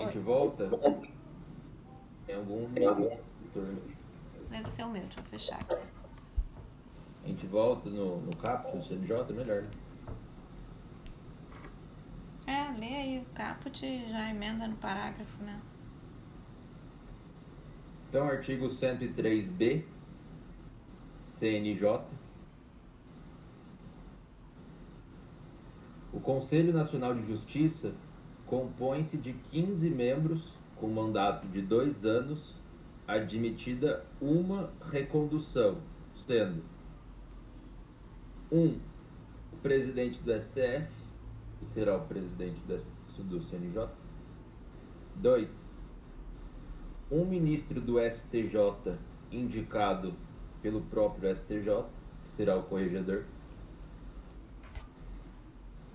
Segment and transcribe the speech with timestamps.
[0.00, 0.68] A gente volta?
[2.26, 3.10] Tem algum retorno?
[4.48, 5.76] Deve ser o meu, deixa eu fechar aqui.
[7.22, 9.70] A gente volta no, no caput CNJ, melhor, né?
[12.46, 15.60] É, lê aí o caput e já emenda no parágrafo, né?
[18.08, 19.84] Então, artigo 103b,
[21.26, 22.00] CNJ.
[26.12, 27.94] O Conselho Nacional de Justiça
[28.50, 30.42] compõe-se de 15 membros
[30.74, 32.52] com mandato de dois anos,
[33.06, 35.78] admitida uma recondução,
[36.26, 36.60] sendo
[38.50, 38.76] um
[39.52, 40.90] o presidente do STF,
[41.60, 42.60] que será o presidente
[43.18, 43.88] do CNJ.
[45.14, 45.48] Dois,
[47.10, 48.96] um ministro do STJ
[49.30, 50.12] indicado
[50.60, 51.84] pelo próprio STJ,
[52.24, 53.24] que será o corregedor.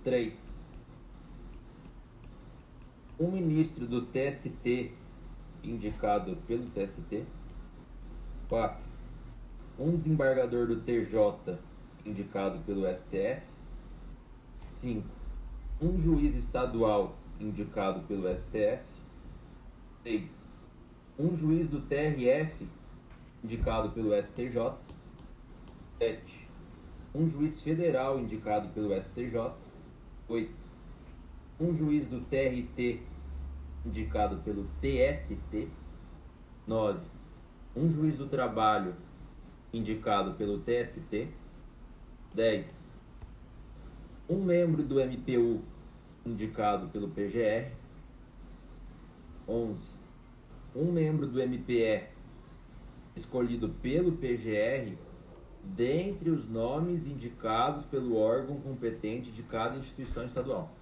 [0.03, 0.44] 3.
[3.17, 4.91] Um ministro do TST
[5.63, 7.25] indicado pelo TST.
[8.49, 8.77] 4.
[9.79, 11.57] Um desembargador do TJ
[12.05, 13.41] indicado pelo STF.
[14.81, 15.03] 5.
[15.81, 18.83] Um juiz estadual indicado pelo STF.
[20.03, 20.29] 6.
[21.17, 22.67] Um juiz do TRF
[23.41, 24.75] indicado pelo STJ.
[25.99, 26.21] 7.
[27.13, 29.53] Um juiz federal indicado pelo STJ.
[30.27, 30.64] 8.
[31.57, 32.99] Um juiz do TRT
[33.85, 35.69] indicado pelo TST.
[36.67, 36.99] 9.
[37.73, 38.93] Um juiz do trabalho
[39.71, 41.29] indicado pelo TST.
[42.33, 42.67] 10.
[44.27, 45.61] Um membro do MPU
[46.25, 47.71] indicado pelo PGR.
[49.47, 49.79] 11.
[50.75, 52.03] Um membro do MPE
[53.15, 54.97] escolhido pelo PGR
[55.63, 60.74] dentre os nomes indicados pelo órgão competente de cada instituição estadual.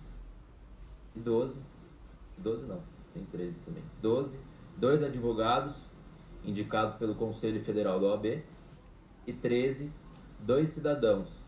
[1.16, 1.54] E 12.
[2.38, 2.80] 12 não,
[3.14, 3.84] tem 13 também.
[4.02, 4.30] 12.
[4.78, 5.76] Dois advogados
[6.44, 8.44] indicados pelo Conselho Federal da OAB.
[9.26, 9.90] E 13.
[10.40, 11.44] Dois cidadãos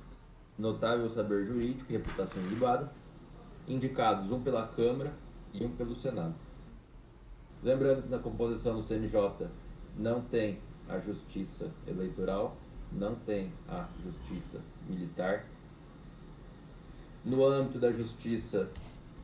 [0.58, 2.90] notável saber jurídico e reputação ilibada,
[3.68, 5.14] indicados um pela Câmara
[5.54, 6.36] e um pelo Senado.
[7.64, 9.48] Lembrando que na composição do CNJ
[9.98, 12.56] não tem a Justiça Eleitoral,
[12.92, 15.46] não tem a Justiça Militar.
[17.24, 18.70] No âmbito da Justiça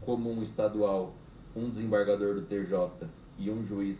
[0.01, 1.13] Comum Estadual,
[1.55, 3.07] um desembargador do TJ
[3.37, 3.99] e um juiz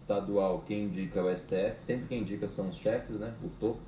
[0.00, 1.82] estadual, quem indica o STF.
[1.84, 3.34] Sempre quem indica são os chefes, né?
[3.42, 3.80] O topo.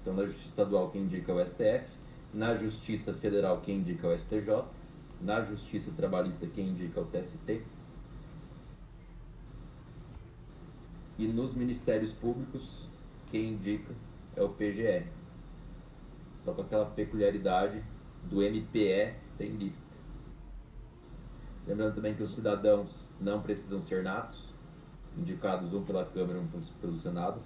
[0.00, 1.86] Então, na Justiça Estadual, quem indica o STF.
[2.34, 4.64] Na Justiça Federal, quem indica o STJ.
[5.20, 7.62] Na Justiça Trabalhista, quem indica o TST.
[11.18, 12.88] E nos Ministérios Públicos,
[13.30, 13.92] quem indica
[14.36, 15.06] é o PGR.
[16.44, 17.82] Só com aquela peculiaridade
[18.30, 19.86] do MPE tem lista.
[21.66, 22.88] Lembrando também que os cidadãos
[23.20, 24.42] não precisam ser natos,
[25.16, 27.40] indicados um pela Câmara e um pelo Senado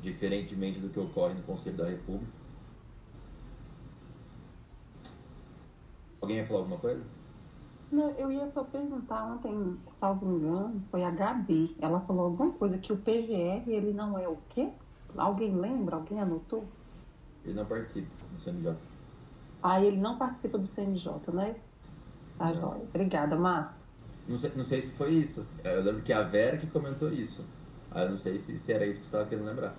[0.00, 2.32] diferentemente do que ocorre no Conselho da República.
[6.20, 7.02] Alguém ia falar alguma coisa?
[7.90, 11.76] Não, eu ia só perguntar ontem, salvo engano, foi a Gabi.
[11.80, 14.70] Ela falou alguma coisa que o PGR ele não é o quê?
[15.16, 15.96] Alguém lembra?
[15.96, 16.64] Alguém anotou?
[17.44, 18.76] Ele não participa do CNJ.
[19.62, 21.56] Ah, ele não participa do CNJ, né?
[22.38, 22.82] Tá, joia.
[22.82, 23.76] Obrigada, Mar.
[24.28, 25.46] Não sei, não sei se foi isso.
[25.64, 27.44] Eu lembro que a Vera que comentou isso.
[27.90, 29.74] Ah, eu não sei se, se era isso que você estava querendo lembrar.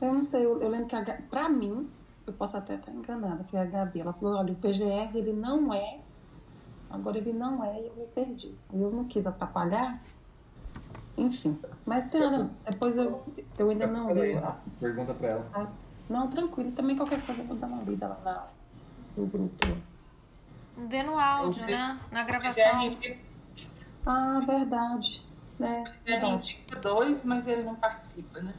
[0.00, 1.88] Eu não sei, eu, eu lembro que, a, pra mim,
[2.26, 4.00] eu posso até estar enganada, foi a Gabi.
[4.00, 6.00] Ela falou: olha, o PGR ele não é,
[6.90, 8.52] agora ele não é, e eu me perdi.
[8.72, 10.02] Eu não quis atrapalhar.
[11.16, 12.20] Enfim, mas tem
[12.68, 13.22] depois eu,
[13.58, 14.40] eu ainda não li.
[14.80, 15.46] Pergunta para ela.
[15.54, 15.66] Ah,
[16.08, 18.46] não, tranquilo, também qualquer coisa eu vou dar uma lida lá na,
[19.16, 19.66] grupo.
[20.88, 22.00] Vê no áudio, né?
[22.10, 22.96] Na gravação.
[24.06, 25.22] Ah, verdade.
[25.60, 28.54] É, ele indica dois, mas ele não participa, né?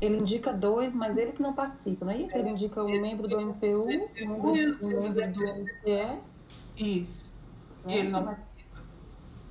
[0.00, 2.38] Ele indica dois, mas ele que não participa, não é isso?
[2.38, 6.20] Ele indica um membro do MPU, um membro, um membro do MCE.
[6.76, 7.26] Isso.
[7.86, 8.78] E ele não participa.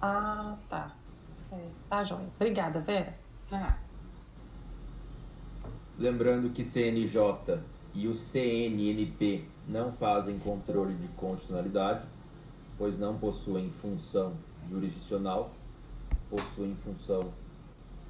[0.02, 0.96] Ah, tá.
[1.52, 2.30] É, tá, joia.
[2.36, 3.18] Obrigada, Vera.
[3.52, 3.76] Ah.
[5.98, 7.60] Lembrando que CNJ
[7.98, 12.06] e o CNNP não fazem controle de constitucionalidade,
[12.78, 14.36] pois não possuem função
[14.70, 15.52] jurisdicional,
[16.30, 17.34] possuem função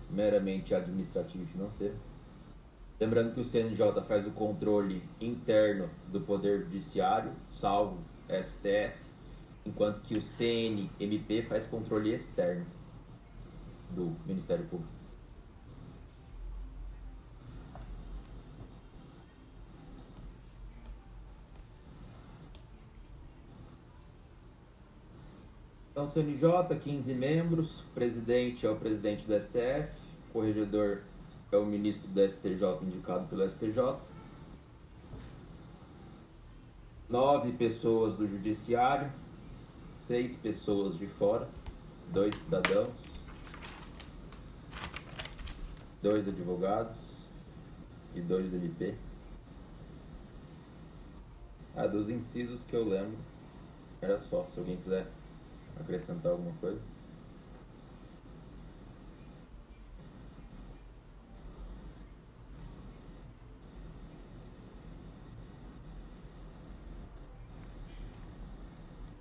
[0.10, 1.96] meramente administrativa e financeira.
[3.00, 7.98] Lembrando que o CNJ faz o controle interno do Poder Judiciário, salvo
[8.28, 8.98] STF,
[9.66, 12.66] enquanto que o CNMP faz controle externo
[13.92, 14.97] do Ministério Público.
[25.98, 29.90] Então, CNJ, 15 membros, presidente é o presidente do STF,
[30.32, 31.02] corregedor
[31.52, 33.98] é o ministro do STJ indicado pelo STJ,
[37.10, 39.12] nove pessoas do judiciário,
[40.06, 41.50] seis pessoas de fora,
[42.14, 42.94] dois cidadãos,
[46.04, 46.96] dois advogados.
[48.14, 48.96] E dois MP.
[51.76, 53.18] Ah, dos incisos que eu lembro,
[54.00, 55.08] era só, se alguém quiser
[55.82, 56.80] acrescentar alguma coisa.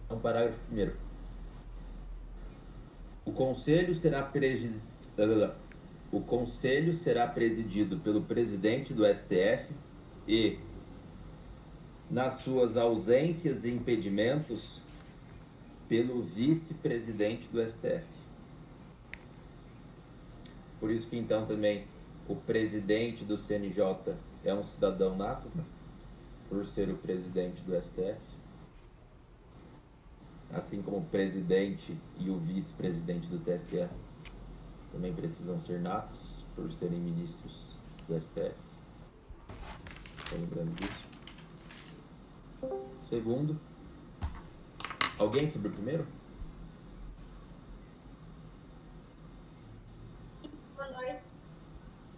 [0.04, 0.90] Então, parágrafo 1
[3.24, 4.80] O conselho será presidido
[6.12, 9.72] o conselho será presidido pelo presidente do STF
[10.28, 10.58] e
[12.10, 14.80] nas suas ausências e impedimentos
[15.88, 18.06] pelo vice-presidente do STF.
[20.80, 21.86] Por isso que então também
[22.28, 25.48] o presidente do CNJ é um cidadão nato,
[26.48, 28.20] por ser o presidente do STF.
[30.52, 33.88] Assim como o presidente e o vice-presidente do TSE
[34.92, 36.18] também precisam ser natos
[36.54, 37.76] por serem ministros
[38.08, 38.54] do STF.
[40.18, 41.08] Estou lembrando disso.
[43.08, 43.58] Segundo,
[45.18, 46.06] alguém sobre o primeiro?
[50.74, 51.20] Boa noite.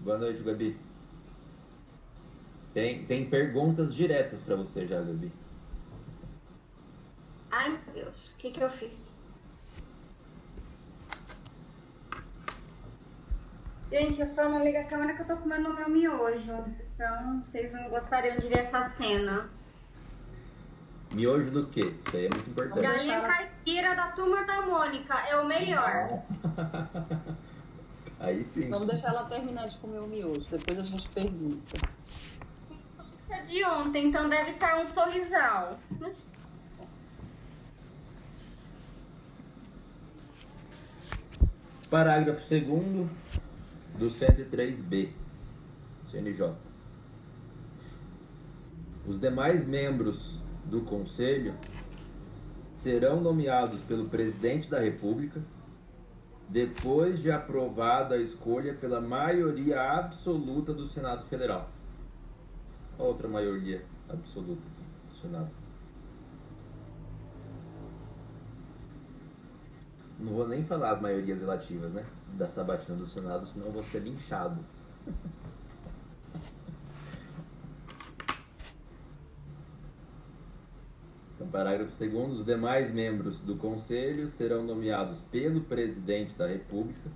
[0.00, 0.78] Boa noite, Gabi.
[2.74, 5.32] Tem, tem perguntas diretas para você já, Gabi.
[7.50, 9.08] Ai, meu Deus, o que, que eu fiz?
[13.90, 16.64] Gente, eu só não ligo a câmera que eu tô comendo o meu miojo.
[16.94, 19.48] Então, vocês não gostariam de ver essa cena.
[21.12, 21.94] Miojo do quê?
[22.06, 22.82] Isso aí é muito importante.
[22.82, 26.22] Galinha caipira da turma da Mônica é o melhor.
[28.20, 28.68] Aí sim.
[28.68, 31.78] Vamos deixar ela terminar de comer o miojo, depois a gente pergunta.
[33.30, 35.78] É de ontem, então deve estar um sorrisal.
[36.00, 36.28] Mas
[41.90, 43.08] Parágrafo 2
[43.98, 45.10] do 103B,
[46.10, 46.54] CNJ.
[49.06, 50.38] Os demais membros
[50.68, 51.54] do Conselho
[52.76, 55.40] serão nomeados pelo Presidente da República
[56.48, 61.68] depois de aprovada a escolha pela maioria absoluta do Senado Federal.
[62.96, 64.62] Outra maioria absoluta
[65.08, 65.50] do Senado.
[70.18, 72.04] Não vou nem falar as maiorias relativas, né?
[72.36, 74.58] Da sabatina do Senado, senão eu vou ser linchado.
[81.38, 87.08] Então, parágrafo 2 os demais membros do Conselho serão nomeados pelo Presidente da República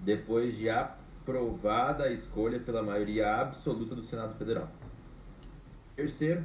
[0.00, 4.68] depois de aprovada a escolha pela maioria absoluta do Senado Federal.
[5.94, 6.44] Terceiro,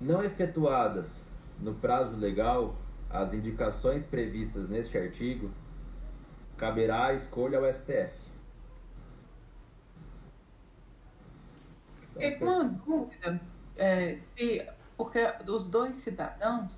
[0.00, 1.22] não efetuadas
[1.60, 2.74] no prazo legal
[3.10, 5.50] as indicações previstas neste artigo,
[6.56, 8.26] caberá a escolha ao STF.
[12.18, 13.38] E uma dúvida,
[13.76, 14.66] é, se,
[14.96, 16.72] porque os dois cidadãos,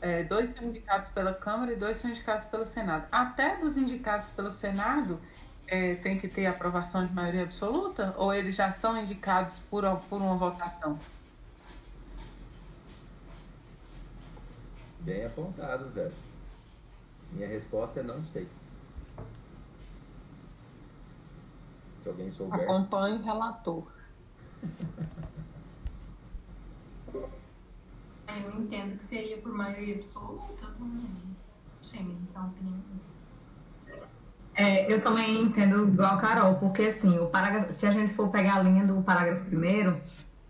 [0.00, 3.06] é, dois são indicados pela Câmara e dois são indicados pelo Senado.
[3.10, 5.20] Até dos indicados pelo Senado,
[5.66, 8.14] é, tem que ter aprovação de maioria absoluta?
[8.16, 10.98] Ou eles já são indicados por, por uma votação?
[15.00, 16.12] Bem apontado, velho.
[17.32, 18.48] Minha resposta é não sei.
[22.02, 22.60] Se alguém souber.
[22.60, 23.86] Acompanhe o relator.
[28.28, 30.66] Eu entendo que seria por maioria absoluta
[32.02, 32.78] medição opinião.
[34.54, 38.28] É, eu também entendo igual a Carol, porque assim, o parágrafo, se a gente for
[38.28, 40.00] pegar a linha do parágrafo primeiro,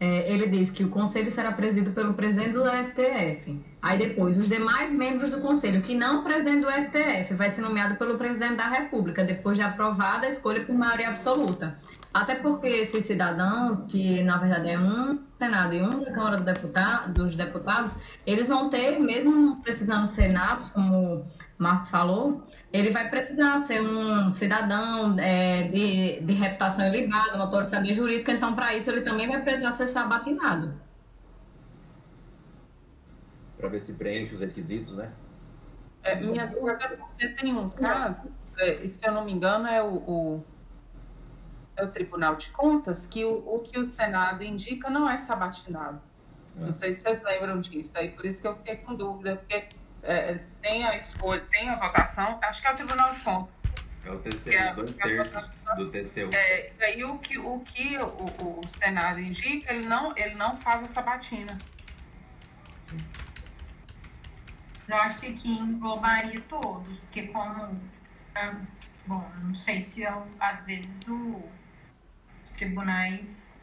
[0.01, 3.61] é, ele diz que o conselho será presidido pelo presidente do STF.
[3.83, 7.63] Aí depois, os demais membros do conselho, que não o presidente do STF, vai ser
[7.63, 11.77] nomeado pelo presidente da República, depois de aprovada a escolha por maioria absoluta.
[12.15, 16.45] Até porque esses cidadãos, que na verdade é um Senado e um da Câmara do
[16.45, 17.93] Deputado, dos Deputados,
[18.27, 21.25] eles vão ter, mesmo precisando ser natos, como
[21.59, 27.93] Marco falou, ele vai precisar ser um cidadão é, de, de reputação elevada, uma autoridade
[27.93, 30.73] jurídica, então para isso ele também vai precisar ser sabatinado.
[33.57, 35.11] Para ver se preenche os requisitos, né?
[36.05, 39.83] É, minha dúvida é porque tem um caso, é, se eu não me engano, é
[39.83, 40.45] o, o,
[41.77, 46.01] é o Tribunal de Contas, que o, o que o Senado indica não é sabatinado.
[46.55, 47.93] Não sei se vocês lembram disso.
[47.95, 49.69] Aí por isso que eu fiquei com dúvida, porque
[50.11, 53.55] é, tem a escolha, tem a votação, acho que é o Tribunal de Contas.
[54.05, 56.31] É o TCU, é- dois é terços do TCU.
[56.33, 60.57] É, e aí o que o, que o, o Senado indica, ele não, ele não
[60.59, 61.59] faz a sabatina.
[62.91, 67.79] Mas eu acho que aqui englobaria todos, porque como.
[68.35, 68.55] ah,
[69.07, 71.43] Bom, não sei se eu- às vezes o-
[72.45, 73.57] os tribunais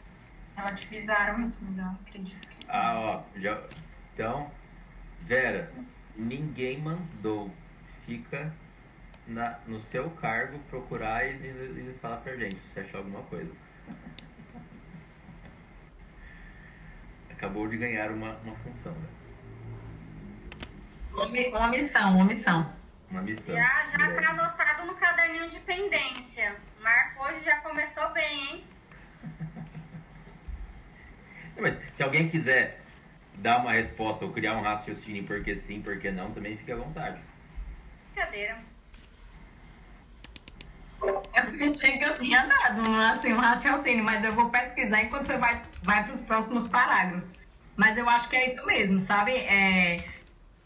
[0.55, 2.65] relativizaram isso, mas eu acredito que.
[2.67, 3.61] Ah, ó, já...
[4.13, 4.49] Então,
[5.21, 5.71] Vera,
[6.15, 7.51] ninguém mandou.
[8.05, 8.53] Fica
[9.27, 13.51] na, no seu cargo procurar e, e, e falar pra gente se achar alguma coisa.
[17.31, 19.09] Acabou de ganhar uma, uma função, né?
[21.51, 22.73] Uma missão, uma missão.
[23.09, 23.55] Uma missão.
[23.55, 26.55] Já, já tá anotado no caderninho de pendência.
[26.81, 28.63] Marco hoje já começou bem, hein?
[31.59, 32.84] Mas se alguém quiser
[33.37, 37.19] dar uma resposta ou criar um raciocínio porque sim, porque não, também fique à vontade.
[38.13, 38.57] Brincadeira.
[41.01, 45.27] Eu pensei que eu tinha dado um, assim, um raciocínio, mas eu vou pesquisar enquanto
[45.27, 47.33] você vai, vai para os próximos parágrafos.
[47.75, 49.33] Mas eu acho que é isso mesmo, sabe?
[49.33, 49.97] É,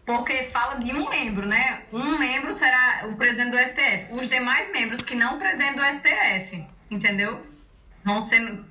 [0.05, 1.81] porque fala de um membro, né?
[1.91, 4.11] Um membro será o presidente do STF.
[4.11, 7.45] Os demais membros que não presidente do STF, entendeu?
[8.03, 8.63] Vão ser,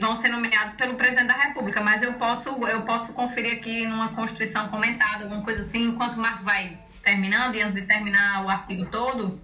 [0.00, 1.80] vão ser nomeados pelo presidente da República.
[1.80, 6.20] Mas eu posso, eu posso conferir aqui numa Constituição comentada, alguma coisa assim, enquanto o
[6.20, 9.40] Marco vai terminando, e antes de terminar o artigo todo,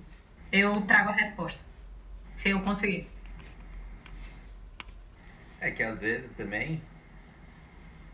[0.53, 1.61] eu trago a resposta.
[2.35, 3.09] Se eu conseguir.
[5.61, 6.83] É que às vezes também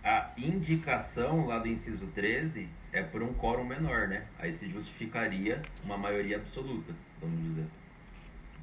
[0.05, 4.25] a indicação lá do inciso 13 é por um quórum menor, né?
[4.39, 7.67] Aí se justificaria uma maioria absoluta, vamos dizer.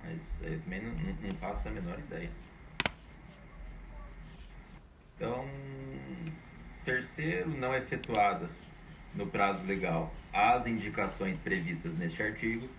[0.03, 2.29] Mas eu também não, não, não faço a menor ideia.
[5.20, 5.46] Então,
[6.86, 8.50] terceiro, não efetuadas
[9.14, 12.70] no prazo legal as indicações previstas neste artigo,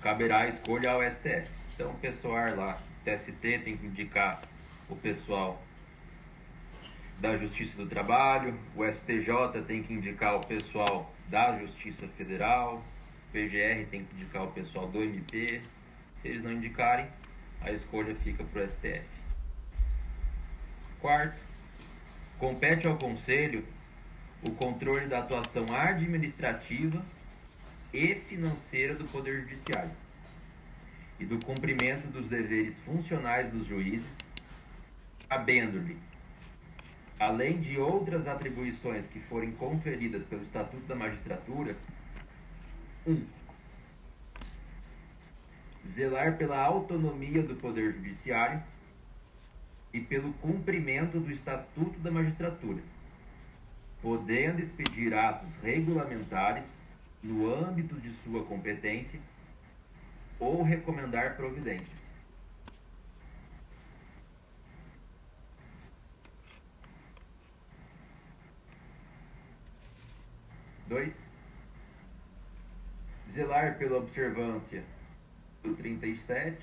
[0.00, 1.50] caberá a escolha ao STF.
[1.74, 4.40] Então, o pessoal lá, TST, tem que indicar
[4.88, 5.62] o pessoal
[7.20, 12.82] da Justiça do Trabalho, o STJ tem que indicar o pessoal da Justiça Federal,
[13.28, 15.60] o PGR tem que indicar o pessoal do MP.
[16.22, 17.06] Se eles não indicarem,
[17.60, 19.04] a escolha fica para o STF.
[20.98, 21.53] Quarto,
[22.38, 23.64] compete ao Conselho
[24.46, 27.04] o controle da atuação administrativa
[27.92, 29.92] e financeira do Poder Judiciário
[31.18, 34.10] e do cumprimento dos deveres funcionais dos juízes,
[35.28, 35.96] cabendo-lhe,
[37.18, 41.76] além de outras atribuições que forem conferidas pelo Estatuto da Magistratura,
[43.06, 43.12] 1.
[43.12, 43.26] Um,
[45.88, 48.62] zelar pela autonomia do Poder Judiciário
[49.94, 52.82] e pelo cumprimento do Estatuto da Magistratura,
[54.02, 56.66] podendo expedir atos regulamentares
[57.22, 59.20] no âmbito de sua competência
[60.40, 62.02] ou recomendar providências.
[70.88, 71.14] Dois,
[73.30, 74.84] zelar pela observância
[75.62, 76.58] do 37,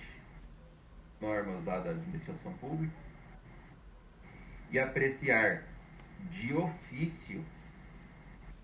[1.21, 3.00] normas da administração pública,
[4.71, 5.63] e apreciar
[6.31, 7.43] de ofício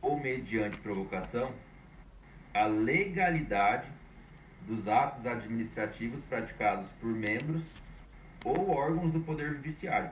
[0.02, 1.54] ou mediante provocação
[2.54, 3.88] a legalidade
[4.62, 7.64] dos atos administrativos praticados por membros
[8.44, 10.12] ou órgãos do Poder Judiciário,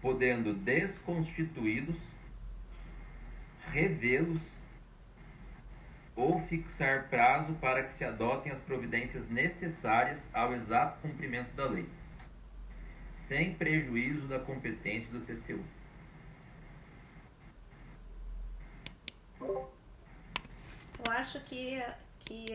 [0.00, 1.96] podendo desconstituídos,
[3.70, 4.42] revê-los
[6.14, 11.86] ou fixar prazo para que se adotem as providências necessárias ao exato cumprimento da lei,
[13.32, 15.64] sem prejuízo da competência do TCU.
[19.40, 21.82] Eu acho que,
[22.20, 22.46] que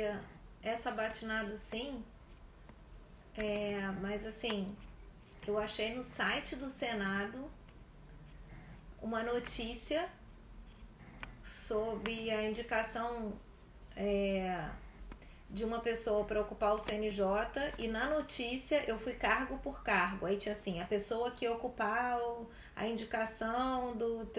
[0.61, 2.03] essa batinado sim,
[3.35, 4.75] é, mas assim,
[5.47, 7.49] eu achei no site do Senado
[9.01, 10.07] uma notícia
[11.41, 13.33] sobre a indicação
[13.95, 14.69] é,
[15.49, 17.25] de uma pessoa para ocupar o CNJ
[17.77, 20.25] e na notícia eu fui cargo por cargo.
[20.25, 22.19] Aí tinha assim, a pessoa que ocupar
[22.75, 24.29] a indicação do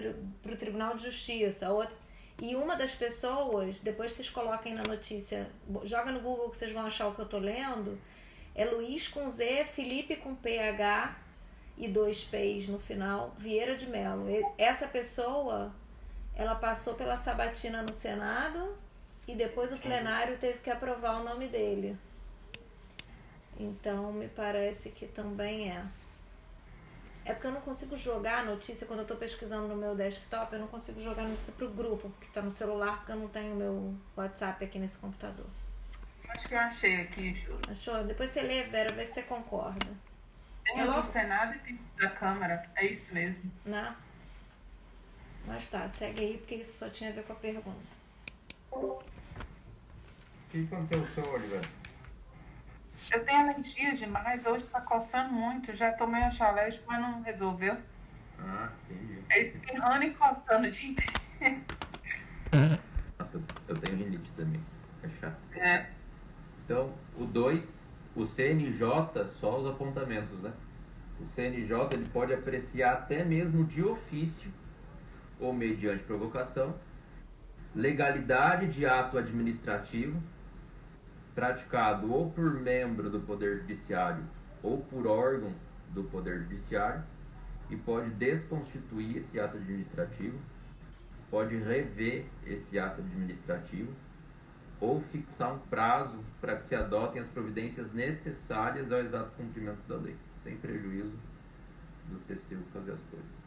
[0.41, 1.95] pro Tribunal de Justiça, outra
[2.41, 5.49] e uma das pessoas, depois vocês coloquem na notícia,
[5.83, 7.99] joga no Google que vocês vão achar o que eu tô lendo,
[8.55, 11.17] é Luiz com Z, Felipe com PH
[11.77, 14.25] e dois P's no final, Vieira de Mello.
[14.57, 15.73] Essa pessoa,
[16.33, 18.77] ela passou pela sabatina no Senado
[19.31, 21.97] e depois o plenário teve que aprovar o nome dele.
[23.57, 25.83] Então, me parece que também é.
[27.25, 30.51] É porque eu não consigo jogar a notícia quando eu tô pesquisando no meu desktop,
[30.53, 33.27] eu não consigo jogar a notícia pro grupo, porque tá no celular, porque eu não
[33.27, 35.45] tenho meu WhatsApp aqui nesse computador.
[36.29, 37.59] Acho que eu achei aqui, Júlia.
[37.69, 38.03] Achou?
[38.03, 39.87] Depois você lê, Vera, vê se você concorda.
[40.63, 42.67] Tem É o do logo- Senado e tem da Câmara.
[42.75, 43.51] É isso mesmo.
[43.65, 43.95] Né?
[45.45, 47.99] Mas tá, segue aí, porque isso só tinha a ver com a pergunta.
[50.49, 51.69] O que aconteceu com o seu olho, velho?
[53.11, 55.75] Eu tenho alergia demais, hoje tá coçando muito.
[55.75, 57.77] Já tomei antialérgico, mas não resolveu.
[58.39, 59.19] Ah, entendi.
[59.29, 61.13] É espirrando e coçando o dia inteiro.
[63.19, 64.61] Nossa, eu- eu tenho rinite também.
[65.03, 65.37] É chato.
[65.55, 65.89] É,
[66.65, 67.63] Então, o 2,
[68.15, 68.79] o CNJ,
[69.39, 70.51] só os apontamentos, né?
[71.19, 74.51] O CNJ ele pode apreciar até mesmo de ofício
[75.39, 76.75] ou mediante provocação
[77.75, 80.21] legalidade de ato administrativo
[81.39, 84.25] praticado ou por membro do Poder Judiciário
[84.61, 85.53] ou por órgão
[85.93, 87.01] do Poder Judiciário
[87.69, 90.37] e pode desconstituir esse ato administrativo,
[91.31, 93.89] pode rever esse ato administrativo
[94.81, 99.95] ou fixar um prazo para que se adotem as providências necessárias ao exato cumprimento da
[99.95, 101.17] lei, sem prejuízo
[102.09, 103.39] do TCU fazer as coisas.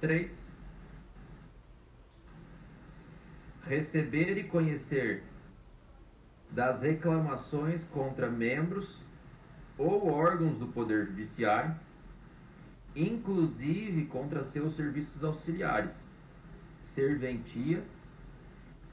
[0.00, 0.47] 3.
[3.68, 5.22] Receber e conhecer
[6.50, 8.98] das reclamações contra membros
[9.76, 11.74] ou órgãos do Poder Judiciário,
[12.96, 15.94] inclusive contra seus serviços auxiliares,
[16.94, 17.84] serventias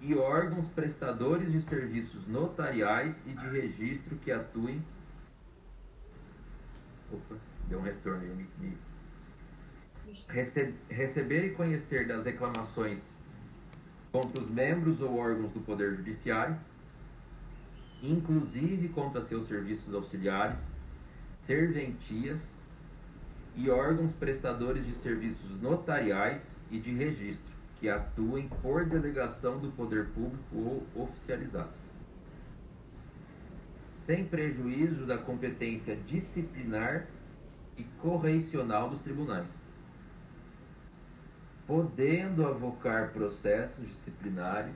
[0.01, 4.83] e órgãos prestadores de serviços notariais e de registro que atuem.
[7.11, 7.35] Opa,
[7.69, 8.73] deu um retorno aí,
[10.27, 13.14] Rece- receber e conhecer das reclamações
[14.15, 16.55] contra os membros ou órgãos do Poder Judiciário,
[18.01, 20.57] inclusive contra seus serviços auxiliares,
[21.41, 22.49] serventias
[23.57, 30.07] e órgãos prestadores de serviços notariais e de registro que atuem por delegação do poder
[30.11, 31.75] público ou oficializados,
[33.97, 37.05] sem prejuízo da competência disciplinar
[37.77, 39.64] e correicional dos tribunais
[41.67, 44.75] podendo avocar processos disciplinares,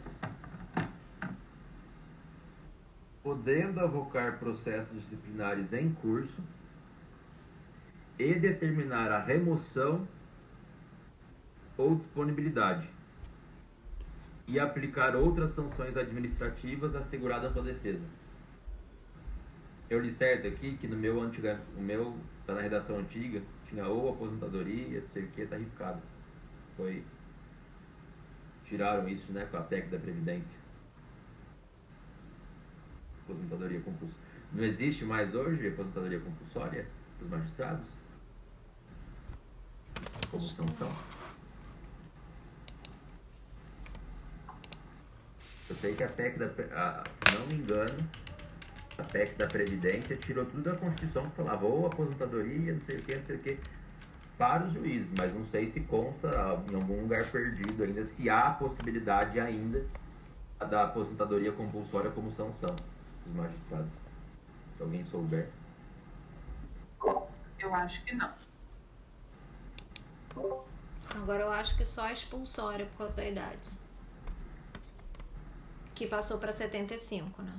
[3.21, 6.41] podendo avocar processos disciplinares em curso
[8.17, 10.07] e determinar a remoção
[11.77, 12.89] ou disponibilidade
[14.47, 18.03] e aplicar outras sanções administrativas asseguradas pela defesa.
[19.87, 23.87] Eu li certo aqui que no meu antiga, o meu tá na redação antiga, tinha
[23.87, 26.01] ou aposentadoria, não sei o que, tá arriscado
[26.79, 27.03] foi
[28.63, 30.59] tiraram isso né com a PEC da Previdência.
[33.25, 34.23] Aposentadoria compulsória.
[34.53, 36.87] Não existe mais hoje aposentadoria compulsória
[37.19, 37.85] dos magistrados?
[40.31, 40.95] Como sanção
[45.69, 48.09] eu sei que a PEC da a, se não me engano
[48.97, 53.03] a PEC da Previdência tirou tudo da Constituição que falava ou aposentadoria, não sei o
[53.03, 53.59] que, não sei o que
[54.39, 56.29] para os juízes, mas não sei se consta
[56.71, 59.85] em algum lugar perdido ainda, se há a possibilidade ainda
[60.57, 62.73] da aposentadoria compulsória como sanção
[63.25, 63.91] dos magistrados.
[64.77, 65.49] Se alguém souber.
[67.59, 68.31] eu acho que não.
[71.09, 73.59] Agora eu acho que só a expulsória por causa da idade.
[75.93, 77.53] Que passou pra 75, né?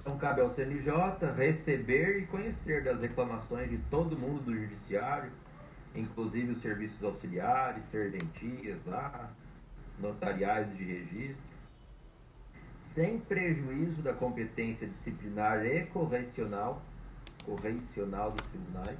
[0.00, 0.90] Então cabe ao CNJ
[1.36, 5.30] receber e conhecer das reclamações de todo mundo do judiciário,
[5.94, 9.30] inclusive os serviços auxiliares, serventias lá,
[9.98, 11.50] notariais de registro,
[12.80, 16.80] sem prejuízo da competência disciplinar e correcional
[17.44, 18.98] dos tribunais,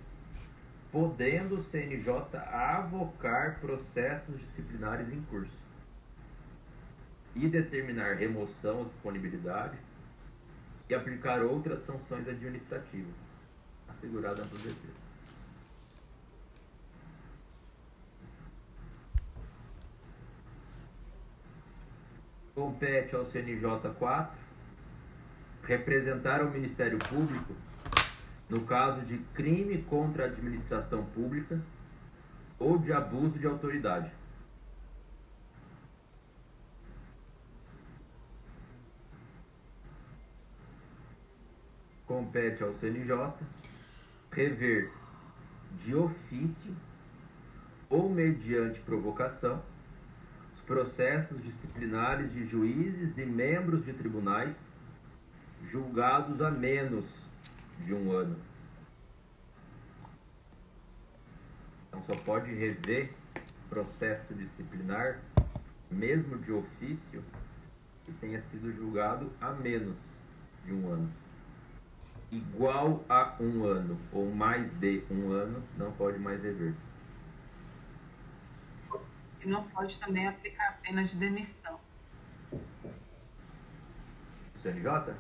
[0.93, 5.59] podendo o CNJ avocar processos disciplinares em curso
[7.35, 9.79] e determinar remoção ou disponibilidade
[10.91, 13.15] e aplicar outras sanções administrativas
[13.89, 15.01] asseguradas por defesa.
[22.53, 24.39] Compete ao CNJ 4
[25.63, 27.55] representar o Ministério Público
[28.49, 31.61] no caso de crime contra a administração pública
[32.59, 34.11] ou de abuso de autoridade.
[42.11, 43.33] Compete ao CNJ
[44.33, 44.91] rever
[45.79, 46.75] de ofício
[47.89, 49.63] ou mediante provocação
[50.67, 54.57] processos disciplinares de juízes e membros de tribunais
[55.65, 57.05] julgados a menos
[57.85, 58.37] de um ano.
[61.89, 63.13] Então só pode rever
[63.69, 65.21] processo disciplinar,
[65.89, 67.23] mesmo de ofício,
[68.05, 69.97] que tenha sido julgado a menos
[70.65, 71.20] de um ano.
[72.31, 76.75] Igual a um ano ou mais de um ano, não pode mais rever.
[79.41, 81.81] E não pode também aplicar a pena de demissão.
[84.63, 85.15] CNJ?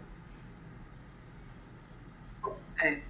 [2.83, 3.03] É.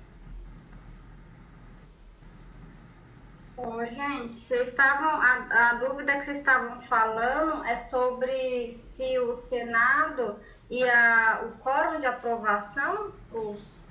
[3.56, 5.10] Ô, gente, vocês estavam.
[5.10, 10.38] A, a dúvida que vocês estavam falando é sobre se o Senado
[10.70, 13.12] e a, o quórum de aprovação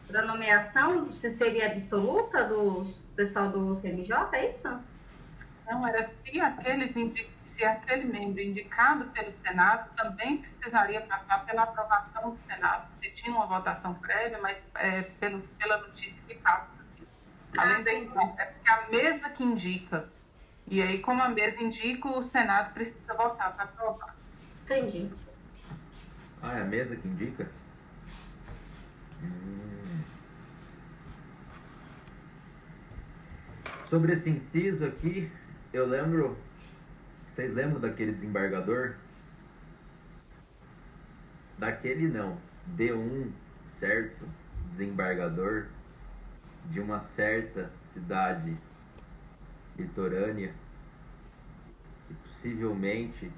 [0.09, 2.81] para nomeação se seria absoluta do
[3.15, 4.79] pessoal do CNJ, é isso?
[5.67, 6.95] Não, era se, aqueles,
[7.45, 12.87] se aquele membro indicado pelo Senado também precisaria passar pela aprovação do Senado.
[12.99, 16.79] Se tinha uma votação prévia, mas é, pelo, pela notícia que passa
[17.57, 20.09] Além ah, da é porque a mesa que indica.
[20.67, 24.15] E aí, como a mesa indica, o Senado precisa votar para aprovar.
[24.63, 25.11] Entendi.
[26.43, 27.49] Ah, é a mesa que indica?
[29.23, 29.68] Hum.
[33.89, 35.31] Sobre esse inciso aqui,
[35.73, 36.37] eu lembro.
[37.27, 38.93] Vocês lembram daquele desembargador?
[41.57, 42.37] Daquele não.
[42.77, 43.31] D1,
[43.65, 44.27] certo?
[44.69, 45.65] Desembargador
[46.65, 48.55] de uma certa cidade
[49.75, 50.53] litorânea
[52.07, 53.31] que possivelmente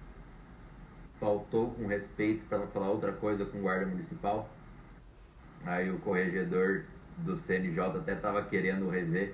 [1.17, 4.49] faltou com respeito para não falar outra coisa com o guarda municipal.
[5.65, 6.83] Aí o corregedor
[7.19, 9.33] do CNJ até estava querendo rever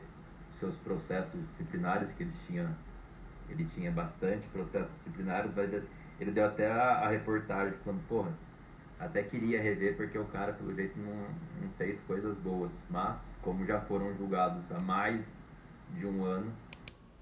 [0.60, 2.76] seus processos disciplinares que ele tinha
[3.50, 5.72] ele tinha bastante processos disciplinares, mas
[6.20, 8.34] ele deu até a, a reportagem falando, porra,
[9.00, 11.16] até queria rever porque o cara, pelo jeito, não,
[11.62, 12.72] não fez coisas boas.
[12.90, 15.26] Mas, como já foram julgados há mais
[15.92, 16.52] de um ano,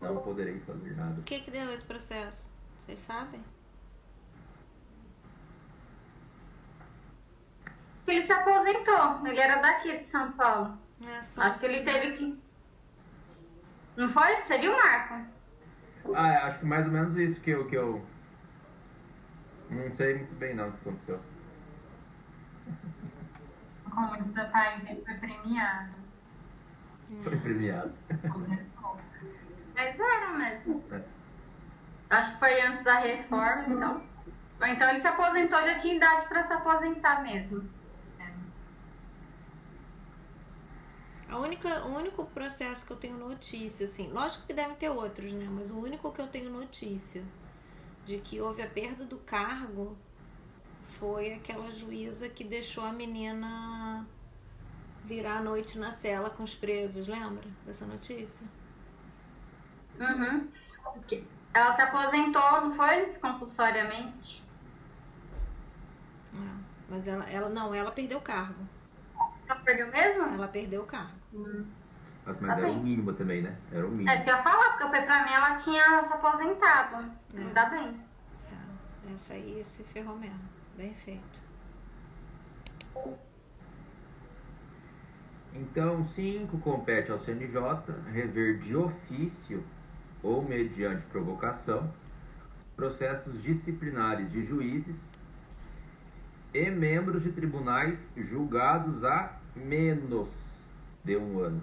[0.02, 1.20] não poderei fazer nada.
[1.20, 2.46] O que que deu esse processo?
[2.80, 3.44] Vocês sabem?
[8.08, 9.28] Ele se aposentou.
[9.28, 10.78] Ele era daqui de São Paulo.
[11.06, 12.45] É, acho que ele teve que.
[13.98, 14.42] Não foi?
[14.42, 15.26] Seria o Marco.
[16.14, 18.06] Ah, é, acho que mais ou menos isso que eu, que eu.
[19.70, 21.20] Não sei muito bem não o que aconteceu
[23.96, 25.94] como diz a Thais, ele foi premiado.
[27.24, 27.94] Foi premiado.
[29.74, 30.84] Mas era mesmo.
[30.92, 31.02] É.
[32.10, 34.04] Acho que foi antes da reforma, então.
[34.62, 37.68] Então ele se aposentou, já tinha idade para se aposentar mesmo.
[41.30, 45.32] A única, o único processo que eu tenho notícia, assim, lógico que devem ter outros,
[45.32, 45.48] né?
[45.50, 47.24] Mas o único que eu tenho notícia
[48.06, 49.98] de que houve a perda do cargo
[50.84, 54.06] foi aquela juíza que deixou a menina
[55.04, 58.46] virar a noite na cela com os presos, lembra dessa notícia?
[60.00, 60.48] Uhum.
[61.54, 63.06] Ela se aposentou, não foi?
[63.16, 64.44] Compulsoriamente.
[66.34, 68.68] É, mas ela, ela não, ela perdeu o cargo.
[69.48, 70.24] Ela perdeu mesmo?
[70.34, 71.12] Ela perdeu o cargo.
[71.34, 71.66] Hum.
[72.26, 73.56] Mas, mas tá era o mínimo também, né?
[73.72, 74.10] Era o mínimo.
[74.10, 77.12] É que eu ia falar, porque pra mim ela tinha se aposentado.
[77.36, 77.40] É.
[77.40, 78.00] Ainda bem.
[78.52, 80.40] É, essa aí se ferrou mesmo.
[80.76, 81.46] Bem feito.
[85.54, 87.62] Então, 5 compete ao CNJ
[88.12, 89.64] rever de ofício
[90.22, 91.94] ou mediante provocação
[92.76, 94.98] processos disciplinares de juízes
[96.54, 100.30] e membros de tribunais julgados a menos
[101.04, 101.62] de um ano.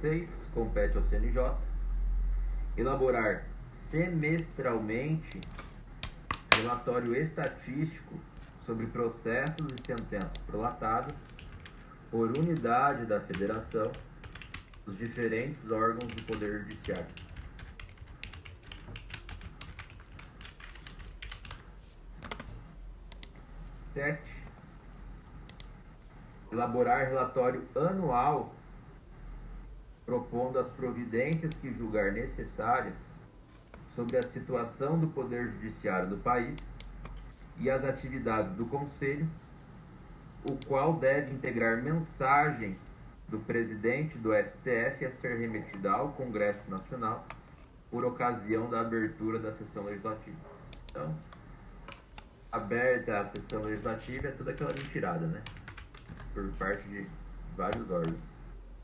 [0.00, 1.56] Seis compete ao CNJ
[2.76, 5.40] elaborar semestralmente
[6.54, 8.14] relatório estatístico
[8.64, 11.14] sobre processos e sentenças prolatadas
[12.10, 13.90] por unidade da federação
[14.84, 17.25] dos diferentes órgãos do Poder Judiciário.
[23.96, 24.30] Sete.
[26.52, 28.52] Elaborar relatório anual
[30.04, 32.92] propondo as providências que julgar necessárias
[33.94, 36.58] sobre a situação do Poder Judiciário do país
[37.58, 39.26] e as atividades do Conselho,
[40.44, 42.76] o qual deve integrar mensagem
[43.26, 47.26] do presidente do STF a ser remetida ao Congresso Nacional
[47.90, 50.36] por ocasião da abertura da sessão legislativa.
[50.90, 51.16] Então,
[52.52, 55.42] aberta a sessão legislativa é toda aquela mentirada, né?
[56.32, 57.06] Por parte de
[57.56, 58.18] vários órgãos.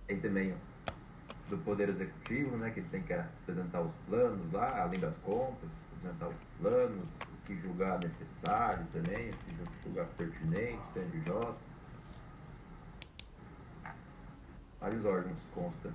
[0.07, 0.55] Tem também
[1.49, 5.69] do Poder Executivo, né, que ele tem que apresentar os planos lá, além das contas,
[5.97, 11.55] apresentar os planos, o que julgar necessário também, o que julgar pertinente, CNJ.
[14.81, 15.91] Vários órgãos consta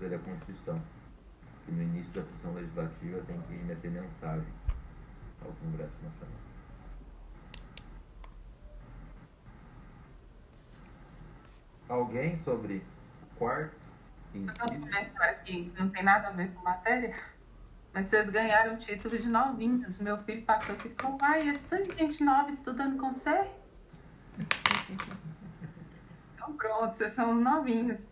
[0.00, 0.80] da Constituição.
[1.68, 4.46] E no início da sessão legislativa tem que meter mensagem
[5.46, 6.36] ao Congresso Nacional.
[11.88, 12.84] Alguém sobre
[13.22, 13.86] o quarto?
[15.18, 17.16] aqui, não tem nada a ver com matéria,
[17.94, 19.98] mas vocês ganharam o título de novinhos.
[19.98, 23.48] Meu filho passou aqui e falou, ai, esse tanto de gente nova estudando com você?
[26.34, 28.04] então pronto, vocês são os novinhos.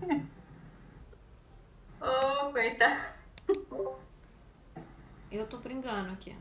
[2.00, 3.18] Ô, oh, coitado.
[5.30, 6.34] Eu tô engano aqui.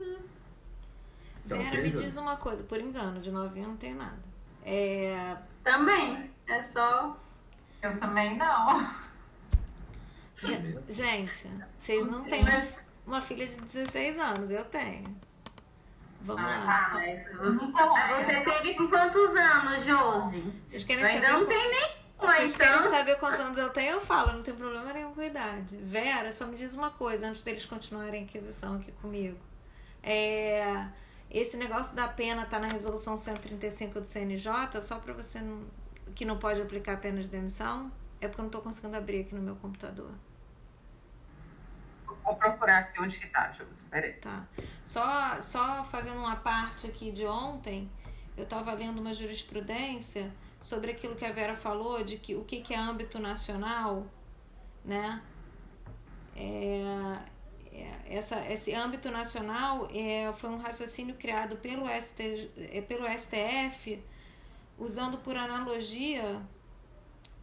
[0.00, 0.18] Hum.
[1.44, 4.18] Vera, me diz uma coisa, por engano, de novinha não tem nada.
[4.64, 5.36] É...
[5.62, 7.16] Também, é só.
[7.80, 8.90] Eu também não.
[10.88, 12.66] Gente, vocês não têm uma,
[13.06, 15.16] uma, filha de 16 anos, eu tenho.
[16.20, 16.92] Vamos ah, lá.
[16.92, 20.52] Ah, então, você teve com quantos anos, Josi?
[20.66, 21.96] Vocês querem eu ainda não tem nem.
[22.18, 22.66] Vocês então...
[22.66, 23.92] querem saber quantos anos eu tenho?
[23.94, 25.76] Eu falo, não tem problema nenhum com a idade.
[25.76, 29.38] Vera, só me diz uma coisa antes deles continuarem a inquisição aqui comigo.
[30.06, 30.88] É,
[31.28, 35.66] esse negócio da pena tá na resolução 135 do CNJ, só para você não,
[36.14, 37.90] que não pode aplicar pena de demissão,
[38.20, 40.12] é porque eu não estou conseguindo abrir aqui no meu computador.
[42.22, 43.72] Vou procurar aqui onde que tá, Júlio.
[43.90, 44.12] Peraí.
[44.14, 44.46] Tá.
[44.84, 47.90] Só, só fazendo uma parte aqui de ontem,
[48.36, 52.60] eu estava lendo uma jurisprudência sobre aquilo que a Vera falou, de que o que,
[52.60, 54.06] que é âmbito nacional,
[54.84, 55.20] né?
[56.34, 57.18] É,
[58.08, 64.02] essa, esse âmbito nacional é, foi um raciocínio criado pelo, ST, é, pelo STF,
[64.78, 66.42] usando por analogia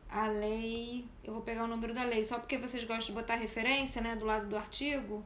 [0.09, 1.05] a lei.
[1.23, 4.15] Eu vou pegar o número da lei, só porque vocês gostam de botar referência né,
[4.15, 5.23] do lado do artigo.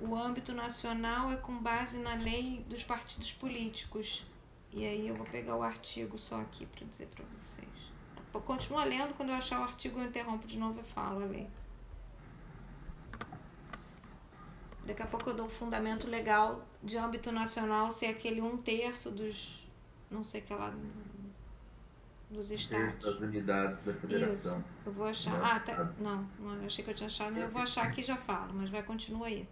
[0.00, 4.26] O âmbito nacional é com base na lei dos partidos políticos.
[4.72, 7.68] E aí eu vou pegar o artigo só aqui para dizer para vocês.
[8.44, 11.46] Continua lendo, quando eu achar o artigo eu interrompo de novo e falo a lei.
[14.86, 19.10] Daqui a pouco eu dou o fundamento legal de âmbito nacional ser aquele um terço
[19.10, 19.68] dos.
[20.10, 20.74] não sei que lá.
[22.30, 23.00] dos estados.
[23.00, 24.58] das unidades da federação.
[24.58, 24.64] Isso.
[24.84, 25.40] Eu vou achar.
[25.42, 25.92] ah, tá.
[25.98, 28.52] Não, não, eu achei que eu tinha achado, eu vou achar aqui e já falo,
[28.54, 29.46] mas vai continuar aí.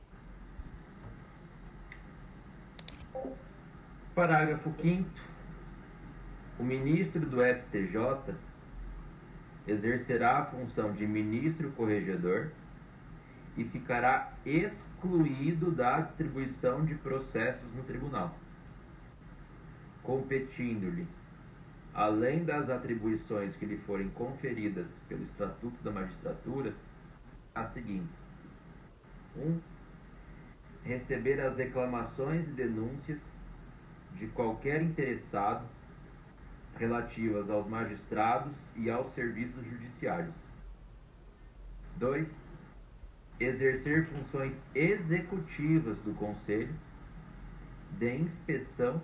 [4.14, 5.08] Parágrafo 5
[6.58, 8.34] O ministro do STJ
[9.66, 12.50] exercerá a função de ministro corregedor
[13.60, 18.34] e ficará excluído da distribuição de processos no tribunal,
[20.02, 21.06] competindo-lhe,
[21.92, 26.72] além das atribuições que lhe forem conferidas pelo Estatuto da Magistratura,
[27.54, 28.16] as seguintes:
[29.36, 29.42] 1.
[29.42, 29.60] Um,
[30.82, 33.20] receber as reclamações e denúncias
[34.14, 35.66] de qualquer interessado
[36.78, 40.34] relativas aos magistrados e aos serviços judiciários.
[41.98, 42.39] 2.
[43.40, 46.74] Exercer funções executivas do Conselho
[47.98, 49.02] de inspeção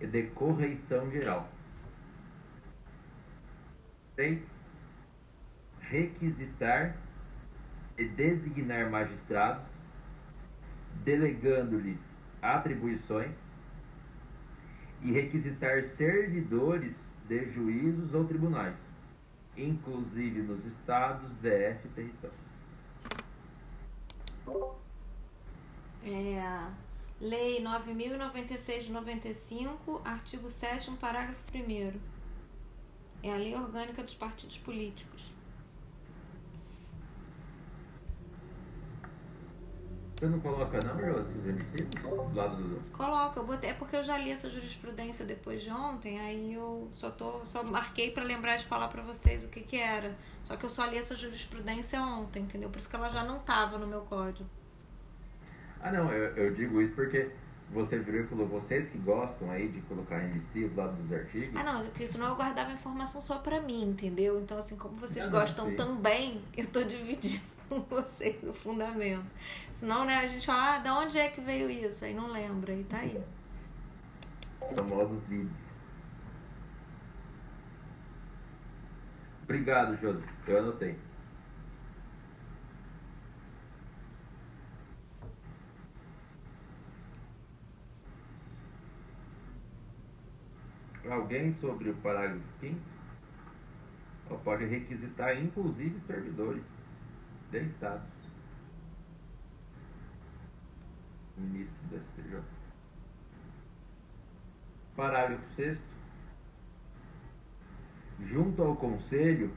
[0.00, 1.48] e de correição geral.
[4.16, 4.42] 3.
[5.80, 6.94] Requisitar
[7.96, 9.66] e designar magistrados,
[11.04, 12.00] delegando-lhes
[12.40, 13.34] atribuições
[15.02, 16.94] e requisitar servidores
[17.28, 18.76] de juízos ou tribunais,
[19.56, 22.51] inclusive nos estados, DF e territórios.
[26.04, 26.66] É,
[27.22, 32.00] Lei 9.096 de 95, artigo 7, parágrafo 1.
[33.22, 35.31] É a lei orgânica dos partidos políticos.
[40.22, 42.80] Você não coloca não, Josi, do lado do...
[42.92, 46.88] Coloca, eu botei, é porque eu já li essa jurisprudência depois de ontem, aí eu
[46.92, 50.16] só tô, só marquei para lembrar de falar para vocês o que que era.
[50.44, 52.70] Só que eu só li essa jurisprudência ontem, entendeu?
[52.70, 54.48] Por isso que ela já não tava no meu código.
[55.80, 57.32] Ah, não, eu, eu digo isso porque
[57.72, 61.56] você virou e falou, vocês que gostam aí de colocar MC do lado dos artigos.
[61.56, 64.40] Ah, não, porque senão eu guardava informação só para mim, entendeu?
[64.40, 69.24] Então, assim, como vocês não, gostam não, também, eu tô dividindo com vocês o fundamento.
[69.72, 72.04] Senão, né, a gente fala, ah, da onde é que veio isso?
[72.04, 73.22] Aí não lembra, e tá aí.
[74.60, 75.62] Os famosos vídeos.
[79.44, 80.22] Obrigado, Josi.
[80.46, 80.98] Eu anotei.
[91.10, 92.78] Alguém sobre o parágrafo 5
[94.30, 96.81] Ela pode requisitar, inclusive, servidores
[97.52, 98.02] de Estado.
[101.36, 102.40] Ministro do STJ.
[104.96, 105.78] Parágrafo 6
[108.20, 109.52] Junto ao Conselho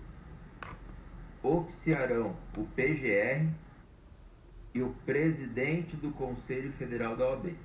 [1.44, 3.48] oficiarão o PGR
[4.74, 7.56] e o presidente do Conselho Federal da OAB.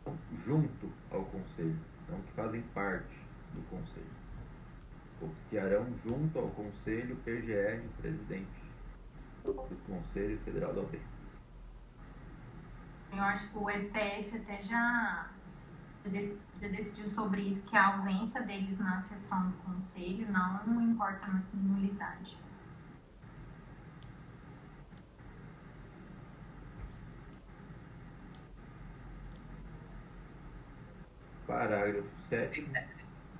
[0.00, 3.16] Então, junto ao Conselho, não que fazem parte
[3.54, 4.11] do Conselho.
[5.22, 8.62] Oficiarão junto ao Conselho PGR o presidente
[9.44, 9.54] do
[9.86, 10.98] Conselho Federal da OAB.
[13.12, 15.30] Eu acho que o STF até já,
[16.04, 20.26] já decidiu sobre isso, que a ausência deles na sessão do conselho
[20.66, 22.38] não importa nulidade.
[31.46, 32.66] Parágrafo 7.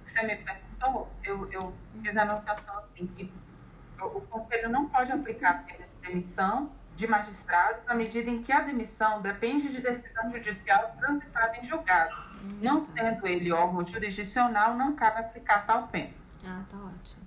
[0.04, 0.36] Você me
[0.82, 3.32] perguntou, eu, eu fiz a anotação assim, que
[4.00, 8.52] o Conselho não pode aplicar a pena de demissão de magistrados na medida em que
[8.52, 12.14] a demissão depende de decisão judicial transitada em julgado.
[12.42, 12.92] Hum, não tá.
[12.94, 16.12] sendo ele órgão jurisdicional, não cabe aplicar tal pena.
[16.46, 17.22] Ah, tá ótimo.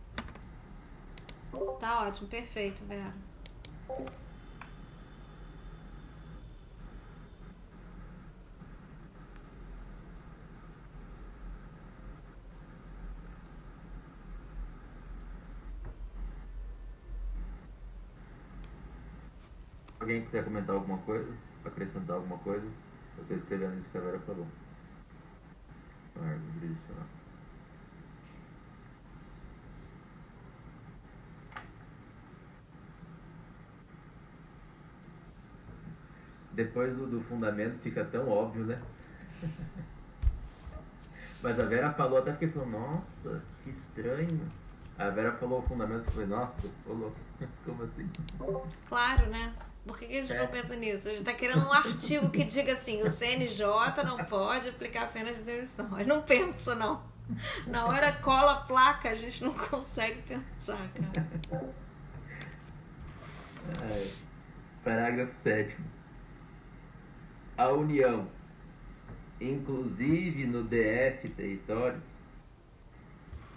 [1.80, 3.14] Tá ótimo, perfeito, Vera.
[20.06, 21.34] Alguém quiser comentar alguma coisa?
[21.66, 22.68] Acrescentar alguma coisa?
[23.18, 24.46] Eu estou escrevendo isso que a Vera falou.
[26.18, 26.38] Ah.
[36.52, 38.80] Depois do, do fundamento fica tão óbvio, né?
[41.42, 44.48] Mas a Vera falou até porque falou, nossa, que estranho.
[45.00, 47.12] A Vera falou o fundamento e falei, nossa, falou.
[47.66, 48.08] Como assim?
[48.88, 49.52] Claro, né?
[49.86, 50.40] Por que, que a gente é.
[50.40, 51.08] não pensa nisso?
[51.08, 53.68] A gente está querendo um artigo que diga assim: o CNJ
[54.04, 55.88] não pode aplicar a pena de demissão.
[55.90, 57.04] Mas não penso, não.
[57.68, 61.28] Na hora cola a placa, a gente não consegue pensar, cara.
[63.84, 64.08] É.
[64.84, 65.76] Parágrafo 7.
[67.58, 68.28] A União,
[69.40, 72.04] inclusive no DF territórios,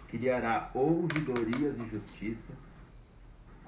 [0.08, 2.67] criará ouvidorias de justiça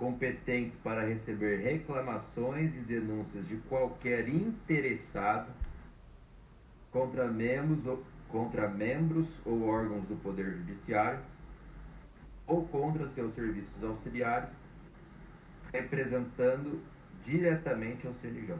[0.01, 5.53] competentes para receber reclamações e denúncias de qualquer interessado
[6.91, 11.21] contra membros ou, contra membros ou órgãos do Poder Judiciário
[12.47, 14.49] ou contra seus serviços auxiliares,
[15.71, 16.81] representando
[17.23, 18.55] diretamente ao CNJ.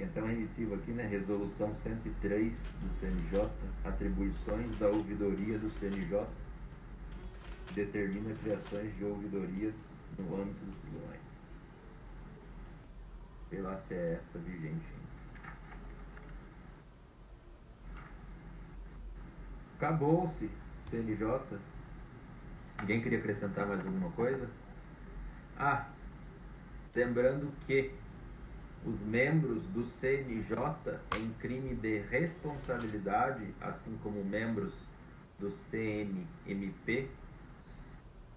[0.00, 1.06] Então é remissivo aqui, né?
[1.06, 3.50] Resolução 103 do CNJ,
[3.84, 6.24] atribuições da ouvidoria do CNJ,
[7.74, 9.74] determina criações de ouvidorias
[10.16, 11.20] no âmbito dos tribunais.
[13.88, 14.86] Se é essa vigente.
[19.76, 20.50] Acabou-se,
[20.90, 21.40] CNJ.
[22.80, 24.48] Ninguém queria acrescentar mais alguma coisa?
[25.58, 25.88] Ah,
[26.94, 27.92] lembrando que
[28.88, 30.56] os membros do CNJ
[31.18, 34.72] em crime de responsabilidade, assim como membros
[35.38, 37.08] do CNMP,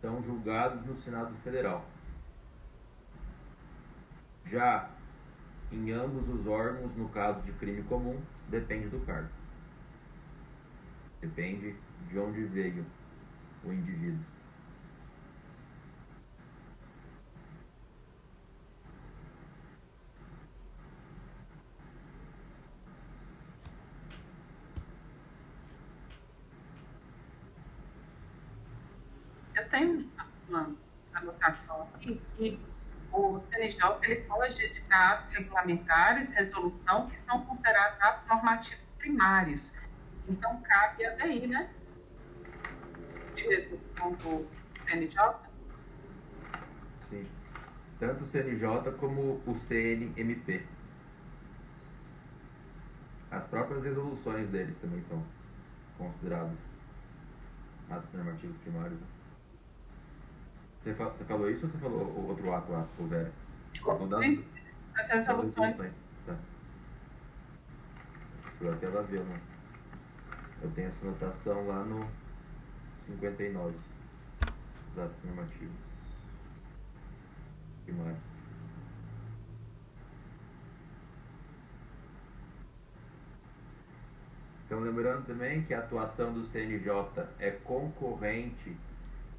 [0.01, 1.85] são julgados no Senado Federal.
[4.45, 4.89] Já
[5.71, 9.29] em ambos os órgãos, no caso de crime comum, depende do cargo.
[11.21, 11.75] Depende
[12.09, 12.85] de onde veio
[13.63, 14.25] o indivíduo.
[29.69, 30.09] Tem
[30.47, 30.75] uma
[31.13, 32.59] anotação aqui que
[33.11, 39.73] o CNJ ele pode editar atos regulamentares, resolução, que são considerados atos normativos primários.
[40.27, 41.69] Então, cabe a DI, né?
[43.99, 44.47] Do
[44.85, 45.35] CNJ?
[47.09, 47.27] Sim.
[47.99, 50.65] Tanto o CNJ como o CNMP.
[53.29, 55.23] As próprias resoluções deles também são
[55.97, 56.57] consideradas
[57.89, 58.99] atos normativos primários.
[60.83, 63.31] Você, você falou isso ou você falou outro ato lá, o Vera?
[63.99, 64.45] Mudando?
[64.95, 65.75] As resoluções.
[66.25, 66.35] Tá.
[68.59, 69.39] Eu até lá ver, né?
[70.61, 72.07] Eu tenho essa anotação lá no
[73.05, 73.75] 59.
[74.91, 75.71] Os atos normativos.
[77.85, 78.17] Que mais?
[84.65, 88.75] Então, lembrando também que a atuação do CNJ é concorrente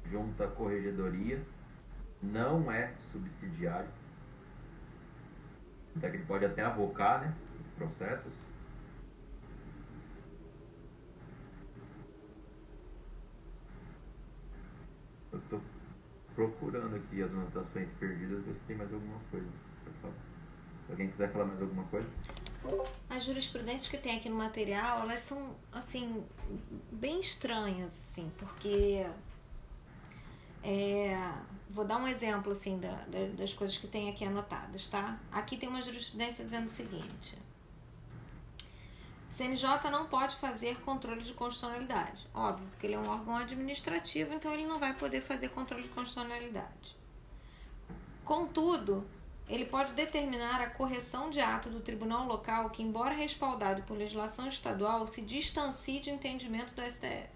[0.09, 1.43] junto à corregedoria,
[2.21, 3.89] não é subsidiário.
[5.95, 7.35] Então, ele pode até avocar né,
[7.75, 8.33] processos.
[15.31, 15.61] Eu estou
[16.35, 19.47] procurando aqui as anotações perdidas, ver se tem mais alguma coisa.
[20.85, 22.07] Se alguém quiser falar mais alguma coisa.
[23.09, 26.23] As jurisprudências que tem aqui no material, elas são, assim,
[26.91, 29.05] bem estranhas, assim, porque...
[30.63, 31.17] É,
[31.69, 35.19] vou dar um exemplo, assim, da, da, das coisas que tem aqui anotadas, tá?
[35.31, 37.37] Aqui tem uma jurisprudência dizendo o seguinte...
[39.29, 42.27] CNJ não pode fazer controle de constitucionalidade.
[42.35, 45.89] Óbvio, porque ele é um órgão administrativo, então ele não vai poder fazer controle de
[45.89, 46.95] constitucionalidade.
[48.23, 49.03] Contudo,
[49.49, 54.47] ele pode determinar a correção de ato do tribunal local que, embora respaldado por legislação
[54.47, 57.32] estadual, se distancie de entendimento do STF.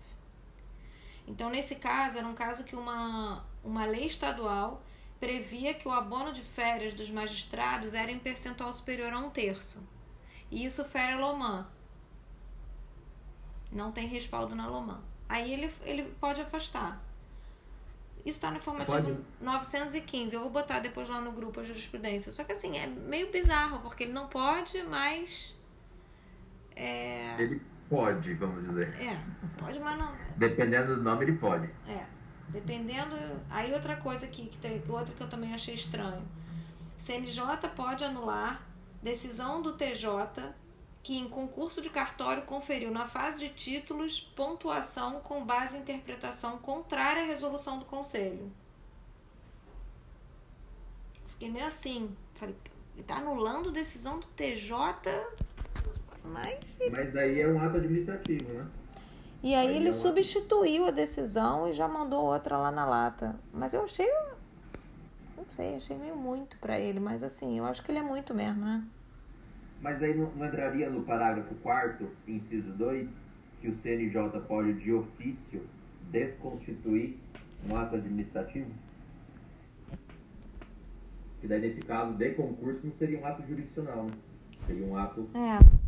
[1.28, 4.82] Então, nesse caso, era um caso que uma, uma lei estadual
[5.20, 9.84] previa que o abono de férias dos magistrados era em percentual superior a um terço.
[10.50, 11.68] E isso fere a Loman.
[13.72, 15.02] Não tem respaldo na Loman.
[15.28, 17.04] Aí ele, ele pode afastar.
[18.20, 19.22] Isso está no informativo Pode.
[19.42, 20.36] 915.
[20.36, 22.32] Eu vou botar depois lá no grupo a jurisprudência.
[22.32, 25.56] Só que assim, é meio bizarro, porque ele não pode, mas.
[26.76, 27.42] É...
[27.42, 28.94] Ele pode, vamos dizer.
[29.02, 29.20] É,
[29.58, 30.12] pode, mas não.
[30.36, 31.70] Dependendo do nome, ele pode.
[31.88, 32.06] É.
[32.50, 33.16] Dependendo.
[33.50, 36.26] Aí outra coisa aqui, que tem, outra que eu também achei estranho.
[36.98, 38.62] CNJ pode anular
[39.02, 40.54] decisão do TJ
[41.08, 46.58] que em concurso de cartório conferiu na fase de títulos pontuação com base em interpretação
[46.58, 48.52] contrária à resolução do conselho.
[51.28, 52.58] Fiquei meio assim, falei,
[53.06, 54.76] tá anulando decisão do TJ,
[56.28, 58.68] mas Mas aí é um ato administrativo, né?
[59.44, 60.92] E aí, aí ele é um substituiu ato...
[60.92, 63.36] a decisão e já mandou outra lá na lata.
[63.54, 64.08] Mas eu achei
[65.38, 68.34] não sei, achei meio muito para ele, mas assim, eu acho que ele é muito
[68.34, 68.84] mesmo, né?
[69.82, 73.08] Mas aí não, não entraria no parágrafo 4 inciso 2,
[73.62, 75.64] que o CNJ pode, de ofício,
[76.12, 77.18] desconstituir
[77.70, 78.72] um ato administrativo?
[81.40, 84.14] Que daí, nesse caso, de concurso, não seria um ato jurisdicional, né?
[84.66, 85.30] Seria um ato...
[85.34, 85.87] É.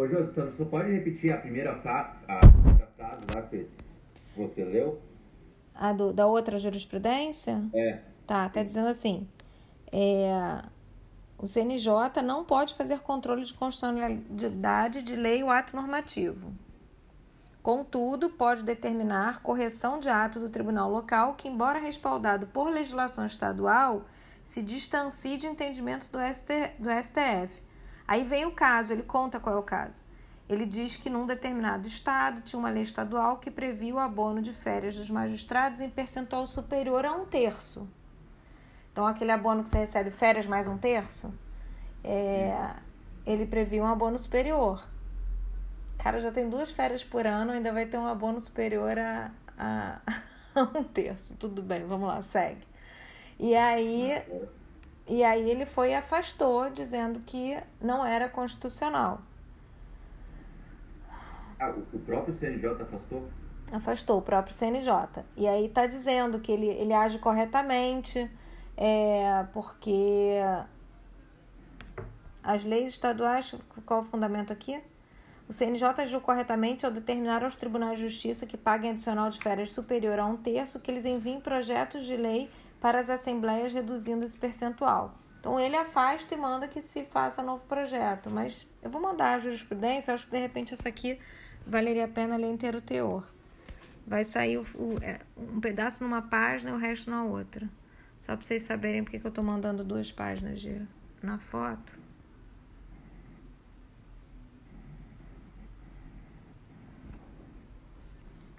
[0.00, 3.68] Ô, Jô, você só pode repetir a primeira, fra a primeira frase lá que
[4.34, 4.98] você leu?
[5.74, 7.62] A do, da outra jurisprudência?
[7.74, 7.98] É.
[8.26, 9.28] Tá, tá dizendo assim...
[9.92, 10.62] É,
[11.36, 16.50] o CNJ não pode fazer controle de constitucionalidade de lei ou ato normativo.
[17.62, 24.06] Contudo, pode determinar correção de ato do tribunal local que, embora respaldado por legislação estadual,
[24.44, 27.68] se distancie de entendimento do, ST, do STF.
[28.10, 30.02] Aí vem o caso, ele conta qual é o caso.
[30.48, 34.52] Ele diz que num determinado estado tinha uma lei estadual que previa o abono de
[34.52, 37.86] férias dos magistrados em percentual superior a um terço.
[38.90, 41.32] Então, aquele abono que você recebe férias mais um terço,
[42.02, 42.74] é,
[43.24, 44.84] ele previa um abono superior.
[45.96, 50.00] Cara, já tem duas férias por ano, ainda vai ter um abono superior a, a,
[50.60, 51.36] a um terço.
[51.36, 52.66] Tudo bem, vamos lá, segue.
[53.38, 54.20] E aí,
[55.10, 59.20] e aí ele foi e afastou, dizendo que não era constitucional.
[61.58, 63.28] Ah, o próprio CNJ afastou?
[63.72, 65.24] Afastou o próprio CNJ.
[65.36, 68.30] E aí está dizendo que ele, ele age corretamente,
[68.76, 70.38] é, porque
[72.40, 73.52] as leis estaduais,
[73.84, 74.80] qual é o fundamento aqui?
[75.48, 79.72] O CNJ agiu corretamente ao determinar aos tribunais de justiça que paguem adicional de férias
[79.72, 82.48] superior a um terço que eles enviem projetos de lei
[82.80, 85.14] para as assembleias reduzindo esse percentual.
[85.38, 88.30] Então ele afasta e manda que se faça novo projeto.
[88.30, 91.18] Mas eu vou mandar a jurisprudência, acho que de repente isso aqui
[91.66, 93.24] valeria a pena ler inteiro o teor.
[94.06, 97.68] Vai sair o, o, é, um pedaço numa página e o resto na outra.
[98.18, 100.82] Só para vocês saberem porque que eu estou mandando duas páginas de,
[101.22, 101.98] na foto.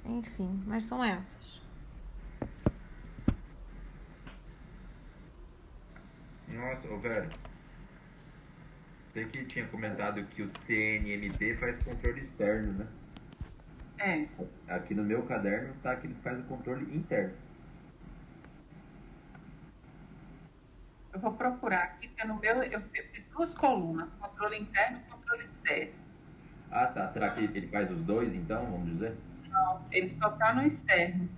[0.03, 1.61] Enfim, mas são essas.
[6.53, 7.29] Nossa, ô velho.
[9.13, 12.87] Você que tinha comentado que o CNMP faz controle externo, né?
[13.99, 14.73] É.
[14.73, 17.33] Aqui no meu caderno tá que ele faz o controle interno.
[21.13, 25.43] Eu vou procurar aqui, porque no meu eu fiz duas colunas, controle interno e controle
[25.43, 25.93] externo.
[26.71, 27.11] Ah, tá.
[27.11, 29.15] Será que ele faz os dois, então, vamos dizer?
[29.49, 31.29] Não, ele só está no externo.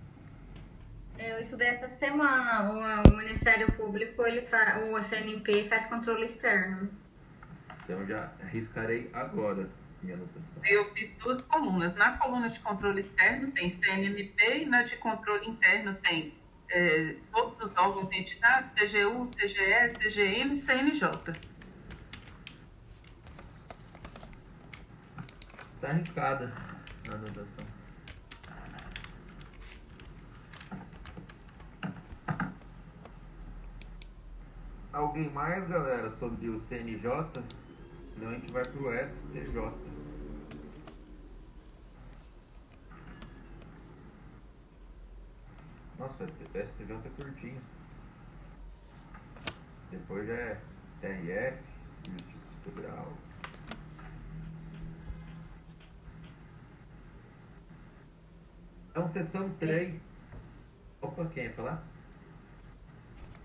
[1.17, 3.03] Eu estudei essa semana.
[3.05, 6.89] O, o Ministério Público, ele fa, o CNP faz controle externo.
[7.83, 9.69] Então já riscarei agora
[10.01, 10.61] minha anotação.
[10.65, 11.95] Eu fiz duas colunas.
[11.95, 16.33] Na coluna de controle externo tem CNMP e na de controle interno tem
[16.69, 21.09] é, todos os órgãos e entidades, TGU, TGE, CGM e CNJ.
[25.75, 26.53] Está arriscada
[27.07, 27.52] a anotação.
[34.93, 37.09] Alguém mais, galera, sobre o CNJ?
[38.13, 39.73] Senão a gente vai pro STJ.
[45.97, 47.61] Nossa, o STJ é curtinho.
[49.89, 50.61] Depois já é
[51.01, 51.63] TRF,
[52.11, 53.13] Justiça Federal.
[58.91, 59.99] Então, sessão 3.
[61.01, 61.92] Opa, quem ia falar?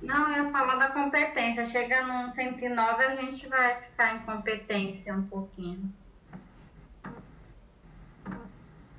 [0.00, 1.66] Não, eu ia falar da competência.
[1.66, 5.92] Chega num 109, a gente vai ficar em competência um pouquinho.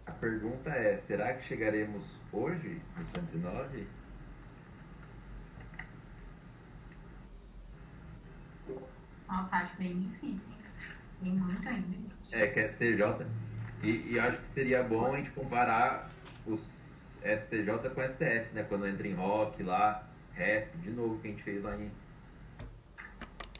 [0.05, 3.87] A pergunta é: será que chegaremos hoje no 109?
[9.27, 10.49] Nossa, acho bem difícil.
[11.21, 11.97] Tem muito ainda.
[12.31, 13.25] É, que é STJ.
[13.83, 16.09] E, e acho que seria bom a gente comparar
[16.45, 16.59] os
[17.21, 18.65] STJ com STF, né?
[18.67, 20.08] Quando entra em rock lá,
[20.39, 21.91] RESP, de novo, que a gente fez lá em.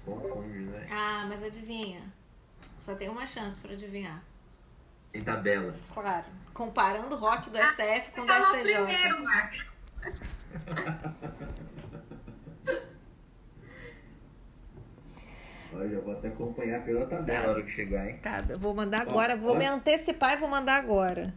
[0.05, 0.87] Confunde, né?
[0.89, 2.01] Ah, mas adivinha.
[2.79, 4.23] Só tem uma chance pra adivinhar.
[5.13, 5.73] Em tabela.
[5.93, 6.25] Claro.
[6.53, 8.73] Comparando o rock do STF com o do Falou STJ.
[8.75, 9.65] primeiro, Marcos.
[15.73, 17.45] Olha, eu vou até acompanhar pela tabela Tá.
[17.47, 18.17] na hora que chegar, hein?
[18.23, 19.57] Tá, eu vou mandar agora, vou ó.
[19.57, 21.33] me antecipar e vou mandar agora.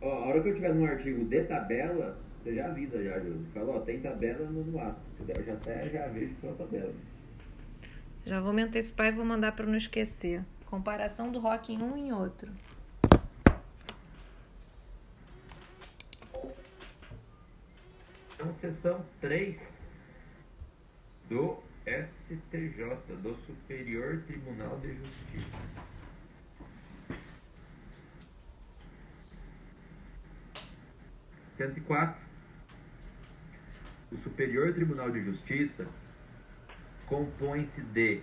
[0.00, 2.16] Ó, a hora que eu tiver num artigo de tabela,
[2.50, 3.46] você já avisa já, Júlio.
[3.54, 5.00] Fala, ó, tem tabela no ato.
[5.28, 6.92] Eu já até já vejo pela tabela.
[8.26, 10.44] Já vou me antecipar e vou mandar pra não esquecer.
[10.66, 12.50] Comparação do rock em um e em outro.
[18.34, 19.58] Então, sessão 3
[21.28, 25.58] do STJ, do Superior Tribunal de Justiça.
[31.56, 32.29] Cento e quatro.
[34.12, 35.86] O Superior Tribunal de Justiça
[37.06, 38.20] compõe-se de,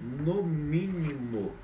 [0.00, 1.54] no mínimo,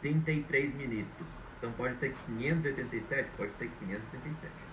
[0.00, 1.28] 33 ministros.
[1.58, 4.68] Então pode ter 587, pode ter 587.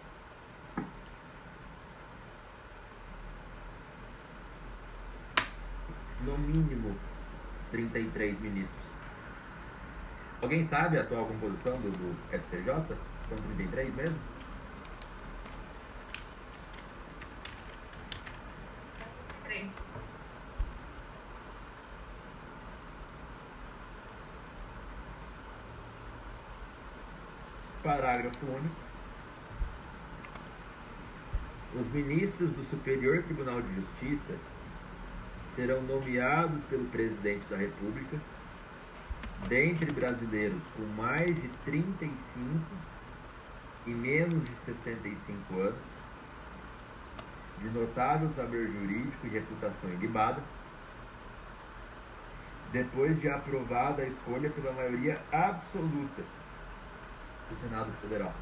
[6.26, 6.96] no mínimo
[7.72, 8.86] 33 ministros.
[10.42, 12.98] Alguém sabe a atual composição do, do STJ?
[13.28, 14.18] São 33 mesmo?
[27.86, 28.76] Parágrafo único.
[31.80, 34.34] Os ministros do Superior Tribunal de Justiça
[35.56, 38.18] serão nomeados pelo presidente da República,
[39.48, 42.10] dentre brasileiros com mais de 35
[43.86, 45.76] e menos de 65 anos,
[47.62, 50.42] de notável saber jurídico e reputação ilibada,
[52.74, 56.24] depois de aprovada a escolha pela maioria absoluta
[57.50, 58.34] do Senado Federal.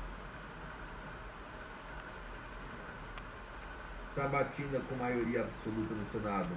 [4.16, 6.56] Sabatina com maioria absoluta no Senado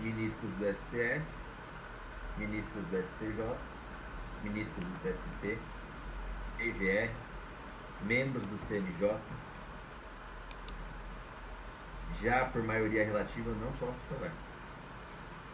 [0.00, 1.22] ministros do STF,
[2.38, 3.56] ministros do STJ,
[4.42, 5.58] ministros do TST,
[6.56, 7.10] PGR,
[8.02, 9.16] membros do CNJ.
[12.22, 14.32] Já por maioria relativa não posso falar,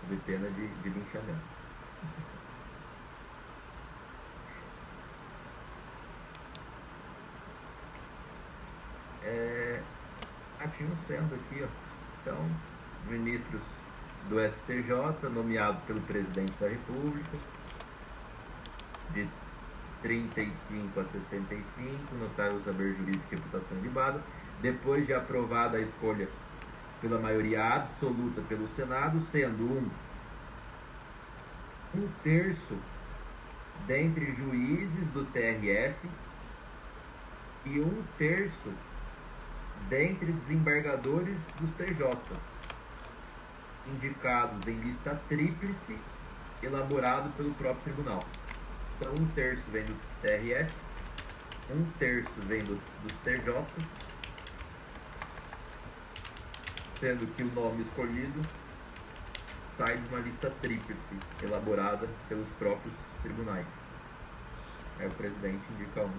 [0.00, 1.56] sob pena de, de linchamento.
[9.26, 9.80] É,
[10.60, 11.66] ativo sendo aqui, ó.
[12.22, 12.38] Então,
[13.08, 13.62] ministros
[14.28, 17.36] do STJ, nomeados pelo presidente da República,
[19.12, 19.28] de
[20.02, 24.22] 35 a 65, notável saber jurídico e reputação ilibada,
[24.62, 26.28] depois de aprovada a escolha
[27.00, 29.90] pela maioria absoluta pelo Senado, sendo um,
[31.96, 32.76] um terço
[33.86, 36.08] dentre juízes do TRF
[37.66, 38.72] e um terço
[39.88, 42.38] dentre desembargadores dos TJs
[43.86, 45.96] indicados em lista tríplice
[46.62, 48.20] elaborado pelo próprio tribunal.
[48.98, 50.72] Então, um terço vem do TRF,
[51.70, 53.86] um terço vem do, dos TJs,
[56.98, 58.40] sendo que o nome escolhido
[59.76, 63.66] sai de uma lista tríplice, elaborada pelos próprios tribunais.
[64.98, 66.10] Aí o presidente indica um,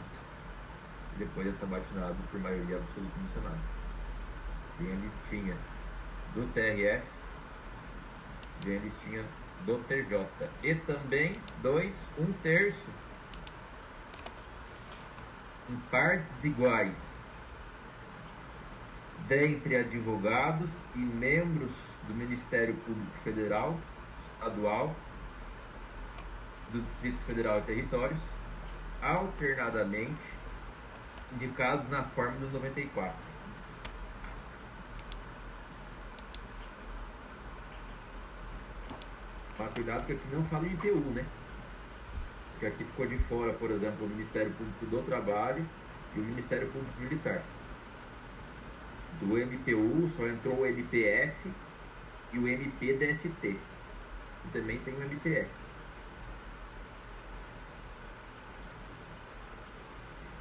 [1.18, 3.60] depois é sabatinado por maioria absoluta no Senado.
[4.80, 5.58] Vem a listinha
[6.34, 7.04] do TRF,
[8.64, 9.26] vem a listinha
[9.66, 10.28] do TJ.
[10.64, 12.90] E também dois, um terço,
[15.70, 16.96] em partes iguais,
[19.28, 21.72] dentre advogados e membros
[22.08, 23.78] do Ministério Público Federal,
[24.34, 24.96] Estadual,
[26.72, 28.20] do Distrito Federal e Territórios,
[29.02, 30.37] alternadamente
[31.34, 33.14] indicados na do 94.
[39.60, 41.26] Mas cuidado que aqui não fala IPU, né?
[42.52, 45.66] Porque aqui ficou de fora, por exemplo, o Ministério Público do Trabalho
[46.16, 47.44] e o Ministério Público Militar.
[49.20, 51.52] Do MPU só entrou o MPF
[52.34, 53.48] e o MPDFT.
[53.48, 55.50] E também tem o MPF.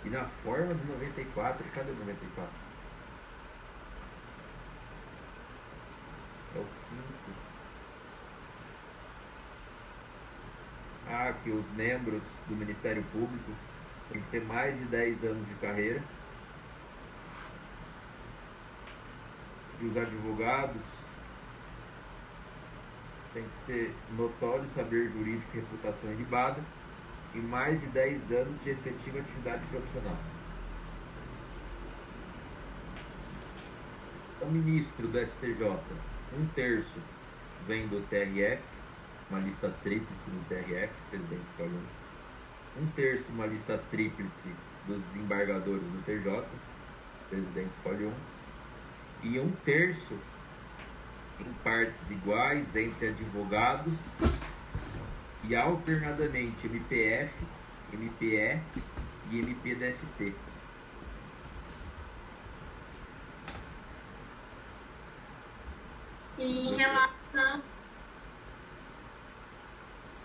[0.06, 2.48] E na forma do 94, cadê o 94?
[6.54, 7.32] É o quinto.
[11.08, 13.50] Ah, que os membros do Ministério Público
[14.12, 16.00] têm que ter mais de 10 anos de carreira.
[19.80, 20.82] E os advogados
[23.34, 26.62] têm que ter notório saber jurídico e reputação ilibada
[27.36, 30.16] e mais de 10 anos de efetiva atividade profissional.
[34.40, 35.78] O ministro do STJ,
[36.38, 36.98] um terço
[37.66, 38.62] vem do TRF,
[39.28, 42.86] uma lista tríplice no TRF, presidente escolhe um.
[42.94, 44.54] Terço, uma lista tríplice
[44.86, 46.44] dos desembargadores do TJ,
[47.28, 48.12] presidente escolhe.
[49.22, 50.14] E um terço,
[51.40, 53.94] em partes iguais, entre advogados
[55.48, 57.32] e alternadamente MPF,
[57.92, 58.60] MPE
[59.30, 60.34] e MPDFT.
[66.38, 67.62] Em relação,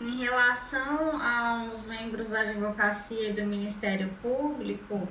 [0.01, 5.07] em relação aos membros da advocacia e do Ministério Público,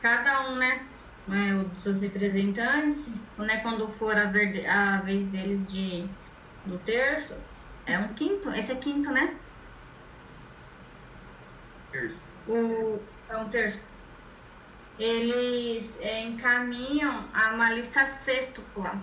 [0.00, 0.86] cada um, né,
[1.26, 6.08] né os seus representantes, né, quando for a, a vez deles de,
[6.64, 7.36] do terço,
[7.84, 9.36] é um quinto, esse é quinto, né?
[11.90, 12.16] Terço.
[12.46, 13.80] O, é um terço.
[14.98, 18.94] Eles é, encaminham a uma lista sextupla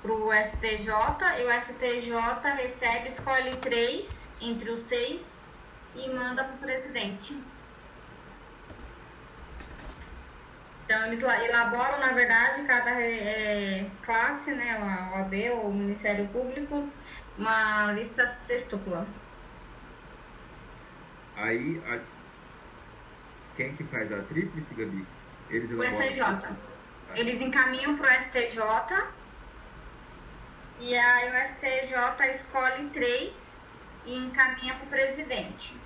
[0.00, 0.90] para o STJ
[1.38, 5.36] e o STJ recebe, escolhe três entre os seis
[5.94, 7.36] e manda para o presidente.
[10.84, 16.88] Então, eles elaboram, na verdade, cada é, classe, né, o OAB ou o Ministério Público,
[17.36, 19.06] uma lista sextupla.
[21.38, 22.00] Aí, a...
[23.56, 25.06] quem que faz a tríplice, Gabi?
[25.50, 26.56] Eles O STJ.
[27.14, 28.60] Eles encaminham para o STJ
[30.80, 33.50] e aí o STJ escolhe três
[34.04, 35.76] e encaminha para o presidente.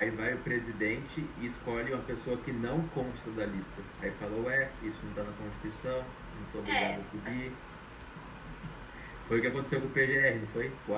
[0.00, 3.82] Aí vai o presidente e escolhe uma pessoa que não consta da lista.
[4.02, 6.94] Aí fala, ué, isso não está na Constituição, não sou obrigado É.
[6.94, 7.52] a pedir.
[9.28, 10.72] Foi o que aconteceu com o PGR, não foi?
[10.88, 10.94] O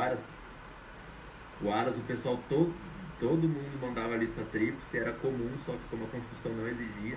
[1.72, 1.94] Aras.
[1.94, 2.72] O Aras, o pessoal todo,
[3.20, 7.16] todo mundo mandava a lista tríplice, era comum, só que como a Constituição não exigia,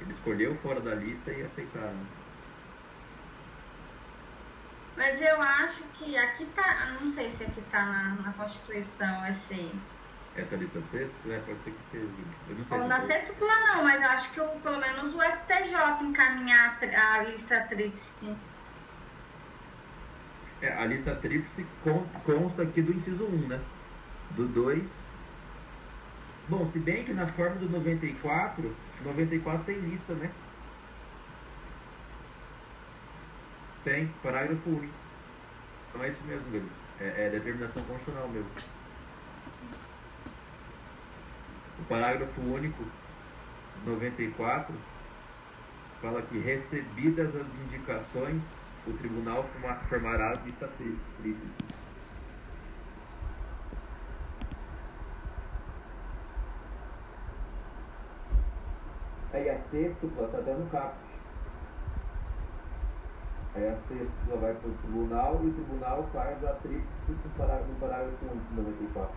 [0.00, 1.96] ele escolheu fora da lista e aceitaram.
[4.96, 9.70] Mas eu acho que aqui tá, não sei se aqui tá na, na Constituição esse.
[10.36, 12.06] Essa lista sexta, né, pode ser que esteja.
[12.48, 13.08] Eu não sei Ou na foi.
[13.66, 18.51] não, mas eu acho que o- pelo menos o STJ encaminhar a a lista tríplice.
[20.62, 23.60] É, a lista tríplice con- consta aqui do inciso 1, né?
[24.30, 24.88] Do 2.
[26.48, 30.30] Bom, se bem que na forma do 94, 94 tem lista, né?
[33.84, 34.94] Tem, parágrafo único.
[35.88, 36.68] Então é isso mesmo, Gabi.
[37.00, 38.48] É, é determinação constitucional mesmo.
[41.80, 42.84] O parágrafo único
[43.84, 44.72] 94
[46.00, 48.42] fala que recebidas as indicações,
[48.86, 51.54] o tribunal forma- formará a tri- tríplice.
[59.32, 61.08] Aí a sextupla tá dando caput.
[63.54, 67.72] Aí a sextupla vai para o tribunal e o tribunal faz a tríplice no parágrafo,
[67.72, 69.16] no parágrafo único 94.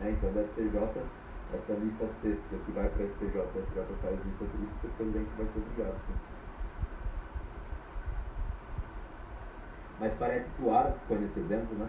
[0.00, 0.12] Né?
[0.12, 1.10] Então da STJ,
[1.52, 5.36] essa lista sexta que vai para a STJ, a STJ faz lista tríplice, o presidente
[5.36, 6.06] vai ser obrigado.
[6.06, 6.35] Sim.
[9.98, 11.88] Mas parece que o Aras, foi nesse exemplo, né?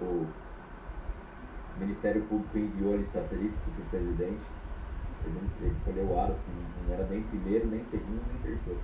[0.00, 0.26] O
[1.80, 4.44] Ministério Público enviou a lista tríplice para o presidente.
[5.24, 6.50] Ele, ele escolheu o Aras, que
[6.86, 8.80] não era nem primeiro, nem segundo, nem terceiro.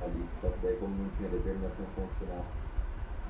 [0.00, 2.46] A lista, só que daí como não tinha determinação constitucional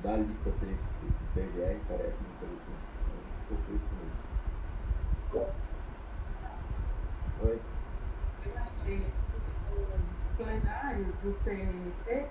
[0.01, 2.87] da lista tríplice do PGR, parece muito interessante.
[3.03, 4.33] Então, ficou isso mesmo.
[7.43, 7.59] Oi?
[9.73, 12.27] O plenário do CNT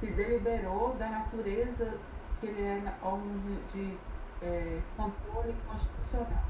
[0.00, 1.94] se deliberou da natureza
[2.40, 3.98] que ele é órgão de, de
[4.42, 6.44] é, controle constitucional.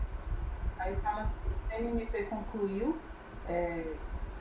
[0.79, 2.99] Aí fala assim, o CNMP concluiu
[3.49, 3.95] é,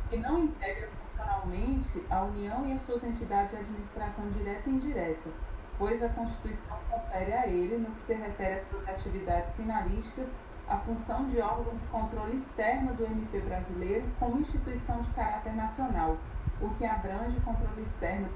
[0.09, 5.29] que não integra funcionalmente a União e as suas entidades de administração direta e indireta,
[5.77, 10.27] pois a Constituição confere a ele, no que se refere às suas atividades finalísticas,
[10.67, 16.17] a função de órgão de controle externo do MP brasileiro como instituição de caráter nacional,
[16.61, 18.29] o que abrange o controle externo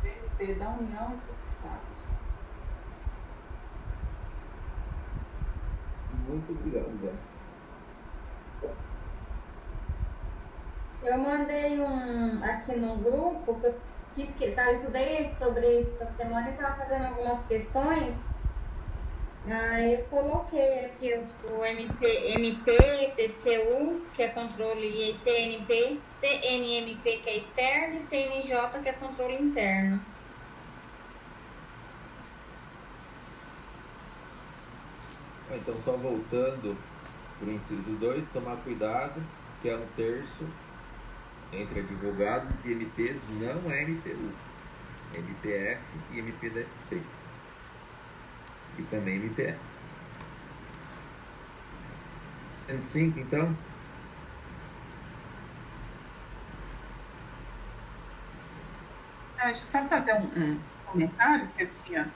[0.60, 1.98] da União e dos Estados.
[6.28, 7.14] Muito obrigado, Zé.
[11.04, 13.76] Eu mandei um aqui no grupo, que eu
[14.16, 18.14] quis que tá, eu estudei sobre isso essa semana e estava fazendo algumas questões.
[19.50, 21.14] Aí eu coloquei aqui
[21.50, 28.90] o MP, MP, TCU, que é controle, CNP, CNMP, que é externo, e CNJ, que
[28.90, 30.02] é controle interno.
[35.50, 36.78] Ah, Então, só voltando
[37.40, 39.24] para o inciso 2, tomar cuidado,
[39.62, 40.46] que é um terço
[41.54, 44.30] entre advogados e MPs, não é MPU.
[45.16, 45.82] MPF
[46.12, 47.17] e MPDFT.
[48.78, 49.58] E também MPF.
[52.68, 53.56] 105, então?
[59.40, 62.12] Ah, deixa eu só fazer um, um comentário que eu tinha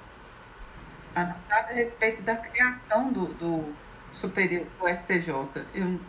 [1.16, 3.74] anotado a respeito da criação do, do
[4.14, 5.30] superior do STJ.
[5.74, 5.99] Eu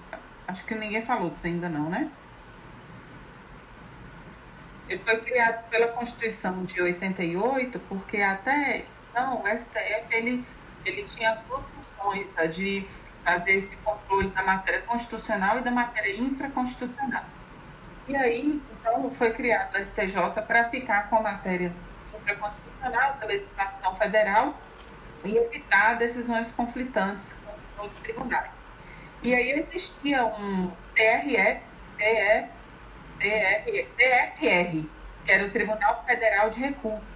[0.49, 2.11] acho que ninguém falou disso ainda não, né?
[4.89, 10.45] Ele foi criado pela Constituição de 88, porque até então o STF ele,
[10.87, 12.89] ele tinha duas funções, a de
[13.23, 17.25] fazer esse controle da matéria constitucional e da matéria infraconstitucional.
[18.09, 21.73] E aí, então, foi criado o STJ para ficar com a matéria
[22.15, 24.55] infraconstitucional da legislação federal
[25.25, 27.25] e evitar decisões conflitantes
[27.77, 28.51] com os tribunais.
[29.23, 31.61] E aí existia um TRE,
[31.97, 32.49] TE,
[33.21, 34.85] TR, TFR,
[35.25, 37.12] que era o Tribunal Federal de Recursos.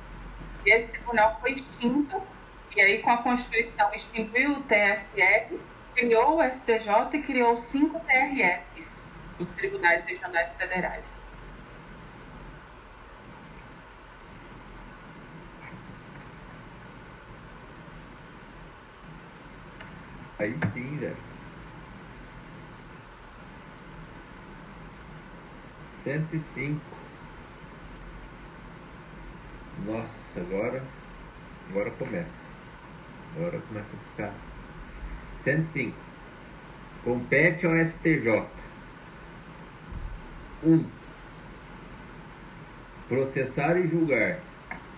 [0.66, 2.20] E esse tribunal foi extinto,
[2.74, 5.54] e aí com a Constituição extinguiu o TFR,
[5.94, 9.04] criou o STJ e criou cinco TRFs,
[9.38, 11.04] os Tribunais Regionais Federais.
[20.38, 21.16] Aí sim, velho.
[26.02, 26.80] 105.
[29.86, 30.82] Nossa, agora.
[31.70, 32.46] Agora começa.
[33.36, 34.34] Agora começa a ficar.
[35.42, 35.96] 105.
[37.04, 38.46] Compete ao STJ.
[40.64, 40.84] 1.
[43.08, 44.40] Processar e julgar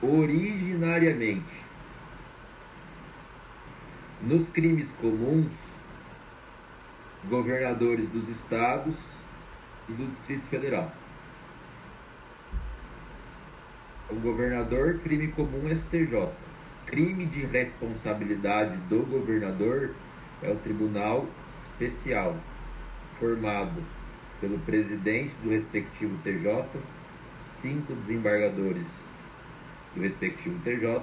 [0.02, 1.68] originariamente
[4.22, 5.52] nos crimes comuns
[7.28, 8.94] governadores dos estados
[9.88, 10.92] e do Distrito Federal.
[14.10, 16.30] O governador, crime comum STJ.
[16.86, 19.94] Crime de responsabilidade do governador
[20.42, 22.34] é o Tribunal Especial,
[23.18, 23.82] formado
[24.40, 26.64] pelo presidente do respectivo TJ,
[27.60, 28.86] cinco desembargadores
[29.94, 31.02] do respectivo TJ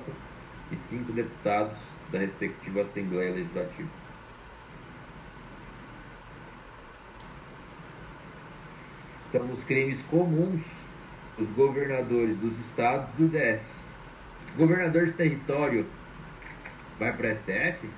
[0.71, 1.77] e cinco deputados
[2.11, 3.89] da respectiva Assembleia Legislativa.
[9.29, 10.63] Então, nos crimes comuns,
[11.37, 13.63] os governadores dos estados do DF.
[14.57, 15.85] Governador de território
[16.97, 17.89] vai para a STF?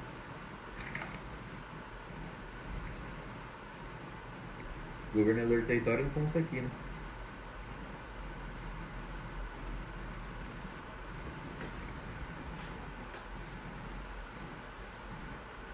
[5.14, 6.70] Governador de território não consta aqui, né?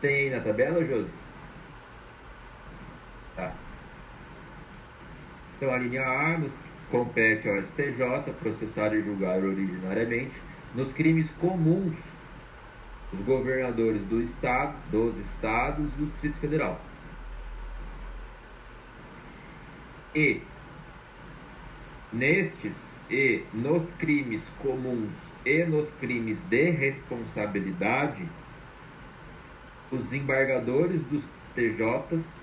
[0.02, 1.10] Tem aí na tabela, Josi?
[3.38, 3.54] Tá.
[5.56, 6.38] Então, a linha A
[6.94, 10.40] compete ao STJ processar e julgar originariamente
[10.76, 11.98] nos crimes comuns
[13.12, 16.80] os governadores do estado, dos estados e do Distrito Federal.
[20.14, 20.40] E
[22.12, 22.76] nestes
[23.10, 25.10] e nos crimes comuns
[25.44, 28.24] e nos crimes de responsabilidade,
[29.92, 31.24] os embargadores dos
[31.56, 32.43] TJs,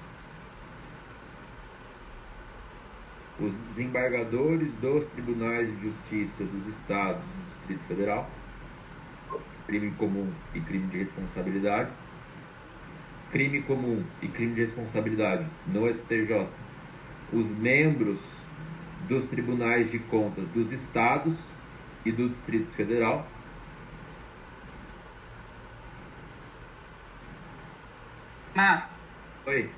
[3.41, 8.31] os desembargadores dos tribunais de justiça dos estados do Distrito Federal,
[9.67, 11.91] crime comum e crime de responsabilidade,
[13.31, 16.49] crime comum e crime de responsabilidade no STJ,
[17.33, 18.19] os membros
[19.09, 21.35] dos tribunais de contas dos estados
[22.05, 23.27] e do Distrito Federal.
[28.55, 28.91] Mar,
[29.47, 29.71] Oi.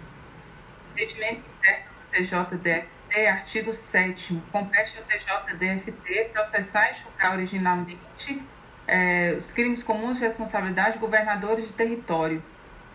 [0.97, 2.92] Regimento interno do
[3.29, 8.43] Artigo 7 compete ao TJDFT processar e julgar originalmente
[8.87, 12.43] eh, os crimes comuns de responsabilidade de governadores de território,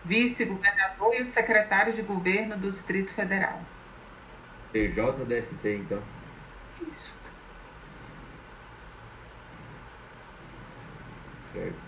[0.04, 3.60] vice-governador e os secretários de governo do Distrito Federal.
[4.72, 6.02] TJDFT, então.
[6.90, 7.12] Isso.
[11.52, 11.87] Certo.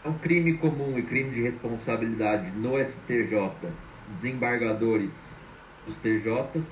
[0.00, 3.72] Então, crime comum e crime de responsabilidade no STJ,
[4.14, 5.12] desembargadores
[5.86, 6.64] dos TJs,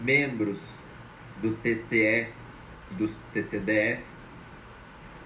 [0.00, 0.58] membros
[1.40, 2.28] do TCE
[2.90, 4.02] e dos TCDF,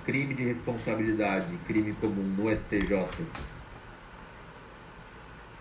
[0.04, 3.06] crime de responsabilidade e crime comum no STJ,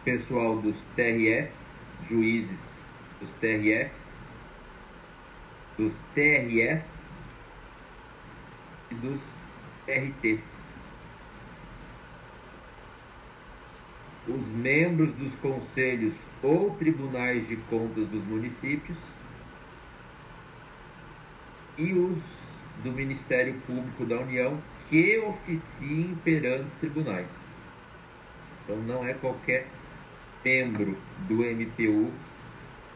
[0.03, 1.69] pessoal dos TRFs,
[2.09, 2.59] juízes
[3.21, 4.09] dos TRFs,
[5.77, 7.03] dos TRS
[8.91, 9.21] e dos
[9.85, 10.58] TRTs.
[14.27, 16.13] Os membros dos conselhos
[16.43, 18.97] ou tribunais de contas dos municípios
[21.77, 22.17] e os
[22.83, 24.59] do Ministério Público da União
[24.89, 27.27] que oficiem perante os tribunais.
[28.63, 29.67] Então não é qualquer
[30.43, 30.97] membro
[31.27, 32.11] do MPU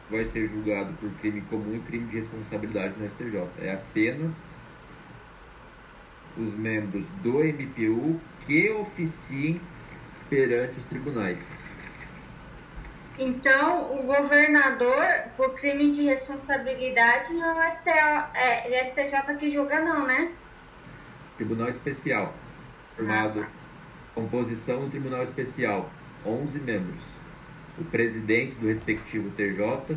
[0.08, 3.48] que vai ser julgado por crime comum e crime de responsabilidade no STJ.
[3.62, 4.32] É apenas
[6.38, 9.62] os membros do MPU que oficiem
[10.34, 11.38] perante os tribunais.
[13.20, 15.06] Então, o governador,
[15.38, 17.92] por crime de responsabilidade, não é STJ,
[18.34, 20.32] é STJ que julga, não, né?
[21.38, 22.34] Tribunal Especial,
[22.98, 23.46] formado
[24.16, 25.92] composição do Tribunal Especial,
[26.26, 27.04] 11 membros.
[27.78, 29.96] O presidente do respectivo TJ,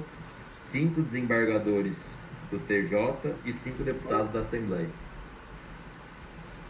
[0.71, 1.97] cinco desembargadores
[2.51, 4.91] do TJ e cinco deputados da Assembleia.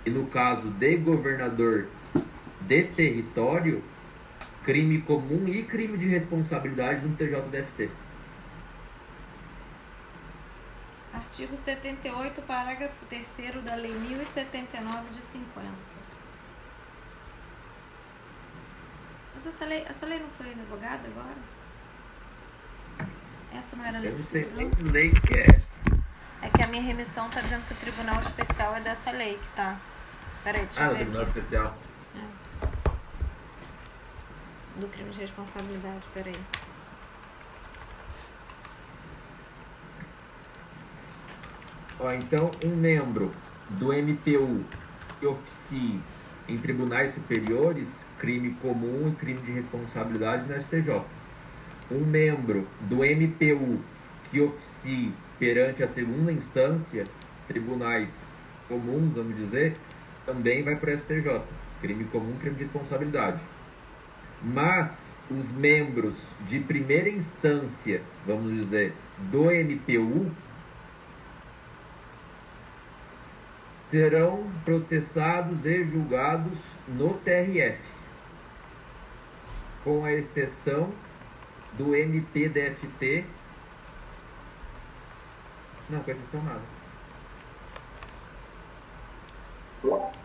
[0.05, 1.89] E no caso de governador
[2.67, 3.83] de território,
[4.64, 7.91] crime comum e crime de responsabilidade no TJDFT.
[11.14, 13.27] Artigo 78, parágrafo 3
[13.64, 15.71] da Lei 1079 de 50.
[19.35, 21.37] Mas essa lei, essa lei não foi revogada agora?
[23.55, 25.61] Essa não era a lei Eu não sei que lei que é.
[26.43, 29.57] É que a minha remissão tá dizendo que o Tribunal Especial é dessa lei que
[29.57, 29.79] tá.
[30.45, 31.39] Peraí, deixa Ah, eu o ver Tribunal aqui.
[31.39, 31.77] Especial.
[34.79, 36.35] Do crime de responsabilidade, peraí.
[41.99, 43.33] Ó, então, um membro
[43.70, 44.64] do MPU
[45.18, 45.99] que oficie
[46.47, 51.03] em tribunais superiores, crime comum e crime de responsabilidade no STJ.
[51.91, 53.81] Um membro do MPU
[54.31, 57.05] que oficie perante a segunda instância,
[57.49, 58.11] tribunais
[58.68, 59.72] comuns, vamos dizer,
[60.27, 61.43] também vai para o STJ.
[61.81, 63.41] Crime comum, crime de responsabilidade.
[64.49, 64.97] Mas
[65.28, 66.14] os membros
[66.49, 70.30] de primeira instância, vamos dizer, do MPU,
[73.90, 77.80] serão processados e julgados no TRF,
[79.82, 80.92] com a exceção
[81.72, 83.24] do MPDFT.
[85.90, 86.76] Não, com exceção nada.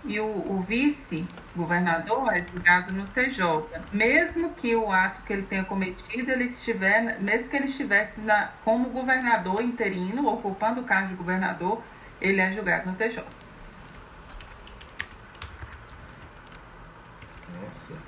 [0.04, 3.45] E o, o vice-governador é julgado no TJ,
[3.93, 8.49] mesmo que o ato que ele tenha cometido, ele estiver, mesmo que ele estivesse na,
[8.64, 11.84] como governador interino, ocupando o cargo de governador,
[12.20, 13.24] ele é julgado no TJ.
[17.54, 18.02] Nossa.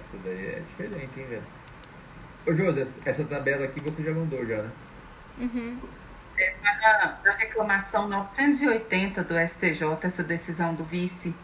[0.00, 1.42] Essa daí é diferente, hein, velho?
[2.46, 4.70] Ô, José, essa tabela aqui você já mandou já, né?
[5.38, 5.78] Uhum.
[6.38, 11.34] É, na, na reclamação 980 do STJ, essa decisão do vice,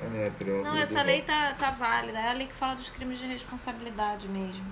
[0.00, 2.18] não, é prova Não, essa lei tá, tá válida.
[2.18, 4.66] É a lei que fala dos crimes de responsabilidade mesmo.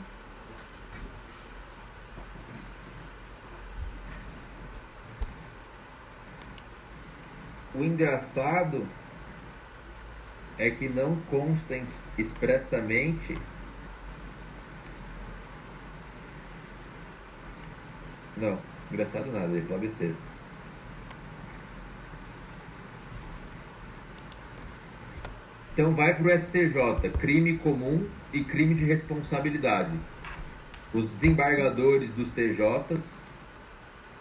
[7.74, 8.86] o engraçado
[10.58, 11.74] é que não consta
[12.18, 13.34] expressamente
[18.36, 18.58] Não,
[18.90, 20.14] engraçado nada, ele falou besteira.
[25.72, 29.96] Então vai para o STJ, crime comum e crime de responsabilidade.
[30.92, 33.02] Os desembargadores dos TJs,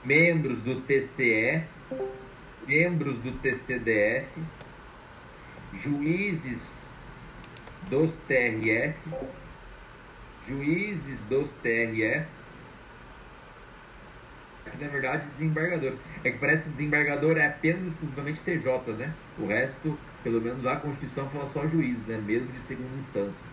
[0.05, 1.63] membros do TCE,
[2.67, 4.29] membros do TCDF,
[5.81, 6.61] juízes
[7.89, 9.29] dos TRFs,
[10.47, 12.27] juízes dos TRS,
[14.79, 15.93] na verdade desembargador.
[16.23, 19.13] É que parece que desembargador é apenas exclusivamente TJ, né?
[19.37, 22.17] O resto, pelo menos a Constituição fala só juiz, né?
[22.17, 23.43] Mesmo de segunda instância.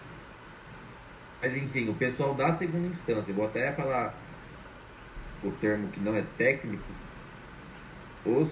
[1.40, 4.14] Mas enfim, o pessoal da segunda instância, vou até falar
[5.42, 6.82] o termo que não é técnico,
[8.26, 8.50] os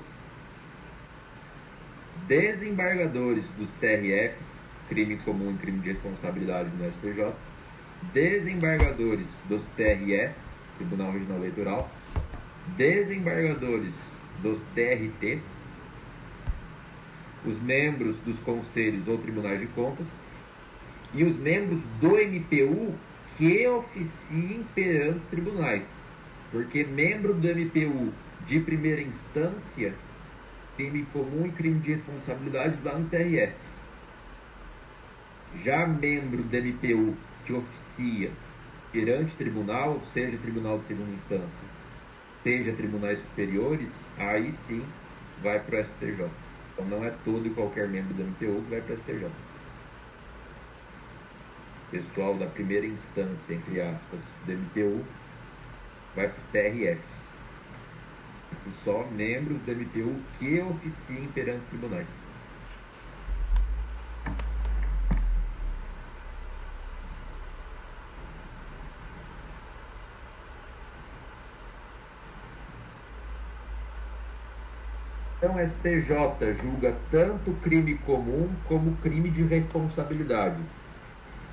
[2.28, 4.55] desembargadores dos TRFs,
[4.88, 7.32] crime comum e crime de responsabilidade no STJ,
[8.12, 10.36] desembargadores dos TRS,
[10.76, 11.90] Tribunal Regional Eleitoral,
[12.76, 13.94] desembargadores
[14.42, 15.42] dos TRTs,
[17.44, 20.06] os membros dos conselhos ou tribunais de contas
[21.14, 22.94] e os membros do MPU
[23.36, 25.84] que oficiem perante os tribunais.
[26.50, 28.12] Porque membro do MPU
[28.46, 29.94] de primeira instância,
[30.76, 33.65] crime comum e crime de responsabilidade lá no TRF.
[35.64, 38.30] Já membro do MPU que oficia
[38.92, 41.68] perante tribunal, seja tribunal de segunda instância,
[42.42, 44.84] seja tribunais superiores, aí sim
[45.42, 46.30] vai para o STJ.
[46.72, 49.30] Então não é todo e qualquer membro do MPU que vai para o STJ.
[51.90, 55.04] Pessoal da primeira instância, entre aspas, do MPU,
[56.14, 57.00] vai para o TRF.
[58.84, 62.25] Só membros do MPU que oficiem perante tribunais.
[75.46, 80.60] Então, STJ julga tanto crime comum como crime de responsabilidade.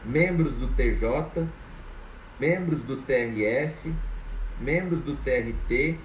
[0.04, 1.48] Membros do TJ,
[2.40, 3.94] membros do TRF,
[4.60, 6.00] membros do TRT,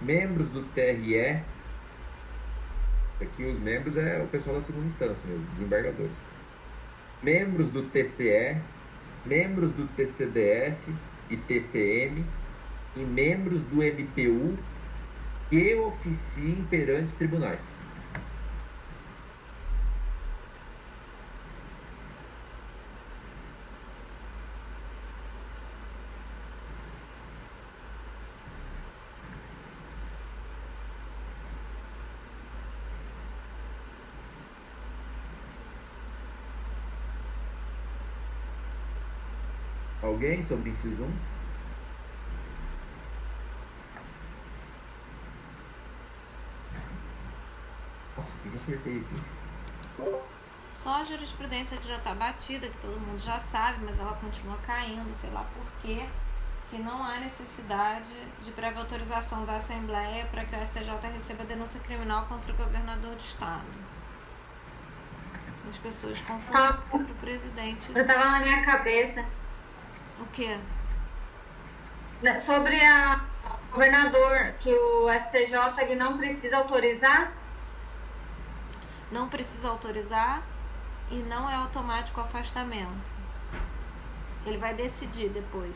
[0.00, 1.40] membros do TRE.
[3.20, 6.16] Aqui os membros é o pessoal da segunda instância, mesmo, desembargadores.
[7.22, 8.56] Membros do TCE,
[9.24, 10.92] membros do TCDF
[11.30, 12.24] e TCM
[12.96, 14.58] e membros do MPU
[15.54, 17.60] que oficiem perante os tribunais.
[40.02, 41.33] Alguém sobre inciso 1?
[50.70, 54.58] Só a jurisprudência que já está batida, que todo mundo já sabe, mas ela continua
[54.66, 56.04] caindo, sei lá por quê,
[56.70, 58.10] que não há necessidade
[58.42, 63.14] de prévia autorização da Assembleia para que o STJ receba denúncia criminal contra o governador
[63.14, 63.62] do Estado.
[65.68, 67.92] As pessoas confundem para o presidente.
[67.94, 69.24] Já estava na minha cabeça.
[70.20, 70.58] O quê?
[72.40, 73.24] Sobre a
[73.70, 77.32] governador, que o STJ ele não precisa autorizar
[79.10, 80.42] não precisa autorizar
[81.10, 83.12] e não é automático o afastamento.
[84.46, 85.72] Ele vai decidir depois.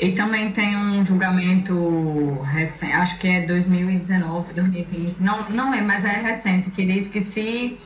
[0.00, 6.04] E também tem um julgamento recente, acho que é 2019, 2020, não, não é, mas
[6.04, 7.80] é recente, que diz que se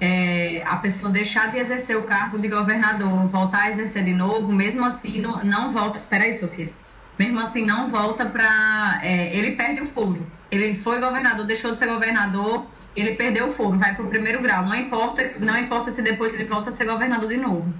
[0.00, 4.50] é, a pessoa deixar de exercer o cargo de governador, voltar a exercer de novo,
[4.50, 6.00] mesmo assim não, não volta.
[6.08, 6.70] Peraí, Sofia.
[7.18, 9.00] Mesmo assim não volta para.
[9.02, 10.26] É, ele perde o foro.
[10.50, 14.42] Ele foi governador, deixou de ser governador, ele perdeu o foro, vai para o primeiro
[14.42, 14.64] grau.
[14.64, 17.72] Não importa, não importa se depois ele volta a ser governador de novo.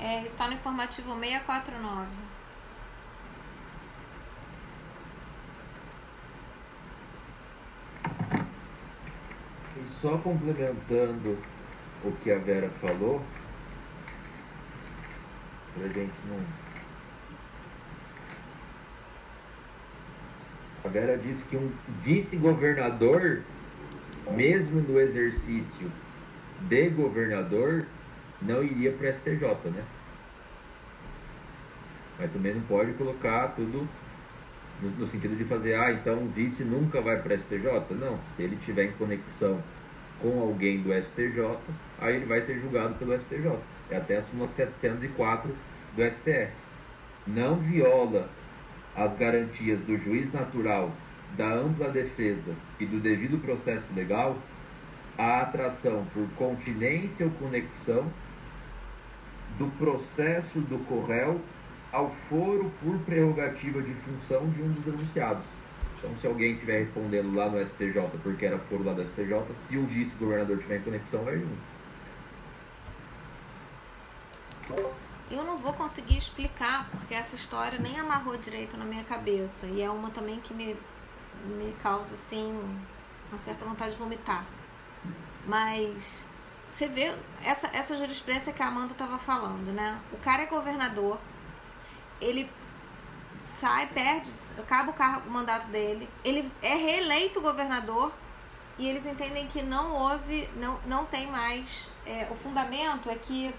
[0.00, 2.06] É, está no informativo 649.
[9.76, 11.38] E só complementando
[12.02, 13.22] o que a Vera falou,
[15.74, 16.40] para a gente não.
[20.82, 21.70] A Vera disse que um
[22.02, 23.42] vice-governador
[24.36, 25.90] mesmo no exercício
[26.68, 27.86] de governador,
[28.42, 29.84] não iria para STJ, né?
[32.18, 33.88] Mas também não pode colocar tudo
[34.82, 37.64] No, no sentido de fazer, ah, então o vice nunca vai para STJ?
[37.98, 39.62] Não, se ele tiver em conexão
[40.20, 41.58] com alguém do STJ,
[41.98, 43.58] aí ele vai ser julgado pelo STJ.
[43.90, 45.54] É até a súmula 704
[45.96, 46.52] do STF.
[47.26, 48.28] Não viola
[48.94, 50.92] as garantias do juiz natural,
[51.36, 54.36] da ampla defesa e do devido processo legal
[55.16, 58.10] a atração por continência ou conexão
[59.58, 61.40] do processo do corréu
[61.92, 65.44] ao foro por prerrogativa de função de um dos denunciados.
[65.98, 69.76] Então, se alguém estiver respondendo lá no STJ porque era foro lá do STJ, se
[69.76, 71.80] o vice-governador tiver em conexão, vai junto.
[75.30, 79.66] Eu não vou conseguir explicar, porque essa história nem amarrou direito na minha cabeça.
[79.66, 80.76] E é uma também que me,
[81.44, 82.78] me causa, assim,
[83.30, 84.44] uma certa vontade de vomitar.
[85.46, 86.26] Mas
[86.70, 89.98] você vê essa, essa jurisprudência que a Amanda estava falando, né?
[90.12, 91.18] O cara é governador,
[92.20, 92.50] ele
[93.44, 98.12] sai, perde, acaba o, cargo, o mandato dele, ele é reeleito governador
[98.78, 101.90] e eles entendem que não houve, não, não tem mais.
[102.06, 103.54] É, o fundamento é que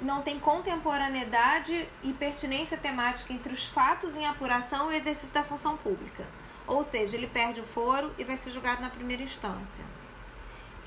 [0.00, 5.44] não tem contemporaneidade e pertinência temática entre os fatos em apuração e o exercício da
[5.44, 6.26] função pública.
[6.66, 9.84] Ou seja, ele perde o foro e vai ser julgado na primeira instância.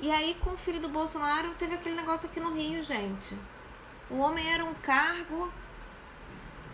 [0.00, 3.36] E aí, com o filho do Bolsonaro, teve aquele negócio aqui no Rio, gente.
[4.10, 5.52] O homem era um cargo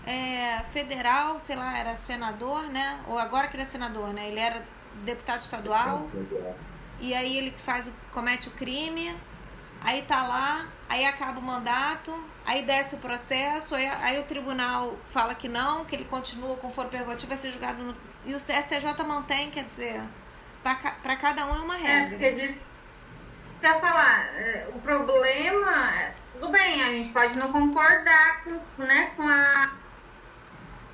[0.07, 3.01] é, federal, sei lá, era senador, né?
[3.09, 4.29] Ou agora que ele é senador, né?
[4.29, 4.65] Ele era
[5.05, 6.09] deputado estadual.
[7.01, 9.17] E aí ele faz o, comete o crime,
[9.81, 12.13] aí tá lá, aí acaba o mandato,
[12.45, 16.71] aí desce o processo, aí, aí o tribunal fala que não, que ele continua com
[16.71, 17.97] foro prerrogativo, vai ser julgado no.
[18.27, 20.01] E o STJ mantém, quer dizer,
[20.63, 22.07] para cada um é uma regra.
[22.07, 22.61] É, porque diz
[23.65, 29.27] quer falar, é, o problema, tudo bem, a gente pode não concordar com, né, com
[29.27, 29.73] a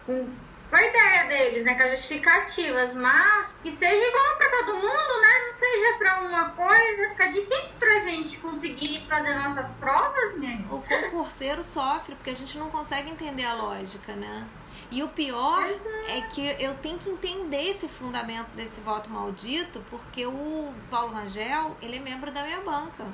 [0.07, 0.29] com,
[0.71, 5.21] com a ideia deles, né, com as justificativas, mas que seja igual para todo mundo,
[5.21, 10.39] né, não seja para uma coisa, fica difícil para a gente conseguir fazer nossas provas,
[10.39, 10.77] mesmo.
[10.77, 14.47] O concurseiro sofre porque a gente não consegue entender a lógica, né?
[14.91, 15.65] E o pior
[16.09, 16.19] é.
[16.19, 21.77] é que eu tenho que entender esse fundamento desse voto maldito, porque o Paulo Rangel,
[21.81, 23.05] ele é membro da minha banca,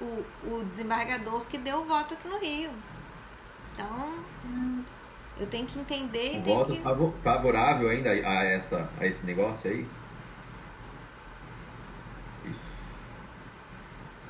[0.00, 2.70] o, o, o desembargador que deu o voto aqui no Rio.
[3.72, 4.14] Então,
[5.38, 7.22] eu tenho que entender e Um tenho voto que...
[7.22, 9.86] favorável ainda a, essa, a esse negócio aí?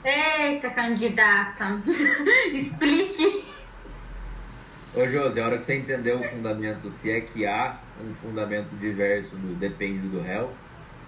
[0.04, 1.80] Eita, candidata,
[2.52, 3.51] explique.
[4.94, 8.68] Ô Josi, a hora que você entendeu o fundamento, se é que há um fundamento
[8.78, 10.52] diverso do depende do réu,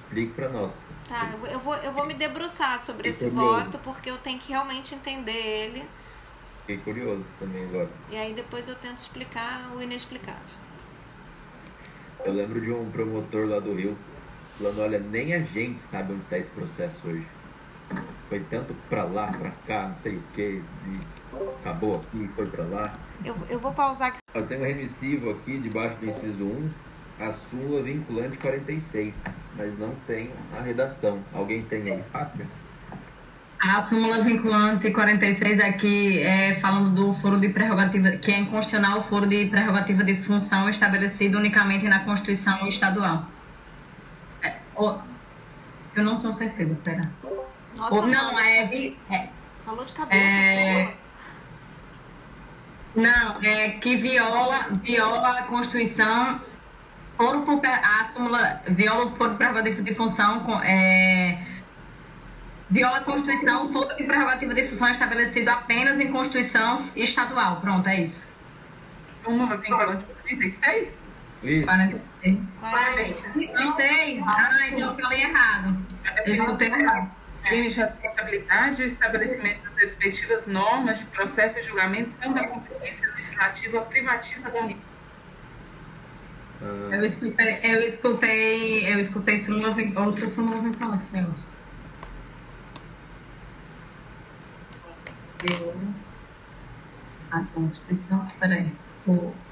[0.05, 0.73] explique para nós.
[1.07, 3.65] Tá, eu vou, eu vou, me debruçar sobre esse curioso.
[3.65, 5.85] voto, porque eu tenho que realmente entender ele.
[6.61, 7.91] Fiquei curioso também agora.
[8.11, 10.41] E aí depois eu tento explicar o inexplicável.
[12.25, 13.99] Eu lembro de um promotor lá do Rio
[14.57, 17.27] falando, olha, nem a gente sabe onde está esse processo hoje.
[18.31, 20.63] Foi tanto pra lá, pra cá, não sei o que,
[21.61, 22.99] acabou aqui, foi pra lá.
[23.25, 24.19] Eu, eu vou pausar aqui.
[24.35, 26.71] Eu tenho um remissivo aqui, debaixo do inciso 1,
[27.21, 29.15] a súmula vinculante 46,
[29.57, 31.21] mas não tem a redação.
[31.33, 32.47] Alguém tem aí, fácil?
[33.61, 39.03] A súmula vinculante 46 aqui é falando do foro de prerrogativa, que é inconstitucional o
[39.03, 43.25] foro de prerrogativa de função estabelecido unicamente na Constituição Estadual.
[44.43, 44.99] É, o-
[45.97, 47.11] eu não tenho certeza, pera.
[47.75, 49.29] Nossa, não, é, vi- é-
[49.65, 50.85] falou de cabeça, É.
[50.85, 51.04] sua.
[52.95, 56.41] Não, é que viola, viola a Constituição,
[57.17, 61.45] foro por, a súmula viola o foro de prerrogativa de função, é,
[62.71, 67.61] viola a Constituição, foro de prerrogativa de função estabelecido apenas em Constituição estadual.
[67.61, 68.33] Pronto, é isso.
[69.27, 70.89] Uma vinculante 36?
[71.43, 71.67] Isso.
[71.67, 72.39] 46.
[72.61, 73.51] 46.
[73.51, 74.23] 46?
[74.27, 75.79] Ah, então eu falei errado.
[76.27, 77.24] Eu escutei errado.
[77.45, 83.07] Crime de responsabilidade e estabelecimento das respectivas normas de processo e julgamento são da competência
[83.15, 84.83] legislativa privativa da União.
[86.61, 89.41] Eu escutei, eu escutei, eu escutei
[89.75, 91.35] vin- outra súmula vinculante, senhor.
[97.31, 98.81] A Constituição, peraí.
[99.05, 99.44] O...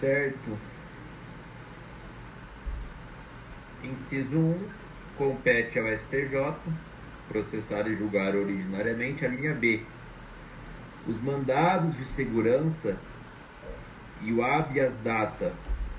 [0.00, 0.58] Certo.
[3.84, 4.68] Inciso 1.
[5.16, 6.56] Compete ao STJ
[7.30, 9.82] processar e julgar originariamente a linha B.
[11.06, 12.96] Os mandados de segurança
[14.20, 15.54] e o habeas data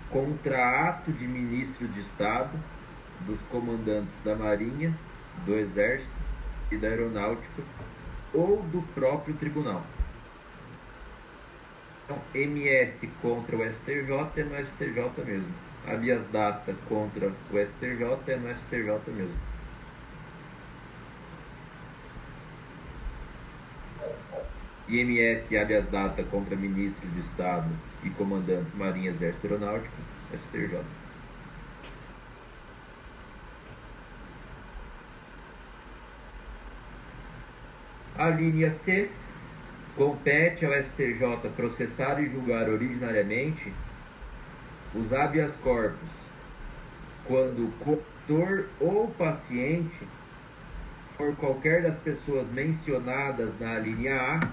[0.09, 2.51] contra ato de ministro de Estado,
[3.21, 4.93] dos comandantes da Marinha,
[5.45, 6.11] do Exército
[6.71, 7.63] e da Aeronáutica
[8.33, 9.83] ou do próprio tribunal.
[12.11, 15.53] Então, MS contra o STJ é no STJ mesmo.
[15.87, 19.39] Habeas data contra o STJ é no STJ mesmo.
[24.89, 27.69] IMS habeas data contra ministros de Estado
[28.03, 29.95] e comandantes Marinha Exército Aeronáutico,
[30.33, 30.81] STJ.
[38.17, 39.09] A linha C
[39.95, 43.71] compete ao STJ processar e julgar originariamente
[44.93, 46.09] os habeas corpus
[47.25, 50.07] quando o coautor ou paciente
[51.15, 54.49] for qualquer das pessoas mencionadas na linha A,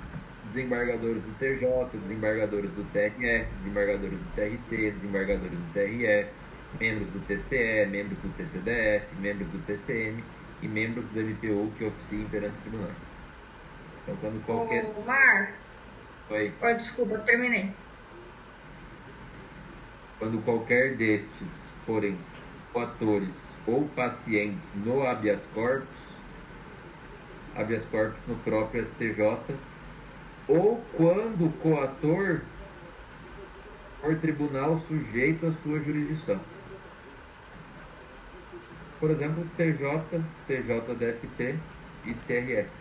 [0.52, 6.26] desembargadores do TJ, desembargadores do TRF, desembargadores do TRT, desembargadores do TRE,
[6.78, 10.22] membros do TCE, membros do TCDF, membros do TCM
[10.62, 13.07] e membros do MPU que oficiem perante tribunais.
[14.08, 14.84] Então, quando qualquer.
[14.96, 15.52] Ô, Mar,
[16.30, 16.52] Oi.
[16.62, 17.70] oh, desculpa, terminei.
[20.18, 21.48] quando qualquer destes
[21.86, 22.18] forem
[22.72, 23.34] coatores
[23.66, 25.86] ou pacientes no habeas corpus,
[27.54, 29.56] habeas corpus no próprio STJ,
[30.48, 32.40] ou quando o coator
[34.00, 36.40] for tribunal sujeito à sua jurisdição.
[38.98, 41.56] Por exemplo, TJ, TJDFT
[42.06, 42.77] e TRF.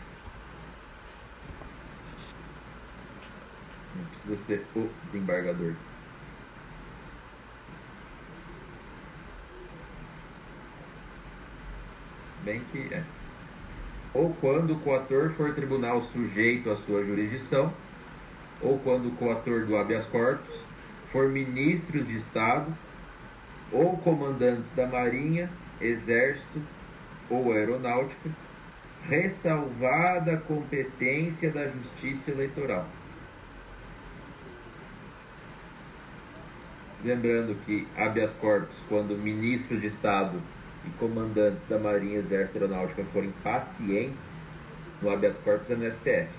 [3.97, 5.73] Não precisa ser o desembargador.
[12.43, 13.03] Bem que é.
[14.13, 17.73] Ou quando o coator for tribunal sujeito à sua jurisdição,
[18.61, 20.55] ou quando o coator do habeas corpus
[21.11, 22.73] for ministros de Estado,
[23.71, 25.49] ou comandantes da Marinha,
[25.81, 26.61] Exército
[27.29, 28.29] ou Aeronáutica,
[29.03, 32.87] ressalvada a competência da Justiça Eleitoral.
[37.03, 40.41] Lembrando que habeas corpus, quando ministro de Estado
[40.85, 44.17] e comandantes da Marinha, Exército e Aeronáutica forem pacientes
[45.01, 46.29] no habeas corpus é no STF.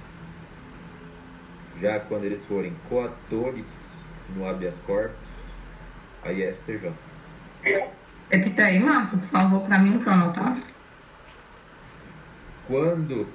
[1.81, 3.65] Já quando eles forem coatores
[4.35, 5.17] no habeas corpus,
[6.25, 6.93] aí é STJ.
[8.31, 10.59] Repita aí, Marco, por favor, para mim, para anotar.
[12.67, 13.27] Quando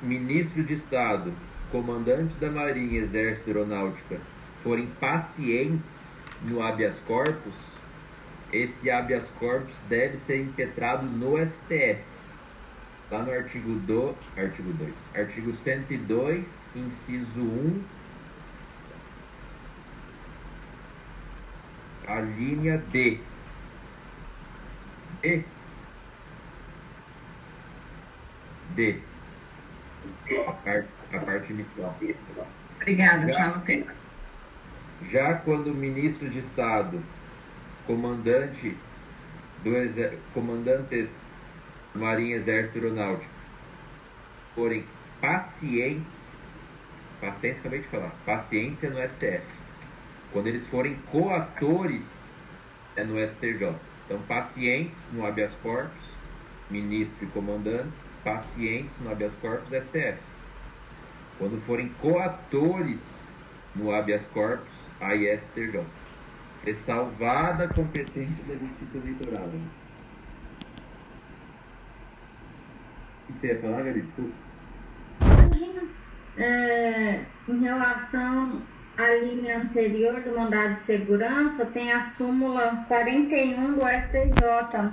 [0.00, 1.32] ministro de Estado,
[1.70, 4.20] comandante da Marinha, Exército e Aeronáutica
[4.62, 6.13] forem pacientes
[6.44, 7.54] no habeas corpus,
[8.52, 12.02] esse habeas corpus deve ser impetrado no STF.
[13.10, 17.82] Lá no artigo do artigo 2, artigo 102, inciso 1,
[22.08, 23.20] a linha D.
[25.22, 25.44] D.
[28.74, 29.02] D.
[30.46, 31.96] A parte, a parte inicial.
[32.80, 33.86] Obrigada, já anotei.
[35.10, 37.02] Já quando ministro de Estado,
[37.86, 38.76] comandante
[39.62, 41.10] do comandantes
[41.94, 43.30] Marinha, Exército Aeronáutico,
[44.54, 44.84] forem
[45.20, 46.04] pacientes,
[47.20, 49.46] pacientes acabei de falar, pacientes é no STF.
[50.32, 52.02] Quando eles forem coatores,
[52.96, 53.74] é no STJ.
[54.04, 56.04] Então, pacientes no habeas corpus,
[56.70, 57.92] ministro e comandantes,
[58.22, 60.18] pacientes no habeas corpus, STF.
[61.38, 63.00] Quando forem coatores
[63.74, 64.73] no habeas corpus,
[65.12, 65.84] é STJ.
[66.64, 69.48] Ressalvada a competência da Justiça Eleitoral.
[73.28, 74.04] O que você ia falar, Gabi?
[76.36, 78.62] É, em relação
[78.96, 84.92] à linha anterior do mandado de segurança, tem a súmula 41 do STJ,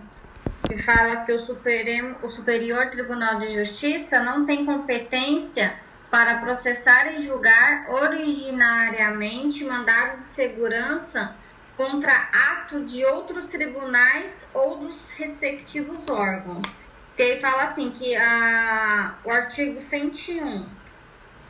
[0.67, 5.73] que fala que o, Supremo, o Superior Tribunal de Justiça não tem competência
[6.11, 11.33] para processar e julgar originariamente mandados de segurança
[11.77, 16.61] contra ato de outros tribunais ou dos respectivos órgãos.
[17.07, 20.65] Porque ele fala assim que a, o artigo 101,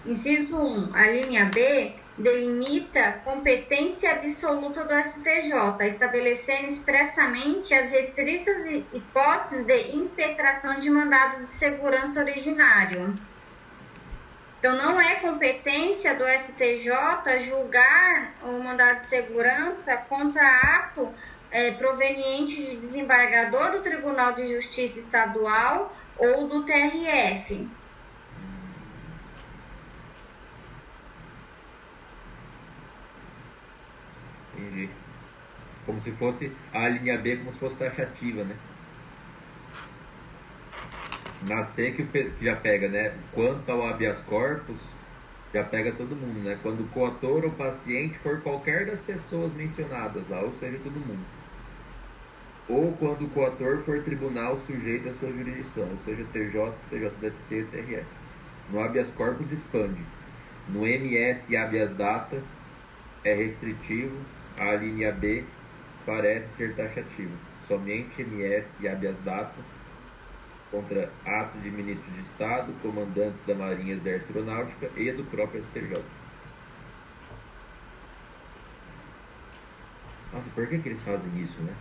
[0.05, 9.65] inciso 1, a linha B, delimita competência absoluta do STJ, estabelecendo expressamente as restritas hipóteses
[9.65, 13.15] de impetração de mandado de segurança originário.
[14.61, 21.11] Então, não é competência do STJ julgar o mandado de segurança contra ato
[21.49, 27.67] é, proveniente de desembargador do Tribunal de Justiça Estadual ou do TRF.
[34.53, 34.91] Entendi.
[35.87, 38.55] Como se fosse a linha B, como se fosse taxativa, né?
[41.41, 43.17] Na C que, que já pega, né?
[43.33, 44.77] Quanto ao habeas corpus,
[45.53, 46.57] já pega todo mundo, né?
[46.61, 51.25] Quando o coator ou paciente for qualquer das pessoas mencionadas lá, ou seja, todo mundo.
[52.69, 57.63] Ou quando o coator for tribunal sujeito à sua jurisdição, ou seja, TJ, TJDFT e
[57.63, 58.05] TRF.
[58.69, 60.01] No habeas corpus expande.
[60.69, 62.41] No MS habeas data
[63.25, 64.15] é restritivo,
[64.59, 65.43] a linha B
[66.05, 67.35] parece ser taxativa.
[67.67, 69.55] Somente MS habeas data
[70.71, 76.01] contra ato de ministro de Estado, comandantes da Marinha Exército Aeronáutica e do próprio STJ.
[80.33, 81.75] Nossa, por que, que eles fazem isso, né?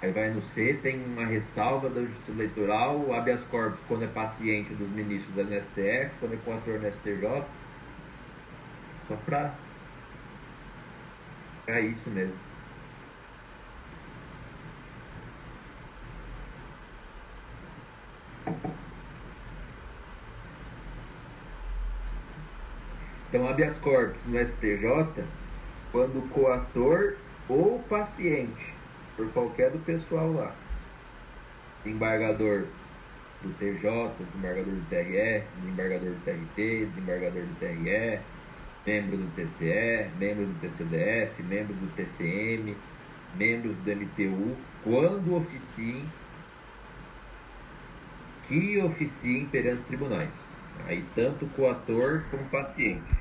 [0.00, 4.06] Aí vai no C, tem uma ressalva da Justiça Eleitoral, o habeas corpus quando é
[4.06, 7.44] paciente dos ministros da STF, quando é coator no STJ.
[9.08, 9.54] Só pra.
[11.66, 12.47] É isso mesmo.
[23.28, 25.24] Então, habeas corpus no STJ,
[25.92, 27.16] quando o coator
[27.48, 28.74] ou paciente,
[29.16, 30.54] por qualquer do pessoal lá,
[31.84, 32.64] desembargador
[33.42, 38.20] do TJ, desembargador do TRF, desembargador do TRT, desembargador do TRE,
[38.86, 42.76] membro do TCE, membro do TCDF, membro do TCM,
[43.36, 46.04] membros do MPU, quando oficiem,
[48.48, 50.32] que oficiem perante os tribunais.
[50.86, 53.14] Aí tanto coator como paciente.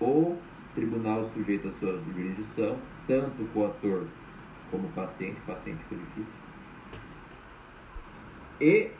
[0.00, 0.38] Ou
[0.74, 4.06] tribunal sujeito à sua jurisdição, tanto coator
[4.70, 5.98] como paciente, paciente foi.
[8.60, 8.90] E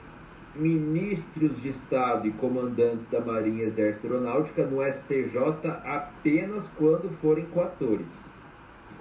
[0.55, 7.45] ministros de Estado e comandantes da Marinha e Exército Aeronáutica no STJ apenas quando forem
[7.47, 8.07] coatores,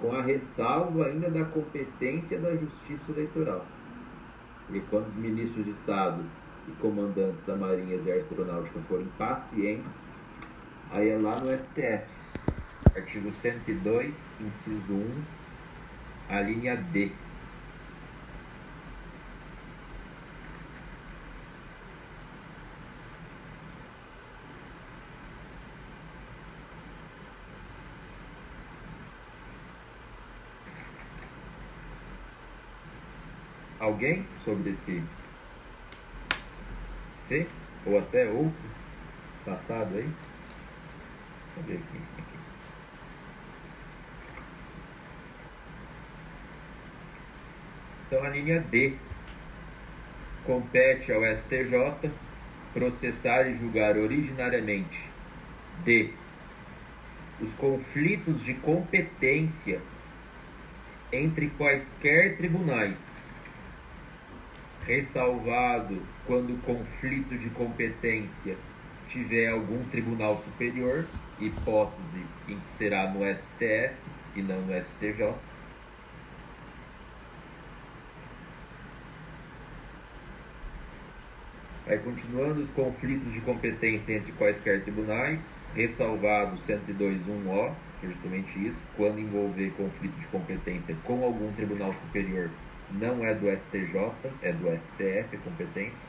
[0.00, 3.64] com a ressalva ainda da competência da Justiça Eleitoral.
[4.66, 6.22] Porque quando os ministros de Estado
[6.68, 9.90] e comandantes da Marinha Exército Aeronáutica forem pacientes,
[10.90, 12.06] aí é lá no STF.
[12.94, 15.22] Artigo 102, inciso 1,
[16.28, 17.12] a linha D.
[33.80, 35.02] Alguém sobre esse
[37.86, 38.52] Ou até outro
[39.44, 40.08] passado aí?
[41.60, 41.72] Aqui.
[41.74, 42.38] aqui.
[48.06, 48.96] Então a linha D
[50.44, 52.10] compete ao STJ
[52.72, 54.98] processar e julgar originariamente
[55.84, 56.12] D
[57.40, 59.80] os conflitos de competência
[61.12, 62.98] entre quaisquer tribunais,
[64.88, 68.56] ressalvado quando o conflito de competência
[69.10, 71.04] tiver algum tribunal superior,
[71.38, 73.94] hipótese em que será no STF
[74.34, 75.34] e não no STJ.
[81.86, 85.40] Aí, continuando os conflitos de competência entre quaisquer tribunais,
[85.74, 92.50] ressalvado 102.1o, que é justamente isso, quando envolver conflito de competência com algum tribunal superior,
[92.92, 94.12] não é do STJ,
[94.42, 96.08] é do STF, a competência.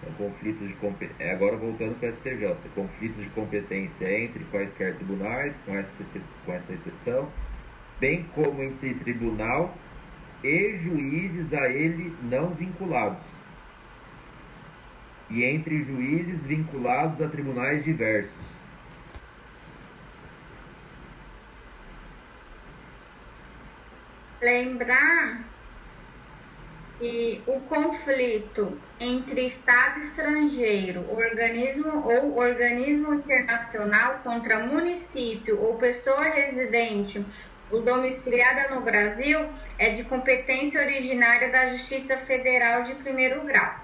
[0.00, 1.32] Então, conflitos de competência.
[1.32, 6.04] Agora voltando para o STJ, conflitos de competência entre quaisquer tribunais, com essa,
[6.44, 7.28] com essa exceção,
[8.00, 9.76] bem como entre tribunal
[10.42, 13.22] e juízes a ele não vinculados
[15.32, 18.51] e entre juízes vinculados a tribunais diversos.
[24.42, 25.44] Lembrar
[26.98, 37.24] que o conflito entre Estado estrangeiro, organismo ou organismo internacional contra município ou pessoa residente
[37.70, 39.48] ou domiciliada no Brasil
[39.78, 43.80] é de competência originária da Justiça Federal de primeiro grau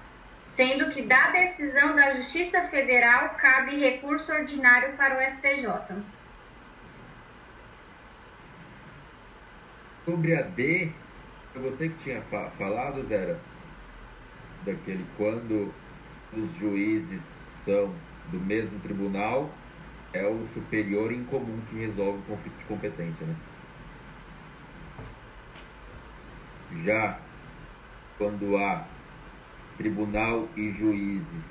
[0.59, 6.03] sendo que da decisão da Justiça Federal cabe recurso ordinário para o STJ.
[10.09, 10.89] Sobre a D,
[11.53, 13.39] foi você que tinha fa falado, Vera,
[14.65, 15.71] daquele quando
[16.35, 17.21] os juízes
[17.63, 17.93] são
[18.31, 19.47] do mesmo tribunal,
[20.11, 23.35] é o superior em comum que resolve o conflito de competência, né?
[26.83, 27.19] Já
[28.17, 28.83] quando há
[29.77, 31.43] tribunal e juízes.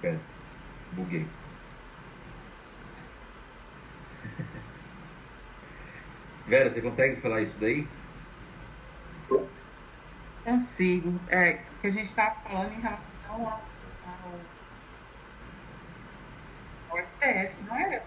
[0.00, 0.20] Pera,
[0.94, 1.37] buguei.
[6.48, 7.86] Vera, você consegue falar isso daí?
[10.44, 11.20] Consigo.
[11.28, 13.62] É, que a gente está falando em relação ao,
[16.90, 18.02] ao, STF, não é?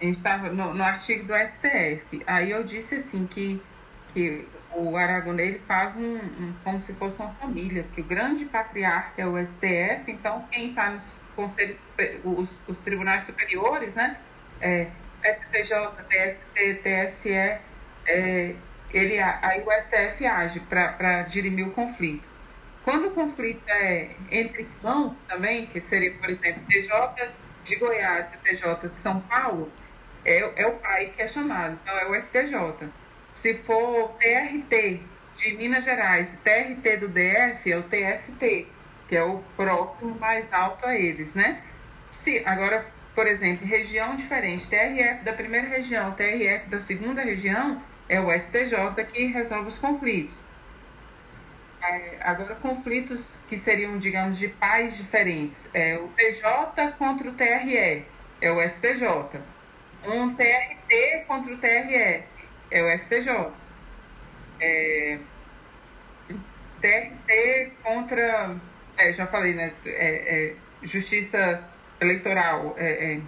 [0.00, 2.22] A gente estava no, no artigo do STF.
[2.28, 3.60] Aí eu disse assim que,
[4.14, 9.20] que o Aragonês faz um, um, como se fosse uma família, que o grande patriarca
[9.20, 11.04] é o STF, então quem está nos
[11.34, 11.76] conselhos,
[12.22, 14.16] os, os tribunais superiores, né?
[14.60, 14.90] É,
[15.24, 15.74] STJ,
[16.08, 17.58] TST, TSE,
[18.06, 18.54] é,
[18.92, 22.28] ele, aí o STF age para dirimir o conflito.
[22.82, 27.30] Quando o conflito é entre irmãos também, que seria, por exemplo, TJ
[27.64, 29.70] de Goiás e TJ de São Paulo,
[30.24, 32.88] é, é o pai que é chamado, então é o STJ.
[33.34, 35.00] Se for TRT
[35.36, 38.66] de Minas Gerais e TRT do DF, é o TST,
[39.08, 41.62] que é o próximo mais alto a eles, né?
[42.10, 42.86] Se, agora,
[43.20, 49.04] por exemplo, região diferente, TRF da primeira região, TRF da segunda região, é o STJ
[49.12, 50.34] que resolve os conflitos.
[51.82, 58.06] É, agora, conflitos que seriam, digamos, de pais diferentes, é o TJ contra o TRE,
[58.40, 59.38] é o STJ.
[60.06, 62.24] Um TRT contra o TRE,
[62.70, 63.52] é o STJ.
[64.62, 65.18] É,
[66.80, 68.56] TRT contra,
[68.96, 69.74] é, já falei, né?
[69.84, 71.62] É, é justiça
[72.00, 73.20] eleitoral, é, é,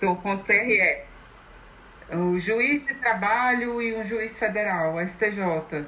[0.00, 1.04] contra o TRE.
[2.10, 5.86] O juiz de trabalho e um juiz federal, STJ.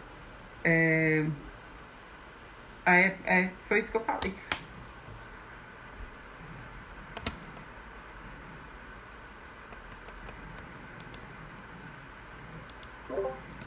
[0.64, 1.24] É,
[2.86, 4.34] é, é, foi isso que eu falei.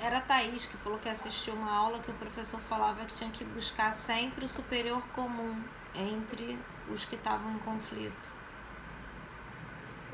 [0.01, 3.29] Era a Thaís que falou que assistiu uma aula que o professor falava que tinha
[3.29, 5.61] que buscar sempre o superior comum
[5.93, 6.57] entre
[6.89, 8.31] os que estavam em conflito.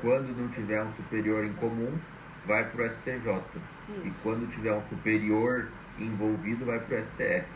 [0.00, 1.98] Quando não tiver um superior em comum,
[2.44, 3.42] vai para o STJ.
[3.88, 4.06] Isso.
[4.06, 7.46] E quando tiver um superior envolvido, vai para o STF.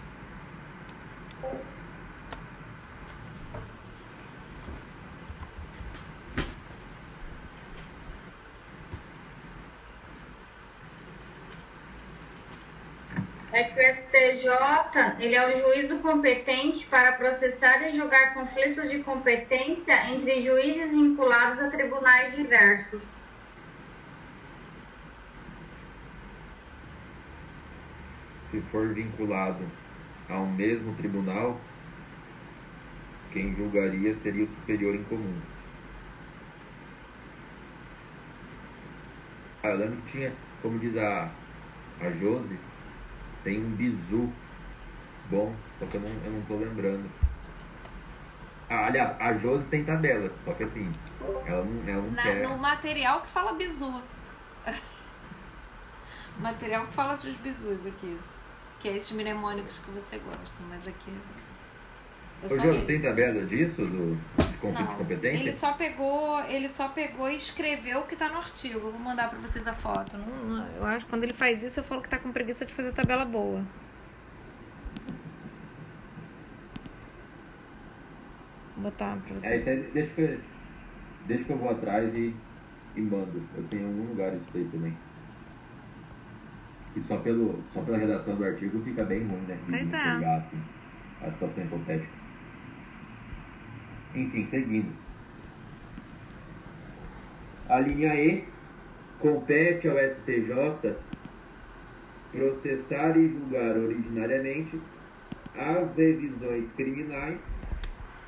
[13.52, 19.00] é que o STJ ele é o juízo competente para processar e julgar conflitos de
[19.00, 23.06] competência entre juízes vinculados a tribunais diversos.
[28.50, 29.62] Se for vinculado
[30.26, 31.60] ao mesmo tribunal,
[33.30, 35.38] quem julgaria seria o superior em comum.
[39.62, 40.32] Ah, eu lembro que tinha,
[40.62, 41.30] como diz a,
[42.00, 42.58] a Josi,
[43.44, 44.32] tem um bizu
[45.30, 47.08] bom, só que eu não, eu não tô lembrando.
[48.68, 50.90] Ah, aliás, a Josi tem tabela, só que assim,
[51.46, 52.48] ela não, ela não Na, quer.
[52.48, 54.00] No material que fala bizu.
[56.38, 58.18] material que fala dos bizus aqui.
[58.78, 61.12] Que é esses mnemônicos que você gosta, mas aqui.
[62.42, 65.40] Eu Ô, Josi, tem tabela disso, do, de conflito não, de competência?
[65.40, 68.78] Ele só pegou, ele só pegou e escreveu o que tá no artigo.
[68.78, 70.16] Eu vou mandar para vocês a foto.
[70.16, 72.64] Não, não, eu acho que quando ele faz isso, eu falo que tá com preguiça
[72.64, 73.62] de fazer tabela boa.
[78.80, 79.66] Botar pra vocês.
[79.66, 80.38] É, isso deixa, que,
[81.26, 82.34] deixa que eu vou atrás e,
[82.96, 83.42] e mando.
[83.56, 84.96] Eu tenho algum lugar isso aí também.
[86.96, 89.58] E só, pelo, só pela redação do artigo fica bem ruim, né?
[89.68, 90.14] Pois é.
[90.14, 90.60] Pegar, assim,
[91.22, 92.12] a situação hipotética.
[94.14, 94.92] Enfim, seguindo.
[97.68, 98.44] A linha E
[99.20, 100.96] compete ao STJ
[102.32, 104.80] processar e julgar originariamente
[105.56, 107.40] as revisões criminais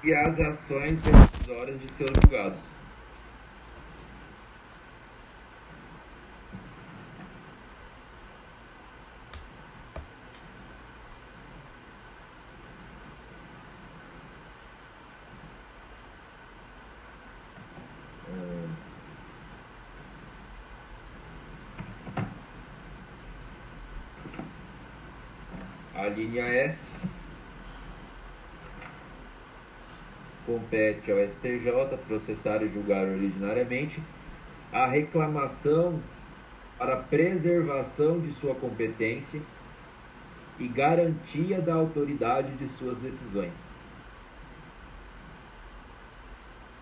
[0.05, 2.59] e as ações revisórias de seus julgados.
[25.95, 26.82] A linha F
[30.53, 34.03] compete ao STJ processar e julgar originariamente
[34.71, 35.99] a reclamação
[36.79, 39.41] para preservação de sua competência
[40.59, 43.53] e garantia da autoridade de suas decisões.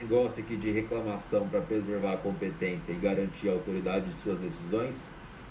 [0.01, 4.97] Negócio aqui de reclamação para preservar a competência e garantir a autoridade de suas decisões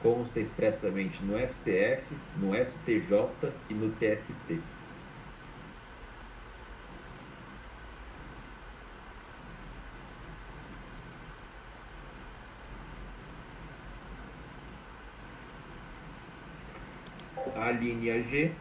[0.01, 2.03] consta expressamente no STF,
[2.37, 4.59] no STJ e no TST.
[17.59, 18.51] A linha G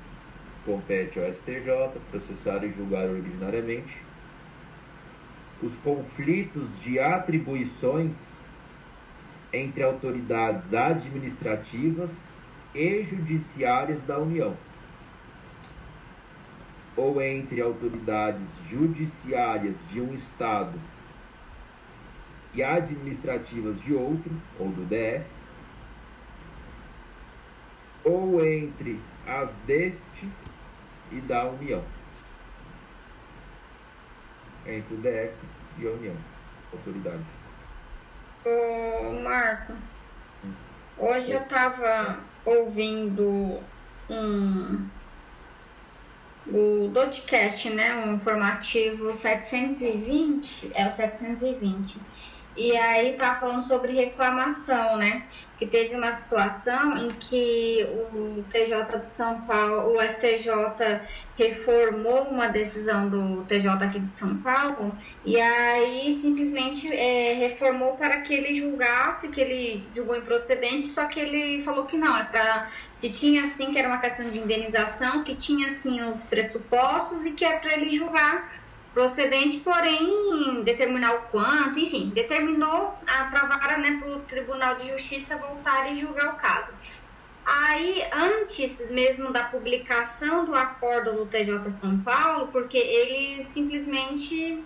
[0.64, 3.96] compete ao STJ processar e julgar originariamente
[5.62, 8.12] os conflitos de atribuições
[9.52, 12.10] entre autoridades administrativas
[12.74, 14.54] e judiciárias da União,
[16.96, 20.78] ou entre autoridades judiciárias de um Estado
[22.54, 25.37] e administrativas de outro, ou do DF,
[28.08, 30.28] ou entre as deste
[31.12, 31.84] e da União.
[34.66, 35.34] Entre o DF
[35.78, 36.16] e a União,
[36.72, 37.22] autoridade.
[38.44, 39.74] Ô, Marco,
[40.96, 43.60] hoje eu tava ouvindo
[44.08, 44.88] um
[46.50, 51.98] o podcast, né, um informativo 720, é o 720.
[52.58, 55.22] E aí tá falando sobre reclamação, né?
[55.56, 60.50] Que teve uma situação em que o TJ de São Paulo, o STJ
[61.38, 64.90] reformou uma decisão do TJ aqui de São Paulo
[65.24, 71.20] e aí simplesmente é, reformou para que ele julgasse, que ele julgou improcedente, só que
[71.20, 72.68] ele falou que não, é para
[73.00, 77.30] que tinha assim que era uma questão de indenização, que tinha assim os pressupostos e
[77.32, 78.50] que é para ele julgar
[78.98, 85.36] procedente, porém determinar o quanto, enfim, determinou a vara né, para o Tribunal de Justiça
[85.36, 86.72] voltar e julgar o caso.
[87.46, 94.64] Aí, antes mesmo da publicação do acordo do TJ São Paulo, porque ele simplesmente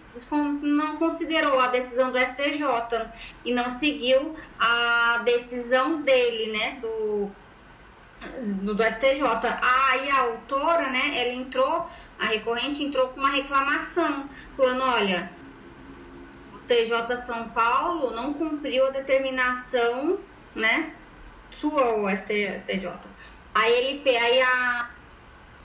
[0.62, 3.12] não considerou a decisão do STJ
[3.44, 7.30] e não seguiu a decisão dele, né, do,
[8.62, 9.24] do STJ.
[9.60, 11.86] Aí a autora, né, ela entrou
[12.22, 15.28] a recorrente entrou com uma reclamação, falando, olha,
[16.54, 20.20] o TJ São Paulo não cumpriu a determinação,
[20.54, 20.94] né,
[21.50, 22.92] sua o STJ.
[23.52, 24.90] A LP, aí a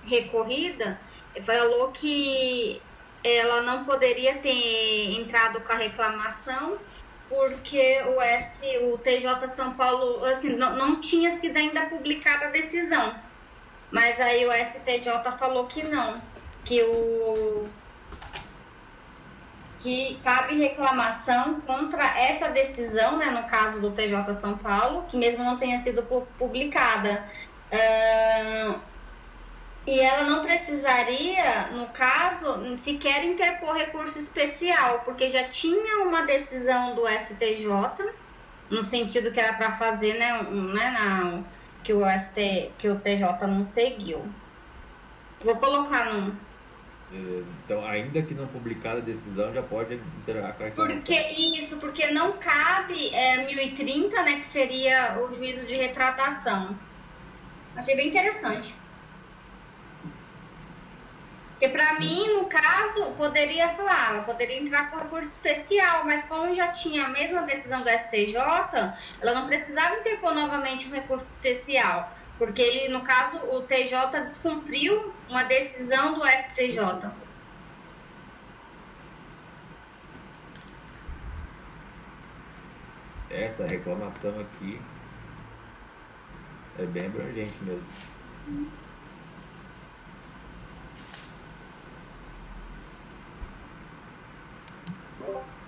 [0.03, 0.99] recorrida
[1.45, 2.81] falou que
[3.23, 6.79] ela não poderia ter entrado com a reclamação
[7.29, 12.49] porque o S, o TJ São Paulo, assim, não, não tinha sido ainda publicada a
[12.49, 13.13] decisão.
[13.91, 16.19] Mas aí o STJ falou que não
[16.68, 17.65] que o
[19.80, 25.44] que cabe reclamação contra essa decisão, né, no caso do TJ São Paulo, que mesmo
[25.44, 26.03] não tenha sido
[26.38, 27.23] publicada.
[27.72, 28.80] Uh,
[29.85, 36.94] e ela não precisaria, no caso, sequer interpor recurso especial, porque já tinha uma decisão
[36.94, 38.11] do STJ,
[38.69, 41.44] no sentido que era para fazer, né, um, né
[41.81, 44.26] que, o ST, que o TJ não seguiu.
[45.41, 46.34] Vou colocar é,
[47.09, 52.11] então, ainda que não publicada a decisão, já pode entrar com a Porque isso, porque
[52.11, 56.77] não cabe é, 1030, né, que seria o juízo de retratação.
[57.75, 58.75] Achei bem interessante.
[61.51, 66.67] Porque para mim, no caso, poderia falar, poderia entrar com recurso especial, mas como já
[66.67, 68.35] tinha a mesma decisão do STJ,
[69.21, 72.15] ela não precisava interpor novamente um recurso especial.
[72.38, 77.11] Porque ele, no caso, o TJ descumpriu uma decisão do STJ.
[83.30, 84.80] Essa reclamação aqui
[86.80, 87.85] é bem abrangente mesmo.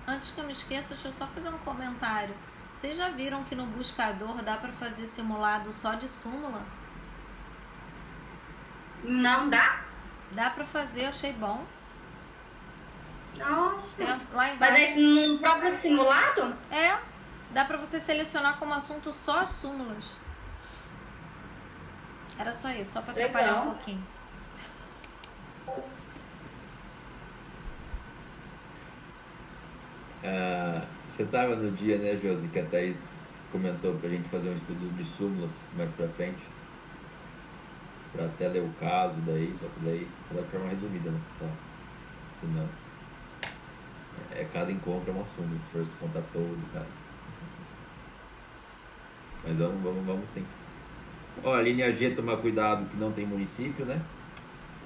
[0.06, 2.34] Antes que eu me esqueça, deixa eu só fazer um comentário.
[2.80, 6.62] Vocês já viram que no buscador dá para fazer simulado só de súmula?
[9.04, 9.82] Não dá?
[10.32, 11.62] Dá para fazer, achei bom.
[13.36, 14.18] Nossa.
[14.32, 14.72] Lá embaixo.
[14.72, 16.56] Mas é no próprio simulado?
[16.70, 16.98] É.
[17.50, 20.16] Dá para você selecionar como assunto só as súmulas.
[22.38, 24.06] Era só isso, só para atrapalhar um pouquinho.
[30.24, 32.96] Uh, você estava no dia, né, Josi, que a Thaís
[33.52, 36.40] comentou para a gente fazer um estudo de súmulas mais para frente.
[38.12, 41.20] Para até ler o caso daí, só que daí de forma resumida, né?
[41.38, 41.46] Tá.
[42.40, 42.68] Senão.
[44.32, 46.86] É, cada encontro é uma súmula, se for se contar todo caso.
[49.44, 50.46] Mas vamos, vamos, vamos sim.
[51.44, 54.00] Ó, a linha G, tomar cuidado que não tem município, né?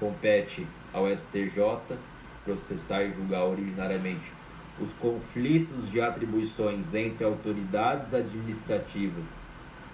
[0.01, 1.97] Compete ao STJ
[2.43, 4.34] processar e julgar originariamente
[4.79, 9.25] os conflitos de atribuições entre autoridades administrativas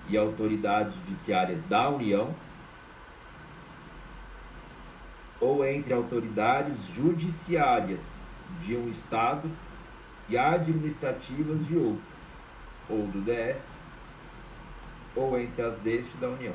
[0.10, 2.34] e autoridades judiciárias da União
[5.40, 8.02] ou entre autoridades judiciárias
[8.64, 9.49] de um Estado
[10.30, 12.03] e administrativas de outro,
[12.88, 13.60] ou do DF,
[15.16, 16.53] ou entre as deste da União.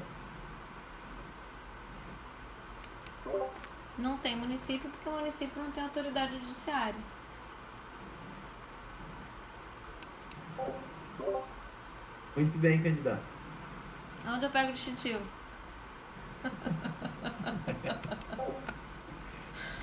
[3.98, 7.15] Não tem município porque o município não tem autoridade judiciária.
[12.36, 13.22] Muito bem, candidato.
[14.26, 15.20] Onde eu pego o distintivo?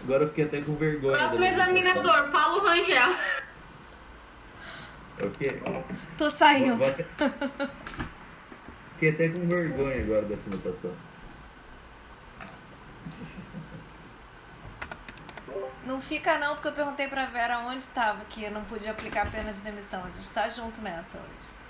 [0.03, 1.17] Agora eu fiquei até com vergonha.
[1.17, 3.09] Próximo examinador, Paulo Rangel.
[5.19, 5.61] O quê?
[6.17, 6.83] Tô saindo.
[8.93, 10.91] Fiquei até com vergonha agora dessa anotação.
[15.85, 19.27] Não fica não, porque eu perguntei pra Vera onde estava, que eu não podia aplicar
[19.27, 20.01] a pena de demissão.
[20.03, 21.63] A gente tá junto nessa hoje.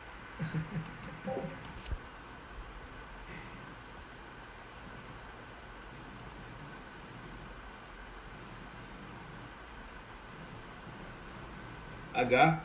[12.13, 12.63] H.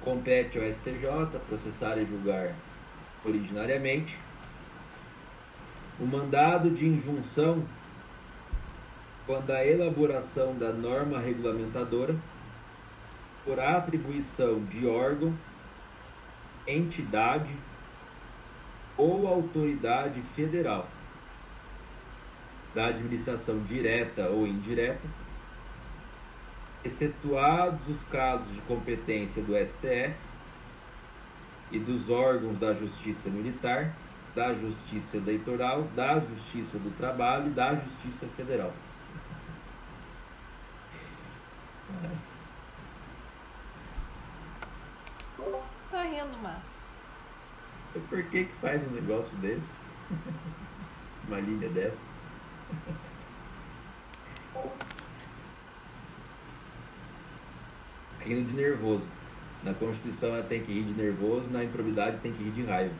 [0.00, 2.54] Compete ao STJ processar e julgar
[3.24, 4.16] originariamente
[5.98, 7.66] o mandado de injunção
[9.26, 12.14] quando a elaboração da norma regulamentadora
[13.44, 15.36] por atribuição de órgão,
[16.66, 17.50] entidade
[18.96, 20.88] ou autoridade federal
[22.74, 25.08] da administração direta ou indireta
[26.84, 30.14] excetuados os casos de competência do STF
[31.72, 33.92] e dos órgãos da Justiça Militar,
[34.34, 38.72] da Justiça Eleitoral, da Justiça do Trabalho e da Justiça Federal.
[45.90, 46.60] Tá rindo, Mar.
[47.94, 49.62] E Por que que faz um negócio desse?
[51.28, 51.96] Uma linha dessa?
[58.20, 59.04] Rindo de nervoso.
[59.62, 62.94] Na Constituição ela tem que rir de nervoso, na improbidade tem que rir de raiva.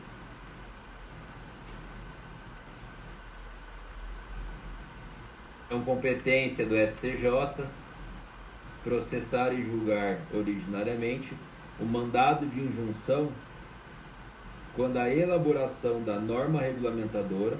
[5.65, 7.67] Então, competência do STJ,
[8.87, 11.33] processar e julgar originariamente
[11.77, 13.29] o mandado de injunção
[14.77, 17.57] quando a elaboração da norma regulamentadora,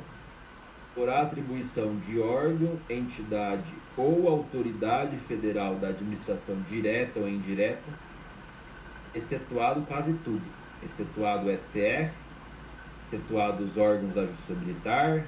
[0.96, 7.92] por atribuição de órgão, entidade ou autoridade federal da administração direta ou indireta,
[9.14, 10.44] excetuado quase tudo,
[10.82, 12.12] excetuado o STF,
[13.04, 15.26] excetuado os órgãos da Justiça Militar,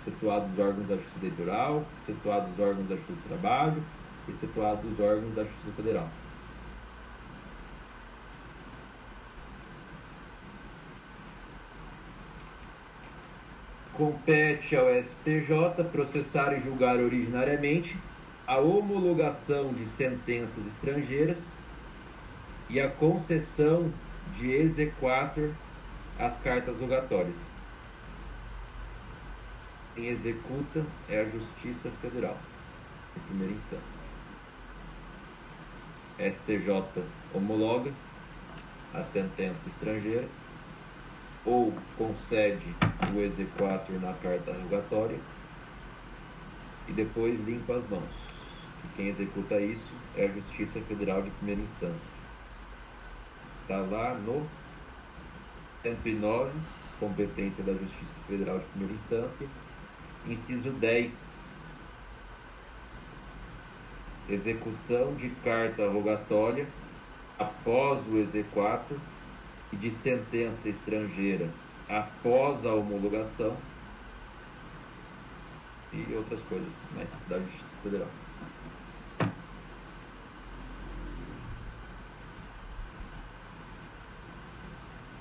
[0.00, 3.82] excetuado os órgãos da Justiça Eleitoral, excetuado os órgãos da Justiça do Trabalho,
[4.30, 6.08] excetuado os órgãos da Justiça Federal.
[13.92, 17.96] Compete ao STJ processar e julgar originariamente
[18.46, 21.36] a homologação de sentenças estrangeiras
[22.70, 23.92] e a concessão
[24.38, 25.50] de exequatur
[26.18, 27.34] às cartas rogatórias.
[29.94, 32.38] Quem executa é a Justiça Federal,
[33.16, 33.97] em primeira instância.
[36.18, 37.92] STJ homologa
[38.92, 40.28] a sentença estrangeira
[41.44, 42.74] ou concede
[43.14, 45.18] o exequatur na carta rogatória
[46.88, 48.10] e depois limpa as mãos.
[48.84, 52.18] E quem executa isso é a Justiça Federal de primeira instância.
[53.62, 54.46] Está lá no
[55.82, 56.50] 109,
[56.98, 59.48] competência da Justiça Federal de primeira instância,
[60.26, 61.27] inciso 10.
[64.28, 66.66] Execução de carta rogatória
[67.38, 68.98] após o exequatur
[69.72, 71.48] e de sentença estrangeira
[71.88, 73.56] após a homologação
[75.92, 78.08] e outras coisas mais da Justiça Federal.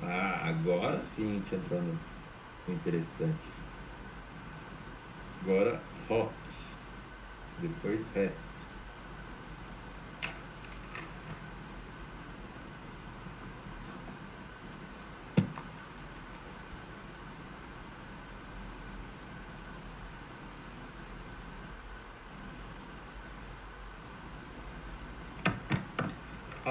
[0.04, 3.48] Ah, agora sim te entrou no interessante.
[5.42, 5.80] Agora
[6.10, 6.34] rock.
[7.62, 8.47] Depois resta.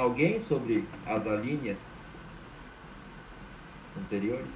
[0.06, 1.78] Alguém sobre as alíneas
[3.98, 4.46] anteriores?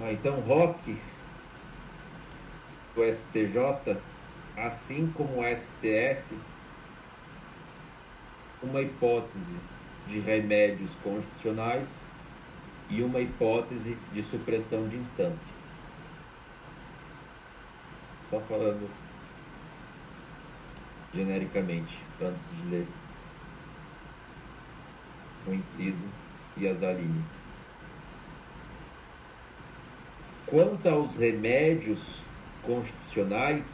[0.00, 0.96] Ah, então, ROC,
[2.94, 3.96] o STJ,
[4.56, 6.38] assim como o STF,
[8.62, 9.56] uma hipótese
[10.06, 11.88] de remédios constitucionais
[12.88, 15.60] e uma hipótese de supressão de instância.
[18.30, 18.88] só falando
[21.12, 22.86] genericamente, antes de ler
[25.48, 26.08] o inciso
[26.56, 27.24] e as alíneas.
[30.46, 32.00] Quanto aos remédios
[32.62, 33.66] constitucionais,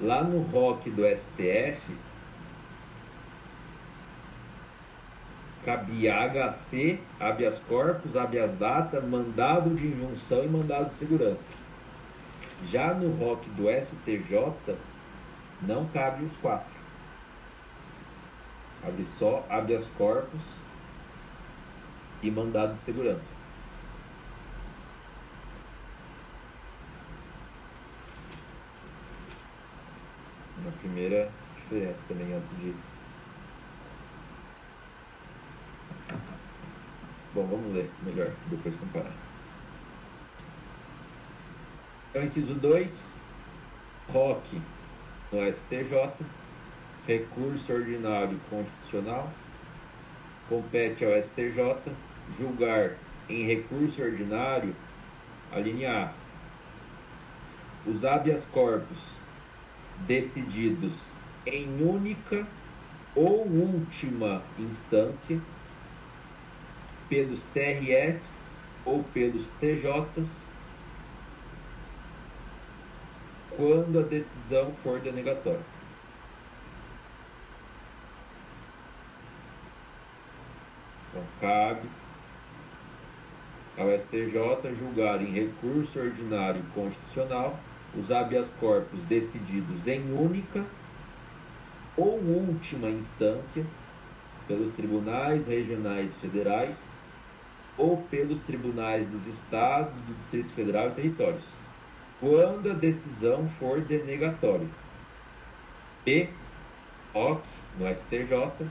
[0.00, 1.96] lá no ROC do STF,
[5.70, 11.44] cabia HC, habeas corpus, habeas data, mandado de injunção e mandado de segurança.
[12.72, 14.76] Já no ROC do STJ,
[15.62, 16.80] não cabe os quatro.
[18.82, 20.40] Cabe só habeas corpus
[22.20, 23.40] e mandado de segurança.
[30.58, 32.74] Uma primeira diferença também antes de
[37.32, 39.12] Bom, vamos ler melhor, depois comparar.
[42.10, 42.90] Então, inciso 2,
[44.08, 44.42] ROC
[45.30, 46.26] no STJ,
[47.06, 49.30] recurso ordinário constitucional,
[50.48, 51.92] compete ao STJ
[52.36, 52.96] julgar
[53.28, 54.74] em recurso ordinário
[55.52, 56.12] a linha A.
[57.88, 58.98] Os habeas corpus
[60.06, 60.92] decididos
[61.46, 62.44] em única
[63.14, 65.40] ou última instância
[67.10, 68.22] pelos TRFs
[68.86, 70.26] ou pelos TJs
[73.56, 75.60] quando a decisão for denegatória.
[81.10, 81.88] Então, cabe
[83.76, 87.58] ao STJ julgar em recurso ordinário constitucional
[87.94, 90.64] os habeas corpus decididos em única
[91.96, 93.66] ou última instância
[94.46, 96.89] pelos tribunais regionais federais
[97.80, 101.42] ou pelos tribunais dos estados, do Distrito Federal e territórios,
[102.20, 104.66] quando a decisão for denegatória.
[106.06, 106.28] E,
[107.14, 107.42] OC,
[107.78, 108.66] no STJ,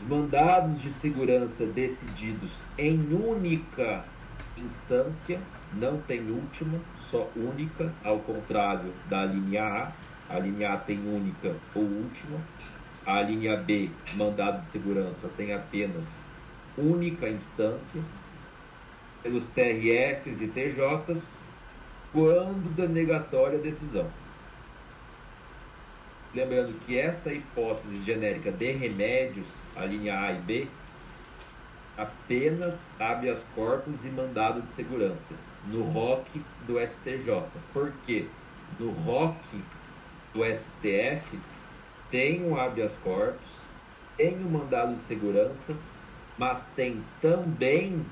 [0.00, 4.04] os mandados de segurança decididos em única
[4.56, 5.40] instância,
[5.74, 6.80] não tem última,
[7.12, 9.92] só única, ao contrário da linha A,
[10.34, 12.40] a linha A tem única ou última,
[13.08, 16.04] a linha B, mandado de segurança, tem apenas
[16.76, 18.02] única instância,
[19.22, 21.22] pelos TRFs e TJs,
[22.12, 24.06] quando denegatória a decisão.
[26.34, 30.66] Lembrando que essa hipótese genérica de remédios, a linha A e B,
[31.96, 35.34] apenas habeas corpus e mandado de segurança
[35.66, 36.26] no ROC
[36.66, 37.42] do STJ.
[37.72, 38.26] Por quê?
[38.78, 39.34] No ROC
[40.34, 41.38] do STF
[42.10, 43.50] tem o habeas corpus,
[44.16, 45.76] tem o mandado de segurança,
[46.38, 48.04] mas tem também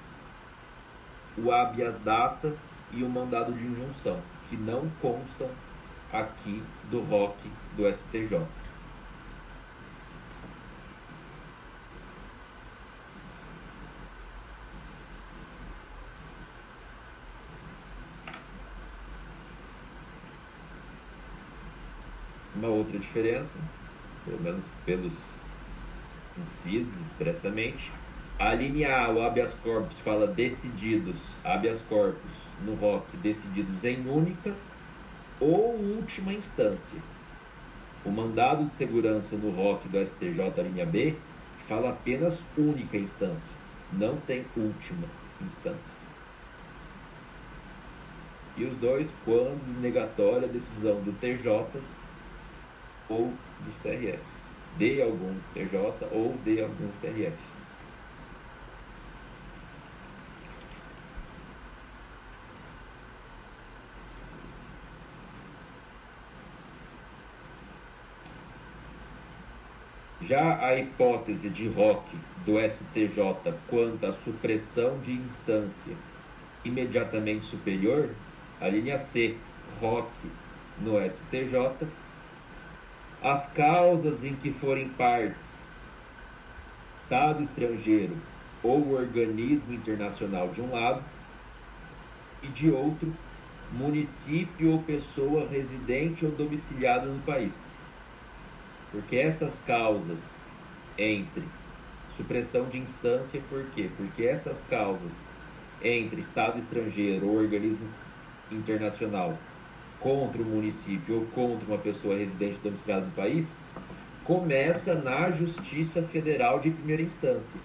[1.38, 2.54] o habeas data
[2.92, 5.48] e o mandado de injunção, que não constam
[6.12, 7.36] aqui do ROC
[7.76, 8.46] do STJ.
[22.54, 23.58] Uma outra diferença
[24.26, 25.12] pelo menos pelos
[26.36, 27.90] incisos expressamente.
[28.38, 32.30] A linha A, o habeas corpus, fala decididos, habeas corpus
[32.62, 34.52] no ROC, decididos em única
[35.40, 37.00] ou última instância.
[38.04, 41.16] O mandado de segurança no ROC do STJ, linha B,
[41.66, 43.56] fala apenas única instância,
[43.92, 45.06] não tem última
[45.40, 45.96] instância.
[48.56, 51.80] E os dois, quando negatória a decisão do TJ
[53.08, 54.20] ou dos TRFs,
[54.78, 57.36] de algum TJ ou de algum TRF.
[70.22, 72.02] Já a hipótese de ROC
[72.44, 75.96] do STJ quanto à supressão de instância
[76.64, 78.10] imediatamente superior,
[78.60, 79.36] a linha C,
[79.80, 80.10] ROC
[80.80, 81.86] no STJ,
[83.22, 85.56] as causas em que forem partes
[87.02, 88.16] Estado estrangeiro
[88.62, 91.02] ou organismo internacional de um lado
[92.42, 93.12] e de outro
[93.72, 97.52] município ou pessoa residente ou domiciliada no país.
[98.90, 100.18] Porque essas causas
[100.98, 101.44] entre
[102.16, 103.90] supressão de instância, por quê?
[103.96, 105.12] Porque essas causas
[105.82, 107.88] entre Estado estrangeiro ou organismo
[108.50, 109.36] internacional
[110.06, 113.44] contra o município ou contra uma pessoa residente domiciliada no país,
[114.22, 117.60] começa na Justiça Federal de Primeira Instância,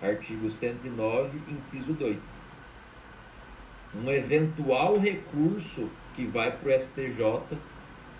[0.00, 2.16] artigo 109, inciso 2.
[3.96, 7.58] um eventual recurso que vai para o STJ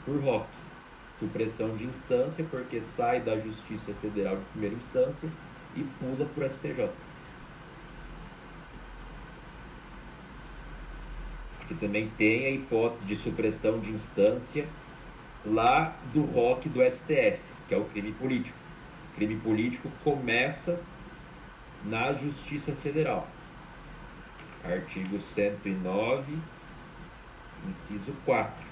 [0.04, 0.46] por ROC.
[1.20, 5.28] Supressão de instância, porque sai da Justiça Federal de primeira instância
[5.76, 7.03] e pula para o STJ.
[11.68, 14.66] Que também tem a hipótese de supressão de instância
[15.44, 18.56] lá do ROC do STF, que é o crime político.
[19.12, 20.80] O crime político começa
[21.84, 23.28] na Justiça Federal.
[24.64, 26.38] Artigo 109,
[27.68, 28.64] inciso 4.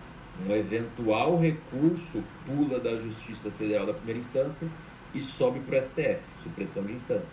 [0.46, 4.68] Um eventual recurso pula da Justiça Federal da primeira instância
[5.14, 7.28] e sobe para o STF, supressão de instância,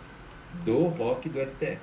[0.64, 1.78] do ROC do STF.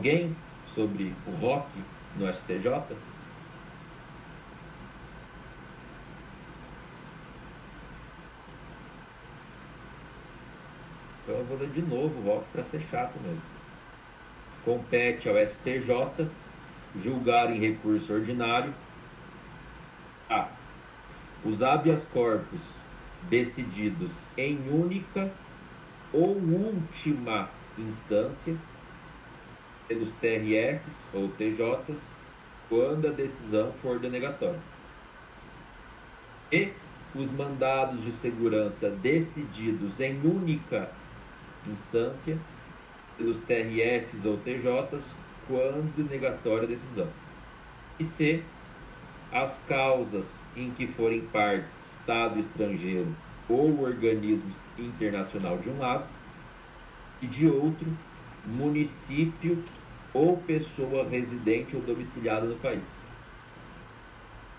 [0.00, 0.34] Alguém
[0.74, 1.68] sobre o rock
[2.16, 2.96] no STJ?
[11.22, 13.42] Então eu vou ler de novo o voto para ser chato mesmo.
[14.64, 16.30] Compete ao STJ
[17.04, 18.72] julgar em recurso ordinário
[20.30, 20.48] a.
[21.44, 22.62] Os habeas corpus
[23.28, 25.30] decididos em única
[26.10, 28.56] ou última instância
[29.90, 31.98] pelos TRFs ou TJs
[32.68, 34.60] quando a decisão for denegatória.
[36.52, 36.72] E
[37.12, 40.92] os mandados de segurança decididos em única
[41.66, 42.38] instância
[43.18, 45.02] pelos TRFs ou TJs
[45.48, 47.08] quando negatória a decisão.
[47.98, 48.44] E C,
[49.32, 50.24] as causas
[50.56, 53.12] em que forem partes Estado estrangeiro
[53.48, 56.06] ou organismo internacional de um lado
[57.20, 57.86] e de outro
[58.46, 59.62] município
[60.12, 62.82] ou pessoa residente ou domiciliada no país.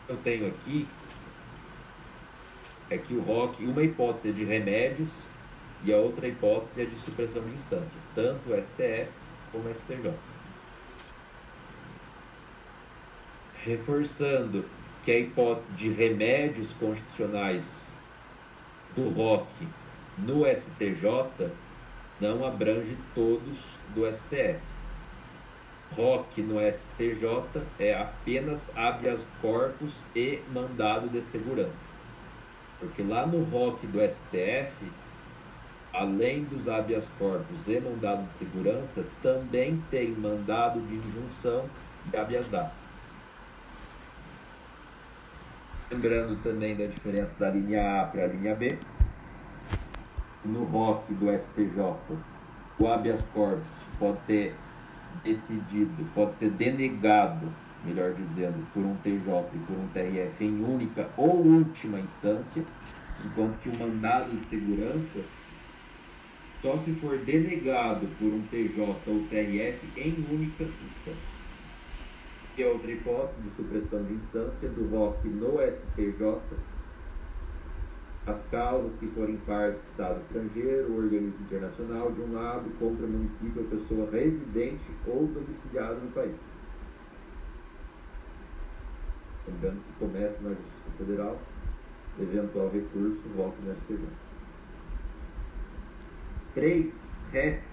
[0.08, 0.88] Eu tenho aqui
[2.90, 5.08] é que o ROC, uma hipótese é de remédios
[5.84, 9.10] e a outra hipótese é de supressão de instância, tanto o STF
[9.52, 10.14] como o STJ.
[13.64, 14.66] Reforçando
[15.06, 17.64] que a hipótese de remédios constitucionais
[18.96, 19.48] do ROC
[20.18, 21.50] no STJ
[22.20, 23.58] não abrange todos
[23.96, 24.71] do STF.
[25.98, 31.92] ROC no STJ é apenas habeas corpus e mandado de segurança.
[32.80, 34.92] Porque lá no ROC do STF,
[35.94, 41.70] além dos habeas corpus e mandado de segurança, também tem mandado de injunção
[42.12, 42.74] e habeas data.
[45.92, 48.78] Lembrando também da diferença da linha A para a linha B.
[50.46, 52.18] No ROC do STJ,
[52.80, 53.68] o habeas corpus
[54.00, 54.56] pode ser
[55.24, 57.48] decidido, pode ser denegado,
[57.86, 59.16] melhor dizendo, por um TJ
[59.54, 62.64] e por um TRF em única ou última instância,
[63.26, 65.20] enquanto que o mandado de segurança
[66.62, 71.32] só se for denegado por um TJ ou TRF em única instância.
[72.58, 76.42] E a outra hipótese de supressão de instância do ROC no STJ
[78.28, 83.64] as causas que forem parte do Estado estrangeiro organismo internacional, de um lado, contra município
[83.64, 86.36] ou pessoa residente ou domiciliada no país.
[89.48, 91.40] Lembrando que começa na Justiça Federal,
[92.20, 94.06] eventual recurso, volta no STJ.
[96.54, 96.94] 3.
[97.32, 97.64] RESP.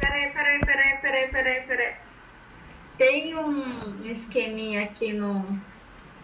[0.00, 1.94] Peraí, peraí, peraí, peraí, peraí, peraí.
[2.98, 5.44] Tem um esqueminha aqui no,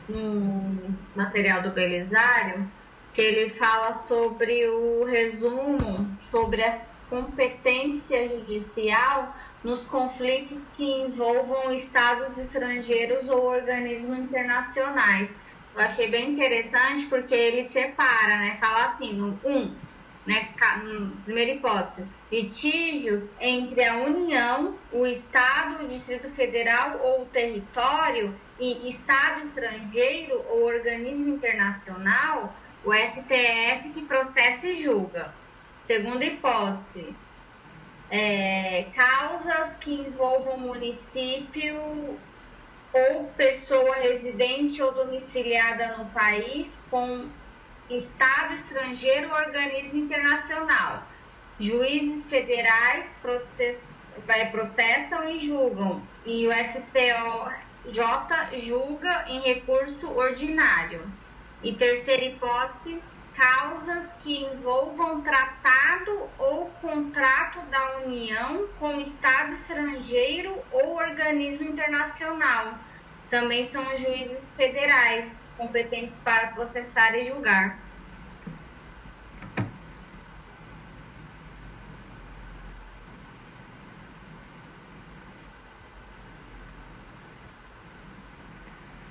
[0.08, 2.66] no material do Belisário
[3.14, 12.38] que ele fala sobre o resumo sobre a competência judicial nos conflitos que envolvam estados
[12.38, 15.38] estrangeiros ou organismos internacionais.
[15.74, 18.56] Eu achei bem interessante porque ele separa, né?
[18.60, 19.76] Fala assim, no 1, um,
[20.26, 20.48] né?
[21.24, 28.90] Primeira hipótese, litígios entre a União, o Estado, o Distrito Federal ou o território e
[28.90, 32.54] Estado estrangeiro ou organismo internacional
[32.84, 35.32] o STF que processa e julga.
[35.86, 37.14] Segunda hipótese,
[38.10, 42.18] é, causas que envolvam município
[42.92, 47.28] ou pessoa residente ou domiciliada no país com
[47.88, 51.04] Estado estrangeiro ou organismo internacional.
[51.58, 53.78] Juízes federais process,
[54.26, 61.02] vai, processam e julgam, e o STJ julga em recurso ordinário.
[61.62, 63.02] E terceira hipótese,
[63.36, 72.78] causas que envolvam tratado ou contrato da União com Estado estrangeiro ou organismo internacional.
[73.28, 77.78] Também são os juízes federais competentes para processar e julgar.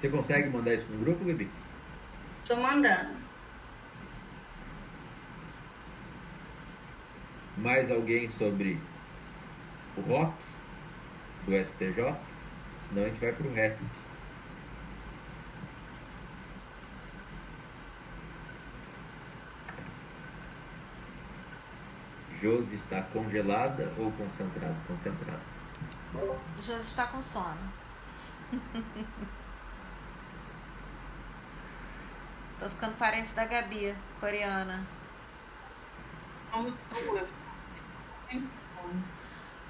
[0.02, 1.59] Você consegue mandar isso no grupo, Gabi?
[2.50, 3.16] Estou mandando.
[7.58, 8.82] Mais alguém sobre
[9.96, 10.34] o ROC
[11.46, 12.16] do STJ?
[12.88, 13.84] Senão a gente vai para o RESP.
[22.42, 24.76] Josi está congelada ou concentrada?
[24.88, 25.42] Concentrada.
[26.64, 27.72] Josi está com sono.
[32.60, 34.86] Tô ficando parente da Gabi, coreana.
[36.52, 37.28] Somos duas.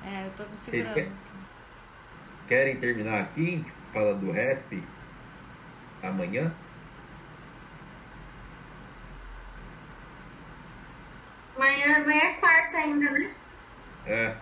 [0.03, 0.93] É, eu tô me segurando.
[0.95, 1.11] querem,
[2.47, 3.63] querem terminar aqui?
[3.93, 4.83] Fala do RESP
[6.01, 6.51] amanhã?
[11.55, 13.35] Amanhã, amanhã é quarta ainda, né?
[14.07, 14.35] É.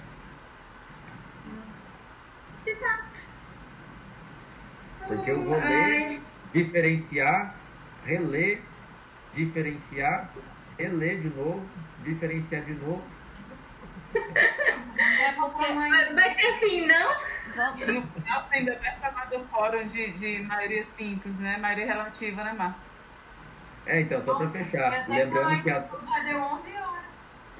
[5.07, 6.21] Porque eu vou Ai,
[6.53, 7.55] diferenciar,
[8.07, 8.61] reler,
[9.35, 10.29] diferenciar,
[10.79, 11.63] reler de novo,
[12.03, 13.03] diferenciar de novo.
[15.19, 15.73] É porque.
[15.73, 17.15] Vai vai ter fim, não?
[17.55, 21.57] Vamos- E no final ainda vai falar do fórum de, de maioria simples, né?
[21.57, 22.75] Maioria relativa, né, Mar?
[23.85, 26.86] É, então, só para fechar, lembrando que a, Já deu 11 horas.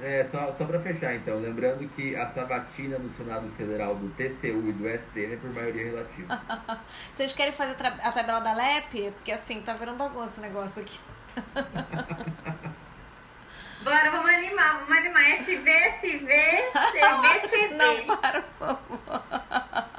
[0.00, 4.68] É, só, só para fechar, então, lembrando que a sabatina no Senado Federal do TCU
[4.68, 6.40] e do STM é por maioria relativa.
[7.12, 9.10] Vocês querem fazer a tabela da LEP?
[9.12, 11.00] Porque assim, tá vendo bagunça esse negócio aqui.
[13.82, 15.22] Bora, vamos animar, vamos animar.
[15.40, 17.74] SV, SV, CV, CV.
[17.74, 18.98] Não, para, por favor.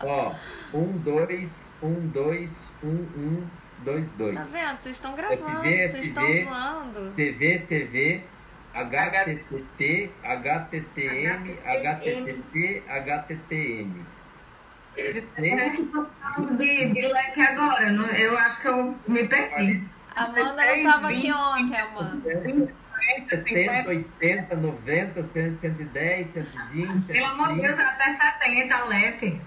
[0.03, 0.33] Ó,
[0.73, 1.49] 1, 2,
[1.81, 2.49] 1, 2,
[2.83, 3.47] 1, 1,
[3.79, 4.35] 2, 2.
[4.35, 4.77] Tá vendo?
[4.79, 7.11] Vocês estão gravando, vocês estão zoando.
[7.15, 8.23] CV, CV,
[8.73, 14.05] HTTT, HTTM, HTTT, HTTM.
[14.97, 17.89] Eu tô falando de, de leque agora.
[17.91, 19.81] não- Eu acho que eu me perdi.
[20.15, 22.73] Amanda não tava aqui ontem, Amanda.
[23.29, 27.83] 70, 80, 90, 100, 110, 120, Pelo amor de Deus, 130.
[27.83, 29.41] até 70, Lepe.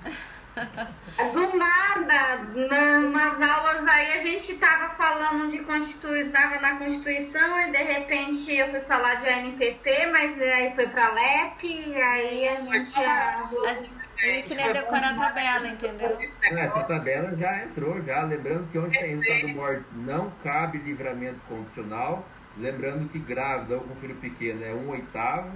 [1.32, 7.70] Do nada, numas aulas aí a gente tava falando de Constituição, tava na Constituição e
[7.70, 12.60] de repente eu fui falar de ANPP, mas aí foi pra LEP, e aí a
[12.60, 12.98] gente...
[13.00, 13.90] A gente-
[14.22, 16.18] Eu ensinei a decorar a tabela, entendeu?
[16.44, 18.22] Ah, essa tabela já entrou, já.
[18.22, 22.24] Lembrando que onde tem resultado morte não cabe livramento condicional.
[22.56, 25.50] Lembrando que grávida ou com filho pequeno é um oitavo.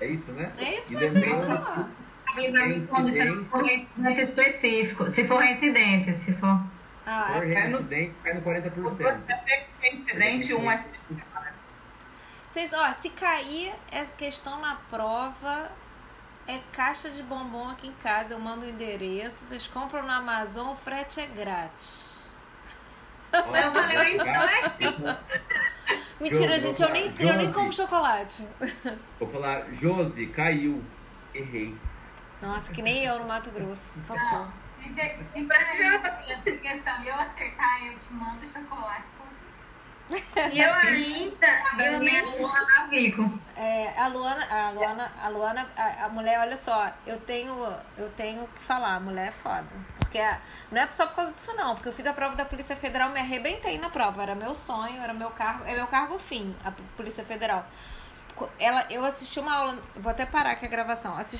[0.00, 0.52] É isso, né?
[0.58, 1.04] É isso E que
[2.28, 2.42] estão.
[2.42, 5.08] Livramento condicional se for reincidente específico.
[5.10, 6.60] Se for reincidente, se for.
[7.06, 7.54] Ah, por é.
[7.54, 9.20] reincidente cai no 40%.
[9.92, 10.84] Incidente, um é
[12.48, 15.70] Vocês, ó, se cair é questão na prova,
[16.48, 20.72] é caixa de bombom aqui em casa, eu mando o endereço, vocês compram na Amazon,
[20.72, 22.36] o frete é grátis.
[23.32, 25.18] Ó, Eu falei, então é
[26.18, 27.30] Mentira, Josi, gente, eu nem, falar.
[27.30, 27.58] eu nem Josi.
[27.58, 28.46] como chocolate.
[29.20, 30.82] Vou falar, Josi, caiu.
[31.34, 31.74] Errei.
[32.42, 34.00] Nossa, que nem eu no Mato Grosso.
[34.06, 34.46] Socorro.
[34.46, 34.52] Não,
[34.82, 39.04] se, se questão eu acertar, eu te mando chocolate.
[40.52, 41.46] E eu ainda,
[41.84, 43.40] eu nem Luana Vico.
[43.56, 47.52] É, a Luana, a Luana, a Luana, a, a mulher, olha só, eu tenho,
[47.98, 49.66] eu tenho que falar, a mulher é foda.
[49.98, 50.38] Porque a-
[50.70, 53.10] não é só por causa disso não, porque eu fiz a prova da Polícia Federal,
[53.10, 56.70] me arrebentei na prova, era meu sonho, era meu cargo, é meu cargo fim, a
[56.96, 57.66] Polícia Federal.
[58.60, 61.34] Ela, eu assisti uma aula, vou até parar aqui a gravação, assisti